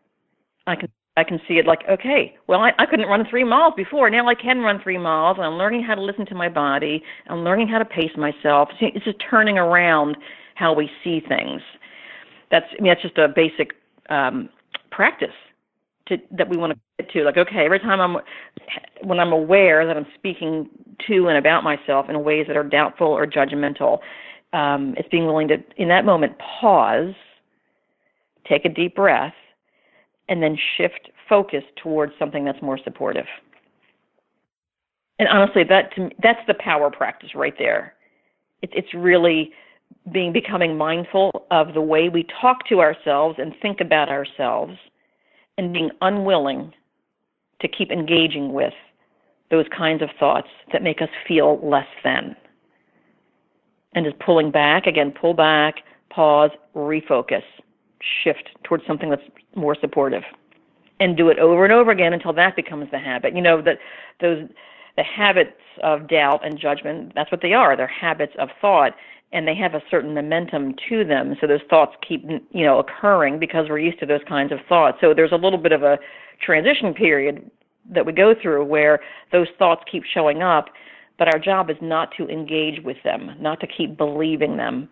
I 0.67 0.75
can 0.75 0.89
I 1.17 1.23
can 1.23 1.39
see 1.47 1.55
it 1.55 1.65
like, 1.65 1.81
okay, 1.89 2.37
well, 2.47 2.61
I, 2.61 2.71
I 2.79 2.85
couldn't 2.85 3.07
run 3.07 3.25
three 3.29 3.43
miles 3.43 3.73
before. 3.75 4.09
Now 4.09 4.27
I 4.27 4.35
can 4.35 4.59
run 4.59 4.79
three 4.81 4.97
miles, 4.97 5.37
I'm 5.39 5.55
learning 5.55 5.83
how 5.83 5.95
to 5.95 6.01
listen 6.01 6.25
to 6.27 6.35
my 6.35 6.47
body. 6.47 7.03
I'm 7.27 7.43
learning 7.43 7.67
how 7.67 7.77
to 7.77 7.85
pace 7.85 8.11
myself. 8.15 8.69
It's 8.79 9.03
just 9.03 9.17
turning 9.29 9.57
around 9.57 10.15
how 10.55 10.73
we 10.73 10.89
see 11.03 11.19
things. 11.27 11.61
That's, 12.51 12.65
I 12.77 12.81
mean, 12.81 12.91
that's 12.91 13.01
just 13.01 13.17
a 13.17 13.27
basic 13.27 13.71
um, 14.09 14.49
practice 14.91 15.35
to, 16.07 16.17
that 16.31 16.47
we 16.47 16.55
want 16.55 16.73
to 16.73 16.79
to. 17.07 17.23
Like, 17.23 17.37
okay, 17.37 17.65
every 17.65 17.79
time 17.79 17.99
I'm, 18.01 18.17
when 19.07 19.19
I'm 19.19 19.31
aware 19.31 19.85
that 19.85 19.95
I'm 19.95 20.07
speaking 20.15 20.69
to 21.07 21.27
and 21.27 21.37
about 21.37 21.63
myself 21.63 22.09
in 22.09 22.23
ways 22.23 22.45
that 22.47 22.57
are 22.57 22.63
doubtful 22.63 23.07
or 23.07 23.25
judgmental, 23.25 23.99
um, 24.51 24.95
it's 24.97 25.07
being 25.09 25.25
willing 25.25 25.47
to, 25.47 25.57
in 25.77 25.87
that 25.89 26.05
moment, 26.05 26.33
pause, 26.59 27.13
take 28.47 28.65
a 28.65 28.69
deep 28.69 28.95
breath, 28.95 29.33
and 30.27 30.41
then 30.43 30.57
shift 30.77 31.09
focus 31.27 31.63
towards 31.81 32.13
something 32.17 32.43
that's 32.45 32.61
more 32.61 32.79
supportive. 32.83 33.25
And 35.19 35.27
honestly, 35.27 35.63
that 35.65 35.93
to 35.95 36.01
me, 36.01 36.15
that's 36.21 36.39
the 36.47 36.55
power 36.55 36.89
practice 36.89 37.35
right 37.35 37.55
there. 37.57 37.93
It, 38.61 38.71
it's 38.73 38.93
really 38.93 39.51
being 40.11 40.31
becoming 40.31 40.77
mindful 40.77 41.45
of 41.51 41.73
the 41.73 41.81
way 41.81 42.09
we 42.09 42.25
talk 42.41 42.67
to 42.69 42.79
ourselves 42.79 43.37
and 43.37 43.53
think 43.61 43.81
about 43.81 44.09
ourselves, 44.09 44.73
and 45.57 45.73
being 45.73 45.89
unwilling 46.01 46.73
to 47.61 47.67
keep 47.67 47.91
engaging 47.91 48.53
with 48.53 48.73
those 49.51 49.65
kinds 49.75 50.01
of 50.01 50.09
thoughts 50.19 50.47
that 50.71 50.83
make 50.83 51.01
us 51.01 51.09
feel 51.27 51.59
less 51.63 51.87
than. 52.03 52.35
And 53.93 54.05
just 54.05 54.19
pulling 54.19 54.51
back, 54.51 54.85
again, 54.85 55.11
pull 55.11 55.33
back, 55.33 55.77
pause, 56.09 56.51
refocus, 56.75 57.43
shift 58.23 58.49
towards 58.63 58.85
something 58.85 59.09
that's 59.09 59.23
more 59.55 59.75
supportive 59.79 60.23
and 60.99 61.17
do 61.17 61.29
it 61.29 61.39
over 61.39 61.63
and 61.63 61.73
over 61.73 61.91
again 61.91 62.13
until 62.13 62.33
that 62.33 62.55
becomes 62.55 62.89
the 62.91 62.99
habit. 62.99 63.35
You 63.35 63.41
know 63.41 63.61
that 63.61 63.79
those 64.21 64.47
the 64.97 65.03
habits 65.03 65.55
of 65.81 66.09
doubt 66.09 66.45
and 66.45 66.59
judgment, 66.59 67.13
that's 67.15 67.31
what 67.31 67.41
they 67.41 67.53
are. 67.53 67.77
They're 67.77 67.87
habits 67.87 68.33
of 68.37 68.49
thought 68.59 68.93
and 69.31 69.47
they 69.47 69.55
have 69.55 69.75
a 69.75 69.81
certain 69.89 70.13
momentum 70.13 70.75
to 70.89 71.05
them. 71.05 71.35
So 71.39 71.47
those 71.47 71.61
thoughts 71.69 71.95
keep, 72.05 72.25
you 72.51 72.65
know, 72.65 72.79
occurring 72.79 73.39
because 73.39 73.67
we're 73.69 73.79
used 73.79 73.99
to 73.99 74.05
those 74.05 74.21
kinds 74.27 74.51
of 74.51 74.59
thoughts. 74.67 74.97
So 74.99 75.13
there's 75.13 75.31
a 75.31 75.37
little 75.37 75.59
bit 75.59 75.71
of 75.71 75.83
a 75.83 75.99
transition 76.41 76.93
period 76.93 77.49
that 77.91 78.05
we 78.05 78.13
go 78.13 78.33
through 78.39 78.65
where 78.65 78.99
those 79.31 79.47
thoughts 79.57 79.83
keep 79.91 80.03
showing 80.03 80.41
up, 80.41 80.65
but 81.17 81.27
our 81.27 81.39
job 81.39 81.69
is 81.69 81.77
not 81.81 82.09
to 82.17 82.27
engage 82.27 82.83
with 82.83 82.97
them, 83.03 83.31
not 83.39 83.59
to 83.59 83.67
keep 83.67 83.97
believing 83.97 84.57
them, 84.57 84.89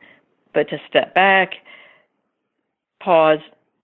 but 0.53 0.69
to 0.69 0.77
step 0.89 1.13
back, 1.13 1.51
pause, 3.01 3.39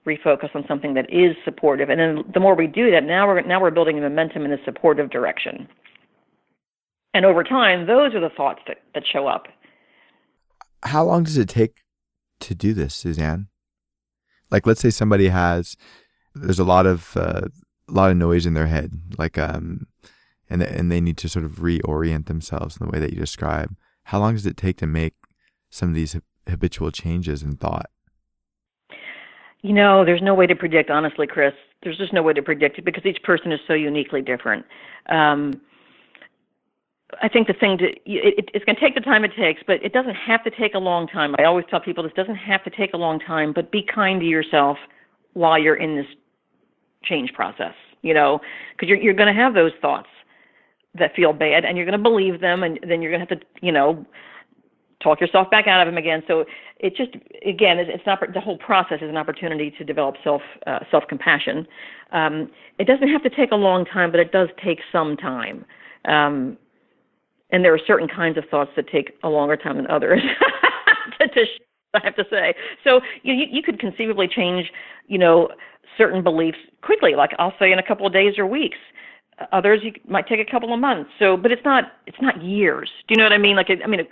refocus 0.06 0.54
on 0.56 0.66
something 0.68 0.94
that 0.96 1.12
is 1.14 1.36
supportive. 1.46 1.90
And 1.90 2.00
then 2.00 2.24
the 2.34 2.40
more 2.40 2.56
we 2.56 2.68
do 2.68 2.92
that, 2.92 3.04
now 3.04 3.28
we're 3.28 3.42
now 3.42 3.62
we're 3.62 3.72
building 3.72 4.00
momentum 4.00 4.44
in 4.44 4.52
a 4.52 4.64
supportive 4.66 5.10
direction. 5.10 5.68
And 7.14 7.26
over 7.26 7.44
time, 7.44 7.86
those 7.86 8.14
are 8.16 8.20
the 8.20 8.32
thoughts 8.36 8.60
that, 8.68 8.78
that 8.96 9.04
show 9.12 9.28
up. 9.28 9.48
How 10.84 11.06
long 11.06 11.24
does 11.24 11.38
it 11.38 11.48
take 11.48 11.78
to 12.42 12.56
do 12.56 12.74
this, 12.74 12.96
Suzanne? 12.96 13.48
Like, 14.50 14.66
let's 14.66 14.82
say 14.82 14.90
somebody 14.90 15.30
has, 15.30 15.78
there's 16.36 16.60
a 16.60 16.64
lot 16.64 16.86
of 16.86 17.16
uh, 17.16 17.42
a 17.88 17.92
lot 17.92 18.12
of 18.12 18.18
noise 18.18 18.46
in 18.46 18.54
their 18.54 18.68
head, 18.68 18.92
like 19.18 19.38
um, 19.38 19.88
and 20.50 20.62
and 20.64 20.92
they 20.92 21.02
need 21.02 21.18
to 21.18 21.30
sort 21.30 21.46
of 21.46 21.54
reorient 21.54 22.26
themselves 22.26 22.78
in 22.78 22.86
the 22.86 22.92
way 22.92 23.00
that 23.00 23.14
you 23.14 23.20
describe. 23.20 23.76
How 24.06 24.20
long 24.20 24.34
does 24.34 24.46
it 24.46 24.58
take 24.58 24.78
to 24.78 24.88
make 24.88 25.14
some 25.70 25.90
of 25.90 25.96
these 25.96 26.16
habitual 26.48 26.92
changes 26.92 27.42
in 27.42 27.56
thought? 27.56 27.90
You 29.62 29.74
know, 29.74 30.04
there's 30.04 30.22
no 30.22 30.34
way 30.34 30.46
to 30.46 30.56
predict, 30.56 30.90
honestly, 30.90 31.26
Chris. 31.26 31.54
There's 31.84 31.98
just 31.98 32.14
no 32.14 32.22
way 32.22 32.34
to 32.34 32.42
predict 32.42 32.78
it 32.78 32.86
because 32.86 33.06
each 33.06 33.24
person 33.24 33.52
is 33.52 33.60
so 33.66 33.74
uniquely 33.74 34.22
different. 34.22 34.66
Um, 35.08 35.62
I 37.22 37.30
think 37.30 37.48
the 37.48 37.54
thing 37.54 37.78
to 37.78 37.86
it, 37.86 38.50
it's 38.54 38.66
going 38.66 38.76
to 38.76 38.82
take 38.82 38.96
the 38.96 39.02
time 39.02 39.24
it 39.24 39.32
takes, 39.38 39.62
but 39.66 39.84
it 39.84 39.94
doesn't 39.94 40.16
have 40.16 40.44
to 40.44 40.52
take 40.52 40.74
a 40.74 40.80
long 40.80 41.08
time. 41.08 41.36
I 41.38 41.44
always 41.44 41.66
tell 41.70 41.80
people 41.80 42.04
this 42.04 42.14
doesn't 42.14 42.36
have 42.36 42.64
to 42.64 42.70
take 42.70 42.94
a 42.94 42.98
long 42.98 43.20
time, 43.20 43.54
but 43.54 43.72
be 43.72 43.84
kind 43.84 44.20
to 44.22 44.26
yourself 44.26 44.78
while 45.34 45.58
you're 45.60 45.76
in 45.76 45.96
this 45.96 46.06
change 47.04 47.34
process. 47.34 47.74
You 48.02 48.14
know, 48.14 48.42
because 48.72 48.90
you're 48.90 48.98
you're 48.98 49.14
going 49.14 49.34
to 49.34 49.42
have 49.42 49.54
those 49.54 49.72
thoughts 49.82 50.10
that 50.96 51.16
feel 51.16 51.34
bad, 51.34 51.66
and 51.66 51.78
you're 51.78 51.86
going 51.86 51.98
to 51.98 52.04
believe 52.04 52.42
them, 52.42 52.64
and 52.64 52.80
then 52.88 53.02
you're 53.02 53.12
going 53.12 53.26
to 53.26 53.28
have 53.28 53.40
to, 53.40 53.46
you 53.62 53.72
know, 53.72 54.06
talk 55.02 55.20
yourself 55.20 55.50
back 55.50 55.68
out 55.68 55.86
of 55.86 55.92
them 55.92 55.98
again. 55.98 56.24
So 56.28 56.46
it 56.80 56.96
just 56.96 57.12
again, 57.46 57.80
it's 57.80 58.06
not 58.06 58.20
the 58.34 58.40
whole 58.40 58.58
process 58.58 59.00
is 59.02 59.10
an 59.10 59.18
opportunity 59.18 59.72
to 59.78 59.84
develop 59.84 60.16
self 60.24 60.42
uh, 60.68 60.80
self 60.92 61.04
compassion. 61.08 61.68
Um, 62.12 62.50
it 62.80 62.86
doesn't 62.86 63.10
have 63.10 63.24
to 63.24 63.30
take 63.30 63.52
a 63.52 63.56
long 63.56 63.86
time, 63.86 64.12
but 64.12 64.20
it 64.20 64.32
does 64.32 64.50
take 64.64 64.80
some 64.92 65.18
time. 65.18 65.66
Um, 66.06 66.58
and 67.52 67.64
there 67.64 67.74
are 67.74 67.80
certain 67.86 68.08
kinds 68.08 68.38
of 68.38 68.46
thoughts 68.50 68.72
that 68.76 68.88
take 68.88 69.14
a 69.24 69.30
longer 69.30 69.56
time 69.56 69.78
than 69.78 69.88
others. 69.88 70.22
to, 71.20 71.28
to, 71.28 71.46
I 71.94 72.02
have 72.04 72.16
to 72.16 72.26
say. 72.30 72.54
So 72.84 73.02
you, 73.24 73.34
you 73.34 73.62
could 73.62 73.80
conceivably 73.80 74.28
change, 74.28 74.72
you 75.08 75.18
know, 75.18 75.50
certain 75.98 76.24
beliefs 76.24 76.58
quickly. 76.82 77.16
Like 77.16 77.32
I'll 77.40 77.54
say 77.60 77.72
in 77.72 77.80
a 77.80 77.84
couple 77.88 78.08
of 78.08 78.14
days 78.14 78.38
or 78.38 78.46
weeks. 78.48 78.78
Others 79.52 79.82
you 79.84 79.92
might 80.08 80.28
take 80.28 80.40
a 80.40 80.50
couple 80.50 80.74
of 80.74 80.80
months. 80.80 81.10
So, 81.20 81.36
but 81.36 81.52
it's 81.52 81.66
not 81.66 81.86
it's 82.06 82.22
not 82.22 82.42
years. 82.44 82.90
Do 83.08 83.14
you 83.14 83.18
know 83.18 83.24
what 83.24 83.34
I 83.34 83.38
mean? 83.40 83.56
Like, 83.56 83.68
I 83.70 83.88
mean, 83.88 84.02
it, 84.02 84.08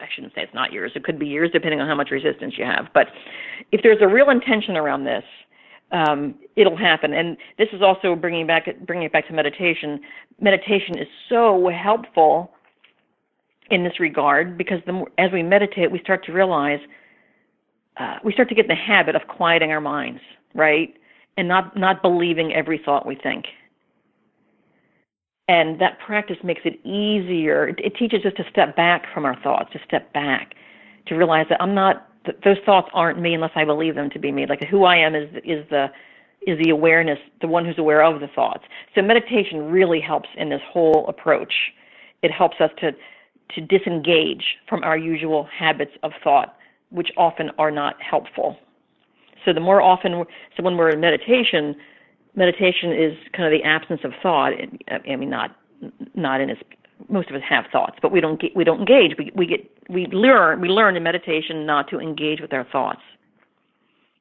I 0.00 0.06
shouldn't 0.14 0.34
say 0.34 0.42
it's 0.42 0.54
not 0.54 0.72
years. 0.72 0.92
It 0.94 1.04
could 1.04 1.18
be 1.18 1.26
years 1.26 1.50
depending 1.52 1.80
on 1.80 1.86
how 1.88 1.94
much 1.94 2.10
resistance 2.10 2.54
you 2.58 2.64
have. 2.64 2.88
But 2.92 3.06
if 3.72 3.82
there's 3.82 4.02
a 4.02 4.08
real 4.08 4.30
intention 4.30 4.76
around 4.76 5.04
this, 5.04 5.22
um, 5.92 6.34
it'll 6.56 6.76
happen. 6.76 7.12
And 7.12 7.36
this 7.56 7.68
is 7.72 7.82
also 7.82 8.16
bringing 8.16 8.46
back 8.46 8.66
bringing 8.84 9.06
it 9.06 9.12
back 9.12 9.28
to 9.28 9.32
meditation. 9.32 10.00
Meditation 10.40 10.98
is 10.98 11.06
so 11.28 11.70
helpful 11.70 12.50
in 13.70 13.84
this 13.84 13.98
regard 14.00 14.58
because 14.58 14.78
the 14.86 14.92
more, 14.92 15.08
as 15.18 15.30
we 15.32 15.42
meditate, 15.42 15.90
we 15.90 16.00
start 16.00 16.24
to 16.26 16.32
realize 16.32 16.80
uh, 17.98 18.16
we 18.24 18.32
start 18.32 18.48
to 18.48 18.54
get 18.54 18.64
in 18.64 18.68
the 18.68 18.74
habit 18.74 19.14
of 19.14 19.22
quieting 19.28 19.70
our 19.70 19.80
minds, 19.80 20.20
right, 20.54 20.94
and 21.36 21.48
not 21.48 21.76
not 21.76 22.02
believing 22.02 22.52
every 22.52 22.80
thought 22.84 23.06
we 23.06 23.14
think 23.16 23.46
and 25.48 25.80
that 25.80 25.98
practice 26.04 26.38
makes 26.42 26.62
it 26.64 26.84
easier. 26.86 27.68
It, 27.68 27.78
it 27.78 27.96
teaches 27.96 28.24
us 28.24 28.32
to 28.36 28.44
step 28.50 28.76
back 28.76 29.04
from 29.12 29.24
our 29.24 29.38
thoughts, 29.42 29.72
to 29.72 29.78
step 29.86 30.12
back, 30.12 30.54
to 31.06 31.14
realize 31.14 31.46
that 31.50 31.60
I'm 31.60 31.74
not. 31.74 32.08
Th- 32.24 32.36
those 32.42 32.56
thoughts 32.64 32.88
aren't 32.94 33.20
me 33.20 33.34
unless 33.34 33.50
I 33.54 33.64
believe 33.64 33.94
them 33.94 34.08
to 34.10 34.18
be 34.18 34.32
me. 34.32 34.46
Like 34.46 34.64
who 34.64 34.84
I 34.84 34.96
am 34.96 35.14
is 35.14 35.28
is 35.44 35.68
the 35.68 35.88
is 36.46 36.58
the 36.62 36.70
awareness, 36.70 37.18
the 37.40 37.46
one 37.46 37.64
who's 37.64 37.78
aware 37.78 38.02
of 38.02 38.20
the 38.20 38.28
thoughts. 38.28 38.64
So 38.94 39.02
meditation 39.02 39.70
really 39.70 40.00
helps 40.00 40.28
in 40.36 40.48
this 40.48 40.60
whole 40.66 41.06
approach. 41.08 41.52
It 42.22 42.30
helps 42.30 42.56
us 42.60 42.70
to 42.80 42.92
to 43.54 43.60
disengage 43.60 44.44
from 44.66 44.82
our 44.82 44.96
usual 44.96 45.46
habits 45.56 45.92
of 46.02 46.12
thought, 46.22 46.56
which 46.94 47.08
often 47.16 47.50
are 47.58 47.72
not 47.72 47.96
helpful. 48.00 48.56
So 49.44 49.52
the 49.52 49.60
more 49.60 49.82
often, 49.82 50.24
so 50.56 50.62
when 50.62 50.76
we're 50.76 50.90
in 50.90 51.00
meditation, 51.00 51.74
meditation 52.34 52.92
is 52.92 53.12
kind 53.36 53.52
of 53.52 53.58
the 53.58 53.66
absence 53.66 54.00
of 54.04 54.12
thought. 54.22 54.52
I 54.88 55.16
mean, 55.16 55.28
not 55.28 55.56
not 56.14 56.40
in 56.40 56.48
its 56.50 56.60
most 57.08 57.28
of 57.28 57.36
us 57.36 57.42
have 57.48 57.64
thoughts, 57.70 57.98
but 58.00 58.12
we 58.12 58.20
don't 58.20 58.40
get, 58.40 58.56
we 58.56 58.64
don't 58.64 58.78
engage. 58.78 59.18
We 59.18 59.32
we 59.34 59.46
get 59.46 59.70
we 59.90 60.06
learn 60.06 60.60
we 60.60 60.68
learn 60.68 60.96
in 60.96 61.02
meditation 61.02 61.66
not 61.66 61.88
to 61.90 61.98
engage 61.98 62.40
with 62.40 62.52
our 62.52 62.64
thoughts, 62.64 63.02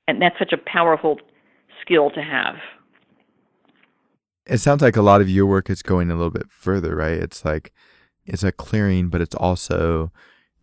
and 0.07 0.21
that's 0.21 0.38
such 0.39 0.51
a 0.51 0.57
powerful 0.57 1.19
skill 1.82 2.09
to 2.11 2.21
have. 2.21 2.55
It 4.45 4.57
sounds 4.57 4.82
like 4.82 4.97
a 4.97 5.01
lot 5.01 5.21
of 5.21 5.30
your 5.30 5.45
work 5.45 5.69
is 5.69 5.82
going 5.82 6.11
a 6.11 6.15
little 6.15 6.32
bit 6.32 6.49
further, 6.49 6.95
right? 6.95 7.17
It's 7.17 7.45
like 7.45 7.71
it's 8.26 8.43
a 8.43 8.51
clearing, 8.51 9.09
but 9.09 9.21
it's 9.21 9.36
also 9.36 10.11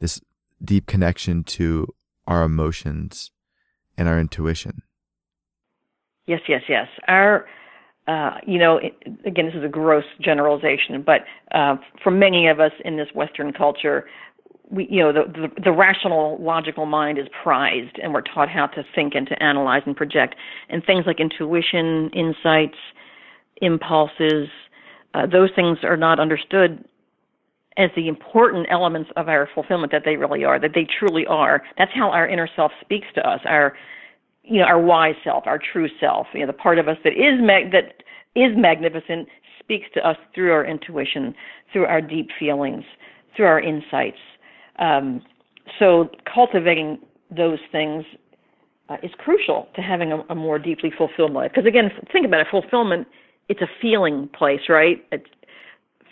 this 0.01 0.21
deep 0.63 0.87
connection 0.87 1.45
to 1.45 1.87
our 2.31 2.45
emotions 2.45 3.33
and 3.99 4.09
our 4.09 4.19
intuition. 4.19 4.83
Yes, 6.27 6.41
yes, 6.49 6.63
yes. 6.69 6.87
Our, 7.09 7.47
uh, 8.07 8.39
you 8.47 8.59
know, 8.59 8.79
it, 8.79 8.95
again, 9.27 9.47
this 9.47 9.55
is 9.55 9.65
a 9.65 9.69
gross 9.69 10.05
generalization, 10.21 11.03
but 11.05 11.23
uh, 11.53 11.77
for 12.03 12.13
many 12.13 12.47
of 12.47 12.61
us 12.61 12.71
in 12.85 12.97
this 12.97 13.09
Western 13.15 13.53
culture, 13.53 14.07
we, 14.71 14.87
you 14.89 15.01
know, 15.01 15.13
the, 15.13 15.25
the, 15.33 15.63
the 15.65 15.73
rational, 15.73 16.39
logical 16.41 16.87
mind 16.87 17.19
is 17.19 17.27
prized, 17.43 17.99
and 18.01 18.15
we're 18.15 18.23
taught 18.23 18.49
how 18.49 18.69
to 18.69 18.85
think 18.95 19.17
and 19.17 19.27
to 19.27 19.43
analyze 19.43 19.83
and 19.85 19.97
project. 19.97 20.37
And 20.69 20.85
things 20.85 21.05
like 21.07 21.19
intuition, 21.19 22.11
insights, 22.15 22.79
impulses, 23.61 24.49
uh, 25.15 25.27
those 25.27 25.51
things 25.57 25.79
are 25.83 25.97
not 25.97 26.21
understood 26.21 26.85
as 27.77 27.91
the 27.97 28.09
important 28.09 28.67
elements 28.71 29.11
of 29.17 29.29
our 29.29 29.49
fulfillment 29.55 29.93
that 29.93 30.03
they 30.05 30.17
really 30.17 30.45
are, 30.45 30.59
that 30.59 30.73
they 30.75 30.87
truly 30.99 31.27
are. 31.27 31.63
That's 31.79 31.93
how 31.95 32.11
our 32.11 32.29
inner 32.29 32.49
self 32.57 32.73
speaks 32.81 33.07
to 33.15 33.29
us. 33.29 33.41
Our 33.45 33.75
you 34.43 34.59
know, 34.59 34.65
our 34.65 34.81
wise 34.81 35.15
self, 35.23 35.45
our 35.47 35.61
true 35.73 35.89
self, 36.01 36.27
you 36.33 36.41
know, 36.41 36.47
the 36.47 36.53
part 36.53 36.79
of 36.79 36.89
us 36.89 36.97
that 37.05 37.13
is 37.13 37.39
mag- 37.41 37.71
that 37.73 38.03
is 38.35 38.57
magnificent 38.57 39.29
speaks 39.63 39.87
to 39.95 40.07
us 40.07 40.17
through 40.35 40.53
our 40.53 40.65
intuition, 40.65 41.35
through 41.73 41.85
our 41.85 42.01
deep 42.01 42.31
feelings, 42.39 42.83
through 43.37 43.47
our 43.47 43.61
insights. 43.61 44.19
Um, 44.79 45.23
so 45.79 46.11
cultivating 46.33 46.99
those 47.31 47.59
things 47.71 48.05
uh, 48.89 48.97
is 49.03 49.11
crucial 49.19 49.69
to 49.77 49.83
having 49.83 50.11
a, 50.11 50.19
a 50.31 50.35
more 50.35 50.59
deeply 50.59 50.91
fulfilled 50.97 51.33
life. 51.33 51.53
Because 51.55 51.67
again, 51.67 51.91
think 52.13 52.27
about 52.27 52.41
it, 52.41 52.49
fulfillment, 52.51 53.07
it's 53.49 53.61
a 53.61 53.69
feeling 53.81 54.29
place, 54.37 54.63
right? 54.69 55.05
It's, 55.13 55.27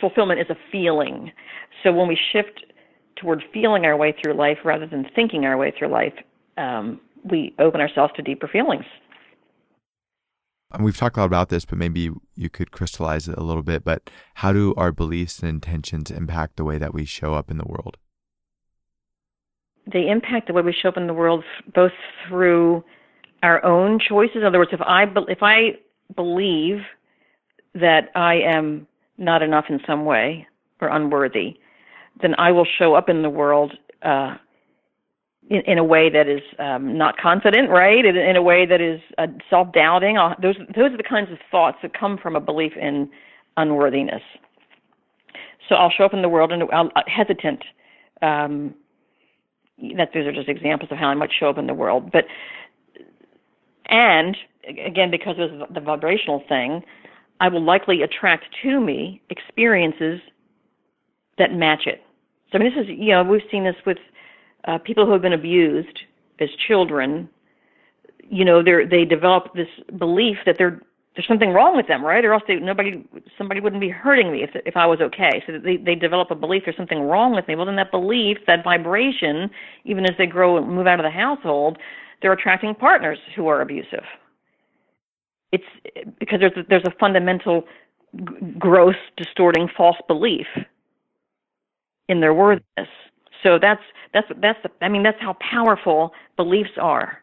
fulfillment 0.01 0.40
is 0.40 0.51
a 0.51 0.57
feeling. 0.70 1.32
So 1.82 1.92
when 1.92 2.09
we 2.09 2.18
shift 2.32 2.64
toward 3.16 3.42
feeling 3.53 3.84
our 3.84 3.96
way 3.96 4.14
through 4.20 4.34
life 4.34 4.59
rather 4.64 4.86
than 4.86 5.07
thinking 5.14 5.44
our 5.44 5.57
way 5.57 5.72
through 5.76 5.88
life, 5.88 6.14
um, 6.57 7.01
we 7.24 7.55
open 7.59 7.80
ourselves 7.80 8.12
to 8.16 8.22
deeper 8.22 8.49
feelings. 8.49 8.84
And 10.72 10.84
we've 10.84 10.96
talked 10.96 11.16
a 11.16 11.20
lot 11.20 11.26
about 11.26 11.49
this, 11.49 11.64
but 11.64 11.78
maybe 11.78 12.11
you 12.36 12.51
could 12.51 12.72
crystallize 12.72 13.26
it 13.26 13.38
a 13.38 13.42
little 13.42 13.62
bit. 13.62 13.84
But 13.84 14.11
how 14.34 14.53
do 14.53 14.74
our 14.76 14.92
beliefs 14.92 15.40
and 15.40 15.49
intentions 15.49 16.11
impact 16.11 16.57
the 16.57 16.64
way 16.64 16.76
that 16.76 16.92
we 16.92 17.05
show 17.05 17.34
up 17.34 17.51
in 17.51 17.57
the 17.57 17.64
world? 17.66 17.96
They 19.90 20.09
impact 20.09 20.49
the 20.49 20.53
way 20.53 20.61
we 20.61 20.74
show 20.74 20.90
up 20.90 20.99
in 20.99 21.07
the 21.07 21.14
world 21.14 21.44
both 21.74 21.92
through 22.28 22.84
our 23.42 23.64
own 23.64 23.99
choices. 23.99 24.36
In 24.36 24.44
other 24.44 24.59
words, 24.59 24.72
if 24.74 24.82
I 24.82 25.05
if 25.28 25.38
I 25.42 25.78
believe 26.14 26.80
that 27.74 28.11
I 28.14 28.34
am 28.34 28.86
not 29.19 29.43
enough 29.43 29.66
in 29.69 29.81
some 29.87 30.05
way 30.05 30.47
or 30.81 30.89
unworthy, 30.89 31.59
then 32.23 32.35
I 32.39 32.53
will 32.53 32.66
show 32.79 32.95
up 32.95 33.09
in 33.09 33.23
the 33.23 33.31
world 33.31 33.73
uh, 34.03 34.37
in, 35.51 35.61
in 35.66 35.79
a 35.79 35.85
way 35.85 36.11
that 36.11 36.29
is 36.29 36.41
um, 36.59 36.97
not 36.97 37.16
confident, 37.16 37.71
right? 37.71 38.05
In, 38.05 38.16
in 38.16 38.37
a 38.37 38.43
way 38.43 38.66
that 38.66 38.81
is 38.81 39.01
uh, 39.19 39.27
self-doubting. 39.51 40.19
Uh, 40.19 40.35
those 40.41 40.57
those 40.75 40.93
are 40.93 40.97
the 40.97 41.03
kinds 41.03 41.31
of 41.31 41.39
thoughts 41.51 41.79
that 41.83 41.99
come 41.99 42.19
from 42.19 42.37
a 42.37 42.41
belief 42.41 42.73
in 42.81 43.11
unworthiness. 43.57 44.23
So 45.69 45.75
I'll 45.75 45.91
show 45.91 46.05
up 46.05 46.14
in 46.14 46.23
the 46.23 46.29
world 46.29 46.53
and 46.53 46.62
I'll 46.73 46.91
uh, 46.97 47.03
hesitant. 47.07 47.64
Um, 48.23 48.75
that 49.97 50.11
those 50.12 50.27
are 50.27 50.33
just 50.33 50.49
examples 50.49 50.91
of 50.91 50.99
how 50.99 51.07
I 51.07 51.14
might 51.14 51.31
show 51.39 51.49
up 51.49 51.59
in 51.59 51.69
the 51.69 51.75
world, 51.75 52.11
but 52.11 52.25
and 53.87 54.37
again 54.66 55.11
because 55.11 55.37
of 55.39 55.73
the 55.73 55.81
vibrational 55.81 56.43
thing, 56.49 56.83
I 57.41 57.49
will 57.49 57.62
likely 57.62 58.03
attract 58.03 58.45
to 58.62 58.80
me 58.80 59.22
experiences 59.30 60.20
that 61.39 61.53
match 61.53 61.86
it. 61.86 62.03
So 62.51 62.59
I 62.59 62.62
mean, 62.62 62.72
this 62.74 62.84
is 62.84 62.89
you 62.89 63.12
know 63.12 63.22
we've 63.22 63.43
seen 63.51 63.64
this 63.64 63.76
with 63.86 63.99
uh, 64.66 64.78
people 64.78 65.07
who 65.07 65.12
have 65.12 65.22
been 65.22 65.32
abused 65.32 66.01
as 66.41 66.49
children, 66.66 67.28
you 68.28 68.45
know, 68.45 68.62
they 68.62 68.84
they 68.84 69.05
develop 69.05 69.55
this 69.55 69.68
belief 69.99 70.39
that 70.47 70.57
they're 70.59 70.80
there's 71.16 71.26
something 71.26 71.51
wrong 71.51 71.76
with 71.76 71.89
them, 71.89 72.05
right? 72.05 72.24
Or 72.24 72.32
else 72.32 72.45
they, 72.47 72.57
nobody 72.57 73.05
somebody 73.36 73.59
wouldn't 73.59 73.80
be 73.80 73.89
hurting 73.89 74.30
me 74.30 74.43
if 74.43 74.51
if 74.66 74.76
I 74.76 74.86
was 74.86 75.01
okay. 75.01 75.43
So 75.47 75.59
they 75.59 75.76
they 75.76 75.95
develop 75.95 76.30
a 76.30 76.34
belief 76.34 76.62
there's 76.64 76.76
something 76.76 77.01
wrong 77.01 77.34
with 77.34 77.49
me. 77.49 77.57
Well, 77.57 77.66
then 77.66 77.76
that 77.76 77.91
belief, 77.91 78.39
that 78.47 78.62
vibration, 78.62 79.51
even 79.84 80.05
as 80.05 80.16
they 80.16 80.26
grow 80.26 80.59
and 80.59 80.68
move 80.68 80.86
out 80.86 81.01
of 81.01 81.05
the 81.05 81.11
household, 81.11 81.78
they're 82.22 82.32
attracting 82.32 82.74
partners 82.74 83.18
who 83.34 83.49
are 83.49 83.61
abusive. 83.61 84.05
It's 85.53 85.64
because 86.18 86.40
there's 86.40 86.57
a, 86.57 86.62
there's 86.68 86.84
a 86.84 86.92
fundamental 86.99 87.64
gross 88.59 88.96
distorting 89.16 89.68
false 89.74 89.96
belief 90.07 90.46
in 92.09 92.20
their 92.20 92.34
worthiness. 92.34 92.88
So 93.42 93.59
that's 93.61 93.82
that's 94.12 94.26
that's 94.40 94.59
the, 94.62 94.70
I 94.84 94.88
mean 94.88 95.03
that's 95.03 95.20
how 95.20 95.36
powerful 95.40 96.12
beliefs 96.36 96.72
are. 96.80 97.18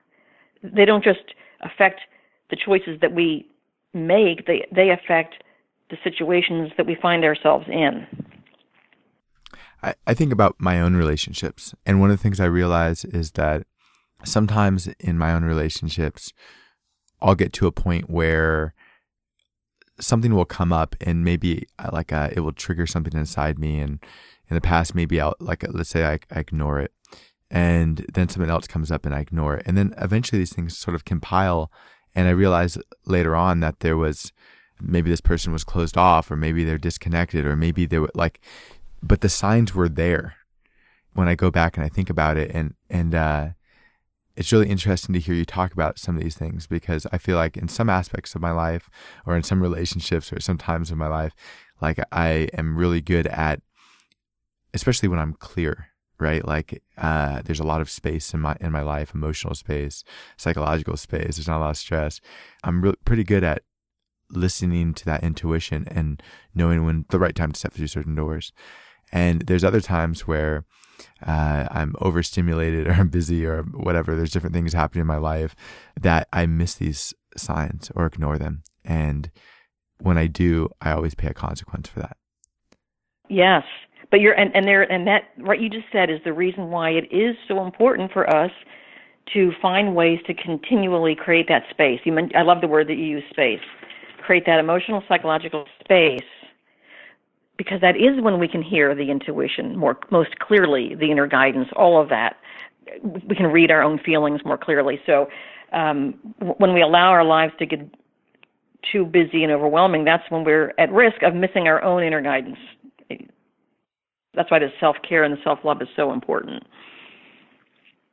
They 0.63 0.85
don't 0.85 1.03
just 1.03 1.33
affect 1.61 2.01
the 2.49 2.55
choices 2.55 2.99
that 3.01 3.13
we 3.13 3.47
make; 3.93 4.45
they 4.47 4.65
they 4.73 4.91
affect 4.91 5.35
the 5.89 5.97
situations 6.03 6.71
that 6.77 6.85
we 6.85 6.95
find 6.95 7.23
ourselves 7.23 7.65
in. 7.67 8.07
I, 9.83 9.93
I 10.07 10.13
think 10.13 10.31
about 10.31 10.55
my 10.57 10.79
own 10.79 10.95
relationships, 10.95 11.75
and 11.85 11.99
one 11.99 12.09
of 12.09 12.17
the 12.17 12.23
things 12.23 12.39
I 12.39 12.45
realize 12.45 13.05
is 13.05 13.31
that 13.31 13.67
sometimes 14.23 14.87
in 14.99 15.17
my 15.17 15.33
own 15.33 15.43
relationships, 15.43 16.31
I'll 17.25 17.35
get 17.35 17.53
to 17.53 17.67
a 17.67 17.71
point 17.71 18.09
where 18.09 18.73
something 19.99 20.33
will 20.33 20.45
come 20.45 20.71
up, 20.71 20.95
and 21.01 21.23
maybe 21.23 21.67
uh, 21.79 21.89
like 21.91 22.13
uh, 22.13 22.29
it 22.31 22.41
will 22.41 22.53
trigger 22.53 22.87
something 22.87 23.17
inside 23.17 23.59
me, 23.59 23.79
and 23.79 23.99
in 24.49 24.55
the 24.55 24.61
past, 24.61 24.95
maybe 24.95 25.19
I'll 25.19 25.35
like, 25.39 25.65
let's 25.69 25.89
say 25.89 26.05
I, 26.05 26.19
I 26.31 26.39
ignore 26.39 26.79
it 26.79 26.91
and 27.51 28.05
then 28.13 28.27
something 28.27 28.49
else 28.49 28.67
comes 28.67 28.91
up 28.91 29.05
and 29.05 29.13
I 29.13 29.19
ignore 29.19 29.55
it. 29.55 29.63
And 29.65 29.77
then 29.77 29.93
eventually 29.97 30.39
these 30.39 30.53
things 30.53 30.77
sort 30.77 30.95
of 30.95 31.05
compile. 31.05 31.71
And 32.13 32.27
I 32.27 32.31
realize 32.31 32.77
later 33.05 33.35
on 33.35 33.59
that 33.59 33.81
there 33.81 33.97
was 33.97 34.31
maybe 34.81 35.09
this 35.09 35.21
person 35.21 35.53
was 35.53 35.63
closed 35.63 35.97
off 35.97 36.29
or 36.29 36.35
maybe 36.35 36.63
they're 36.63 36.77
disconnected 36.77 37.45
or 37.45 37.55
maybe 37.55 37.85
they 37.85 37.99
were 37.99 38.11
like, 38.15 38.41
but 39.01 39.21
the 39.21 39.29
signs 39.29 39.75
were 39.75 39.89
there 39.89 40.35
when 41.13 41.27
I 41.27 41.35
go 41.35 41.51
back 41.51 41.77
and 41.77 41.85
I 41.85 41.89
think 41.89 42.09
about 42.09 42.37
it. 42.37 42.51
And, 42.53 42.73
and, 42.89 43.13
uh, 43.13 43.49
it's 44.35 44.51
really 44.51 44.69
interesting 44.69 45.13
to 45.13 45.19
hear 45.19 45.35
you 45.35 45.45
talk 45.45 45.73
about 45.73 45.97
some 45.97 46.15
of 46.17 46.23
these 46.23 46.35
things 46.35 46.67
because 46.67 47.07
I 47.11 47.17
feel 47.17 47.37
like 47.37 47.55
in 47.55 47.67
some 47.67 47.89
aspects 47.89 48.35
of 48.35 48.41
my 48.41 48.51
life 48.51 48.89
or 49.25 49.35
in 49.35 49.43
some 49.43 49.61
relationships 49.61 50.31
or 50.33 50.39
some 50.41 50.57
times 50.57 50.91
of 50.91 50.97
my 50.97 51.07
life, 51.07 51.33
like 51.81 51.99
I 52.11 52.49
am 52.57 52.77
really 52.77 53.01
good 53.01 53.27
at 53.27 53.61
especially 54.73 55.07
when 55.07 55.19
I'm 55.19 55.33
clear, 55.33 55.87
right? 56.19 56.45
Like 56.45 56.83
uh, 56.97 57.41
there's 57.45 57.61
a 57.61 57.65
lot 57.65 57.79
of 57.79 57.89
space 57.89 58.33
in 58.33 58.41
my 58.41 58.57
in 58.59 58.71
my 58.71 58.81
life, 58.81 59.15
emotional 59.15 59.55
space, 59.55 60.03
psychological 60.37 60.97
space. 60.97 61.37
There's 61.37 61.47
not 61.47 61.59
a 61.59 61.63
lot 61.63 61.69
of 61.71 61.77
stress. 61.77 62.19
I'm 62.63 62.81
re- 62.81 62.93
pretty 63.05 63.23
good 63.23 63.43
at 63.43 63.63
listening 64.29 64.93
to 64.95 65.05
that 65.05 65.23
intuition 65.23 65.87
and 65.89 66.21
knowing 66.53 66.85
when 66.85 67.05
the 67.09 67.19
right 67.19 67.35
time 67.35 67.53
to 67.53 67.59
step 67.59 67.73
through 67.73 67.87
certain 67.87 68.15
doors. 68.15 68.51
And 69.11 69.41
there's 69.43 69.63
other 69.63 69.81
times 69.81 70.27
where 70.27 70.65
uh, 71.25 71.67
I'm 71.71 71.95
overstimulated 71.99 72.87
or 72.87 72.93
I'm 72.93 73.09
busy 73.09 73.45
or 73.45 73.63
whatever. 73.63 74.15
There's 74.15 74.31
different 74.31 74.55
things 74.55 74.73
happening 74.73 75.01
in 75.01 75.07
my 75.07 75.17
life 75.17 75.55
that 75.99 76.27
I 76.33 76.45
miss 76.45 76.75
these 76.75 77.13
signs 77.37 77.91
or 77.95 78.05
ignore 78.05 78.37
them. 78.37 78.63
And 78.83 79.31
when 79.99 80.17
I 80.17 80.27
do, 80.27 80.69
I 80.81 80.91
always 80.91 81.15
pay 81.15 81.27
a 81.27 81.33
consequence 81.33 81.89
for 81.89 81.99
that. 81.99 82.17
Yes, 83.29 83.63
but 84.11 84.19
you're 84.19 84.33
and, 84.33 84.55
and 84.55 84.67
there 84.67 84.83
and 84.83 85.07
that 85.07 85.23
what 85.37 85.59
you 85.59 85.69
just 85.69 85.87
said 85.91 86.09
is 86.09 86.19
the 86.23 86.33
reason 86.33 86.69
why 86.69 86.91
it 86.91 87.05
is 87.11 87.35
so 87.47 87.65
important 87.65 88.11
for 88.11 88.29
us 88.33 88.51
to 89.33 89.51
find 89.61 89.95
ways 89.95 90.19
to 90.27 90.33
continually 90.35 91.15
create 91.15 91.47
that 91.47 91.63
space. 91.71 91.99
You 92.03 92.15
I 92.35 92.43
love 92.43 92.61
the 92.61 92.67
word 92.67 92.87
that 92.87 92.95
you 92.95 93.05
use 93.05 93.23
space. 93.31 93.61
Create 94.23 94.45
that 94.45 94.59
emotional 94.59 95.03
psychological 95.07 95.65
space 95.83 96.21
because 97.57 97.81
that 97.81 97.95
is 97.95 98.21
when 98.21 98.39
we 98.39 98.47
can 98.47 98.61
hear 98.61 98.93
the 98.95 99.09
intuition 99.09 99.77
more 99.77 99.97
most 100.11 100.39
clearly, 100.39 100.95
the 100.95 101.11
inner 101.11 101.27
guidance, 101.27 101.69
all 101.75 102.01
of 102.01 102.09
that. 102.09 102.37
We 103.03 103.35
can 103.35 103.47
read 103.47 103.71
our 103.71 103.81
own 103.81 103.99
feelings 103.99 104.41
more 104.45 104.57
clearly. 104.57 104.99
So 105.05 105.27
um, 105.73 106.13
when 106.57 106.73
we 106.73 106.81
allow 106.81 107.09
our 107.09 107.23
lives 107.23 107.53
to 107.59 107.65
get 107.65 107.79
too 108.91 109.05
busy 109.05 109.43
and 109.43 109.51
overwhelming, 109.51 110.05
that's 110.05 110.23
when 110.29 110.43
we're 110.43 110.73
at 110.77 110.91
risk 110.91 111.23
of 111.23 111.33
missing 111.33 111.67
our 111.67 111.83
own 111.83 112.03
inner 112.03 112.21
guidance 112.21 112.59
that's 114.35 114.51
why 114.51 114.59
the 114.59 114.69
self 114.79 114.97
care 115.07 115.23
and 115.23 115.35
the 115.35 115.41
self 115.43 115.59
love 115.63 115.81
is 115.81 115.87
so 115.95 116.11
important. 116.11 116.63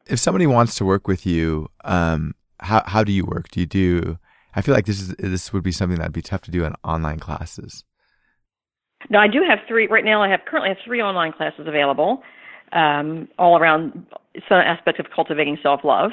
If 0.07 0.19
somebody 0.19 0.47
wants 0.47 0.75
to 0.77 0.85
work 0.85 1.07
with 1.07 1.27
you, 1.27 1.69
um, 1.85 2.35
how 2.61 2.83
how 2.87 3.05
do 3.05 3.13
you 3.13 3.25
work? 3.25 3.49
Do 3.51 3.61
you 3.61 3.67
do? 3.67 4.19
I 4.55 4.61
feel 4.61 4.75
like 4.75 4.87
this 4.87 5.01
is 5.01 5.15
this 5.19 5.53
would 5.53 5.63
be 5.63 5.73
something 5.73 5.99
that'd 5.99 6.13
be 6.13 6.23
tough 6.23 6.43
to 6.43 6.51
do 6.51 6.65
in 6.65 6.75
online 6.85 7.19
classes. 7.19 7.85
No, 9.11 9.19
I 9.19 9.29
do 9.29 9.43
have 9.49 9.59
three 9.69 9.87
right 9.89 10.05
now. 10.05 10.23
I 10.23 10.29
have 10.29 10.41
currently 10.47 10.71
have 10.71 10.79
three 10.85 11.03
online 11.03 11.33
classes 11.33 11.67
available, 11.67 12.23
um, 12.73 13.29
all 13.39 13.59
around 13.59 14.07
some 14.49 14.59
aspects 14.59 15.01
of 15.01 15.07
cultivating 15.15 15.59
self 15.63 15.81
love 15.85 16.13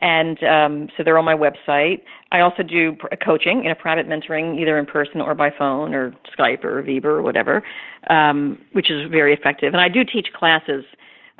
and 0.00 0.42
um, 0.42 0.88
so 0.96 1.02
they're 1.02 1.18
on 1.18 1.24
my 1.24 1.34
website. 1.34 2.02
I 2.32 2.40
also 2.40 2.62
do 2.62 2.96
coaching, 3.24 3.64
you 3.64 3.70
a 3.70 3.74
private 3.74 4.08
mentoring, 4.08 4.60
either 4.60 4.78
in 4.78 4.86
person 4.86 5.20
or 5.20 5.34
by 5.34 5.50
phone 5.56 5.94
or 5.94 6.12
Skype 6.36 6.64
or 6.64 6.82
Viber 6.82 7.04
or 7.04 7.22
whatever, 7.22 7.62
um, 8.10 8.58
which 8.72 8.90
is 8.90 9.08
very 9.10 9.32
effective. 9.32 9.72
And 9.72 9.80
I 9.80 9.88
do 9.88 10.04
teach 10.04 10.28
classes, 10.34 10.84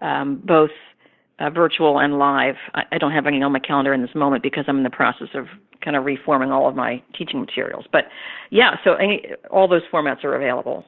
um, 0.01 0.41
both 0.45 0.71
uh, 1.41 1.51
virtual 1.51 1.99
and 1.99 2.19
live. 2.19 2.55
I, 2.75 2.83
I 2.93 2.99
don't 2.99 3.13
have 3.13 3.27
any 3.27 3.43
on 3.43 3.53
my 3.53 3.59
calendar 3.59 3.93
in 3.93 4.03
this 4.03 4.15
moment 4.15 4.43
because 4.43 4.65
I'm 4.69 4.79
in 4.79 4.85
the 4.85 4.91
process 4.91 5.29
of 5.35 5.47
kind 5.85 5.97
of 5.97 6.05
reforming 6.05 6.51
all 6.51 6.69
of 6.69 6.75
my 6.75 7.03
teaching 7.17 7.41
materials. 7.41 7.85
But 7.93 8.05
yeah, 8.51 8.77
so 8.85 8.95
any, 8.95 9.27
all 9.51 9.69
those 9.69 9.83
formats 9.93 10.25
are 10.25 10.35
available. 10.35 10.85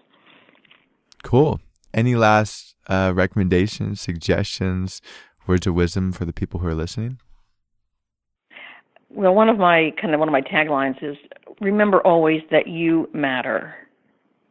Cool. 1.23 1.61
Any 1.93 2.15
last 2.15 2.77
uh, 2.89 3.13
recommendations, 3.15 4.01
suggestions, 4.01 5.01
words 5.47 5.67
of 5.67 5.75
wisdom 5.75 6.13
for 6.13 6.25
the 6.25 6.33
people 6.33 6.61
who 6.61 6.69
are 6.69 6.75
listening? 6.75 7.19
Well, 9.11 9.35
one 9.35 9.49
of 9.49 9.59
my 9.59 9.93
kind 10.01 10.13
of 10.13 10.21
one 10.21 10.29
of 10.29 10.33
my 10.33 10.43
taglines 10.43 11.03
is 11.03 11.17
remember 11.61 12.01
always 12.01 12.43
that 12.51 12.67
you 12.67 13.09
matter 13.15 13.75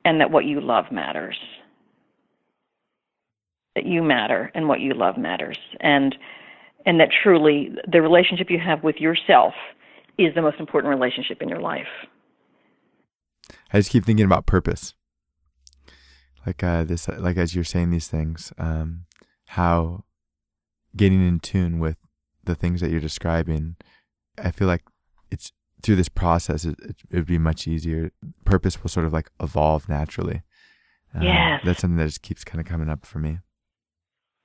and 0.03 0.19
that 0.21 0.31
what 0.31 0.45
you 0.45 0.61
love 0.61 0.85
matters. 0.91 1.37
That 3.75 3.85
you 3.85 4.01
matter 4.01 4.51
and 4.55 4.67
what 4.67 4.79
you 4.79 4.93
love 4.93 5.17
matters. 5.17 5.57
And 5.81 6.15
and 6.85 6.99
that 6.99 7.09
truly 7.23 7.75
the 7.91 8.01
relationship 8.01 8.49
you 8.49 8.59
have 8.59 8.83
with 8.83 8.97
yourself 8.97 9.53
is 10.17 10.33
the 10.35 10.41
most 10.41 10.59
important 10.59 10.93
relationship 10.93 11.41
in 11.41 11.49
your 11.49 11.59
life. 11.59 11.87
I 13.71 13.79
just 13.79 13.91
keep 13.91 14.05
thinking 14.05 14.25
about 14.25 14.45
purpose. 14.45 14.93
Like 16.45 16.63
uh, 16.63 16.83
this, 16.83 17.07
like 17.07 17.37
as 17.37 17.55
you're 17.55 17.63
saying 17.63 17.89
these 17.89 18.07
things, 18.07 18.53
um, 18.57 19.05
how 19.47 20.03
getting 20.95 21.25
in 21.27 21.39
tune 21.39 21.79
with 21.79 21.97
the 22.43 22.55
things 22.55 22.81
that 22.81 22.91
you're 22.91 22.99
describing, 22.99 23.75
I 24.37 24.51
feel 24.51 24.67
like 24.67 24.83
it's 25.31 25.51
through 25.81 25.95
this 25.95 26.09
process, 26.09 26.65
it, 26.65 26.79
it 26.81 26.95
would 27.11 27.25
be 27.25 27.37
much 27.37 27.67
easier. 27.67 28.11
Purpose 28.43 28.81
will 28.81 28.89
sort 28.89 29.05
of 29.05 29.13
like 29.13 29.29
evolve 29.41 29.89
naturally. 29.89 30.43
Yes. 31.21 31.61
That's 31.63 31.79
something 31.79 31.97
that 31.97 32.05
just 32.05 32.21
keeps 32.21 32.43
kind 32.43 32.59
of 32.59 32.67
coming 32.67 32.89
up 32.89 33.05
for 33.05 33.19
me. 33.19 33.39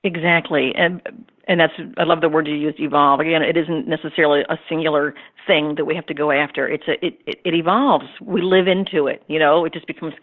Exactly. 0.03 0.73
And 0.77 1.03
and 1.47 1.61
that's 1.61 1.73
I 1.99 2.05
love 2.05 2.21
the 2.21 2.29
word 2.29 2.47
you 2.47 2.55
use 2.55 2.75
evolve. 2.79 3.21
Again, 3.21 3.43
it 3.43 3.57
isn't 3.57 3.87
necessarily 3.87 4.43
a 4.49 4.57
singular 4.69 5.15
thing 5.47 5.75
that 5.77 5.85
we 5.85 5.95
have 5.95 6.07
to 6.07 6.15
go 6.15 6.31
after. 6.31 6.67
It's 6.67 6.89
a 6.89 7.05
it 7.05 7.19
it, 7.27 7.41
it 7.45 7.55
evolves. 7.55 8.07
We 8.23 8.41
live 8.41 8.67
into 8.67 9.07
it, 9.07 9.23
you 9.29 9.39
know, 9.39 9.65
it 9.65 9.73
just 9.73 9.87
becomes 9.87 10.15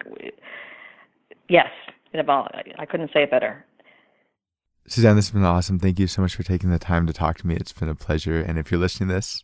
yes, 1.49 1.69
it 2.13 2.19
evolves. 2.19 2.49
I, 2.80 2.86
couldn't 2.86 3.11
say 3.13 3.23
it 3.23 3.32
better. 3.32 3.65
Suzanne, 4.88 5.15
this 5.15 5.28
has 5.28 5.34
been 5.34 5.43
awesome. 5.43 5.80
Thank 5.80 5.99
you 5.99 6.07
so 6.07 6.21
much 6.21 6.36
for 6.36 6.43
taking 6.43 6.69
the 6.69 6.80
time 6.80 7.05
to 7.07 7.13
talk 7.13 7.38
to 7.39 7.47
me. 7.47 7.55
It's 7.55 7.73
been 7.73 7.89
a 7.89 7.95
pleasure. 7.95 8.39
And 8.39 8.57
if 8.57 8.71
you're 8.71 8.80
listening 8.80 9.09
to 9.09 9.15
this, 9.15 9.43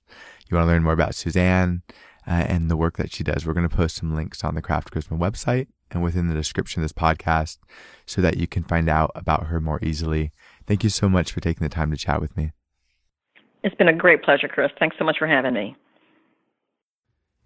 you 0.50 0.56
want 0.56 0.68
to 0.68 0.72
learn 0.72 0.84
more 0.84 0.94
about 0.94 1.16
Suzanne 1.16 1.82
uh, 2.26 2.32
and 2.32 2.72
the 2.72 2.78
work 2.78 2.96
that 2.98 3.12
she 3.12 3.26
does, 3.26 3.46
we're 3.46 3.54
going 3.54 3.68
to 3.68 3.76
post 3.76 3.98
some 3.98 4.16
links 4.16 4.44
on 4.44 4.56
the 4.56 4.62
Craft 4.62 4.94
Charisma 4.94 5.18
website 5.20 5.68
and 5.94 6.04
within 6.04 6.28
the 6.28 6.34
description 6.34 6.82
of 6.82 6.84
this 6.84 6.94
podcast 6.94 7.58
so 8.06 8.22
that 8.22 8.38
you 8.38 8.48
can 8.48 8.64
find 8.64 8.90
out 8.90 9.12
about 9.16 9.48
her 9.48 9.60
more 9.60 9.80
easily. 9.84 10.32
Thank 10.68 10.84
you 10.84 10.90
so 10.90 11.10
much 11.10 11.32
for 11.32 11.40
taking 11.40 11.64
the 11.64 11.74
time 11.74 11.92
to 11.92 11.98
chat 11.98 12.22
with 12.22 12.36
me. 12.36 12.52
It's 13.64 13.76
been 13.76 13.88
a 13.88 13.96
great 13.96 14.24
pleasure, 14.24 14.48
Chris. 14.48 14.72
Thanks 14.78 14.98
so 15.00 15.06
much 15.06 15.18
for 15.18 15.28
having 15.28 15.54
me. 15.54 15.76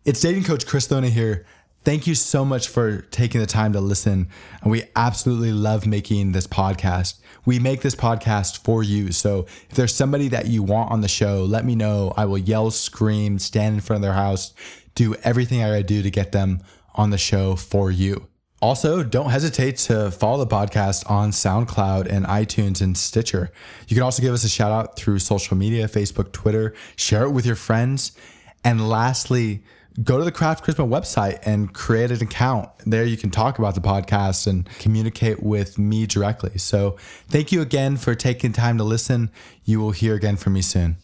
It's 0.06 0.22
dating 0.22 0.46
coach 0.46 0.66
Chris 0.66 0.88
Thona 0.88 1.10
here. 1.10 1.46
Thank 1.84 2.08
you 2.08 2.16
so 2.16 2.44
much 2.44 2.68
for 2.68 3.02
taking 3.02 3.40
the 3.40 3.48
time 3.48 3.74
to 3.74 3.80
listen. 3.80 4.28
And 4.62 4.72
we 4.72 4.84
absolutely 4.96 5.54
love 5.54 5.86
making 5.86 6.32
this 6.32 6.48
podcast. 6.48 7.20
We 7.46 7.60
make 7.60 7.82
this 7.82 7.96
podcast 7.96 8.64
for 8.64 8.84
you. 8.84 9.12
So 9.12 9.46
if 9.70 9.76
there's 9.76 9.96
somebody 9.96 10.28
that 10.30 10.48
you 10.48 10.64
want 10.64 10.92
on 10.92 11.02
the 11.02 11.08
show, 11.08 11.44
let 11.44 11.64
me 11.66 11.76
know. 11.76 12.14
I 12.18 12.26
will 12.26 12.38
yell, 12.38 12.72
scream, 12.72 13.40
stand 13.40 13.76
in 13.76 13.82
front 13.82 14.00
of 14.00 14.02
their 14.02 14.14
house, 14.14 14.54
do 14.96 15.16
everything 15.24 15.64
I 15.64 15.82
do 15.82 16.02
to 16.02 16.12
get 16.12 16.32
them 16.32 16.62
on 16.96 17.12
the 17.12 17.18
show 17.18 17.56
for 17.56 17.92
you. 17.92 18.28
Also, 18.60 19.04
don't 19.04 19.30
hesitate 19.30 19.78
to 19.78 20.10
follow 20.10 20.44
the 20.44 20.48
podcast 20.48 21.10
on 21.10 21.30
SoundCloud 21.30 22.08
and 22.12 22.26
iTunes 22.26 22.82
and 22.82 22.98
Stitcher. 22.98 23.52
You 23.88 23.96
can 23.96 24.02
also 24.02 24.24
give 24.24 24.34
us 24.34 24.44
a 24.44 24.50
shout 24.50 24.72
out 24.72 24.96
through 24.96 25.20
social 25.20 25.56
media 25.56 25.88
Facebook, 25.88 26.32
Twitter, 26.32 26.74
share 26.96 27.24
it 27.26 27.32
with 27.32 27.46
your 27.46 27.56
friends. 27.56 28.18
And 28.64 28.90
lastly, 28.90 29.62
go 30.04 30.18
to 30.18 30.24
the 30.24 30.32
Craft 30.32 30.66
Charisma 30.66 30.90
website 30.90 31.40
and 31.46 31.72
create 31.72 32.10
an 32.10 32.24
account. 32.24 32.70
There 32.84 33.06
you 33.06 33.16
can 33.16 33.30
talk 33.30 33.60
about 33.60 33.76
the 33.76 33.82
podcast 33.82 34.48
and 34.48 34.68
communicate 34.80 35.44
with 35.44 35.78
me 35.78 36.08
directly. 36.08 36.58
So 36.58 36.98
thank 37.28 37.52
you 37.52 37.62
again 37.62 37.96
for 37.96 38.16
taking 38.16 38.54
time 38.54 38.80
to 38.80 38.84
listen. 38.84 39.30
You 39.66 39.80
will 39.80 39.92
hear 39.92 40.16
again 40.16 40.36
from 40.36 40.54
me 40.54 40.64
soon. 40.64 40.98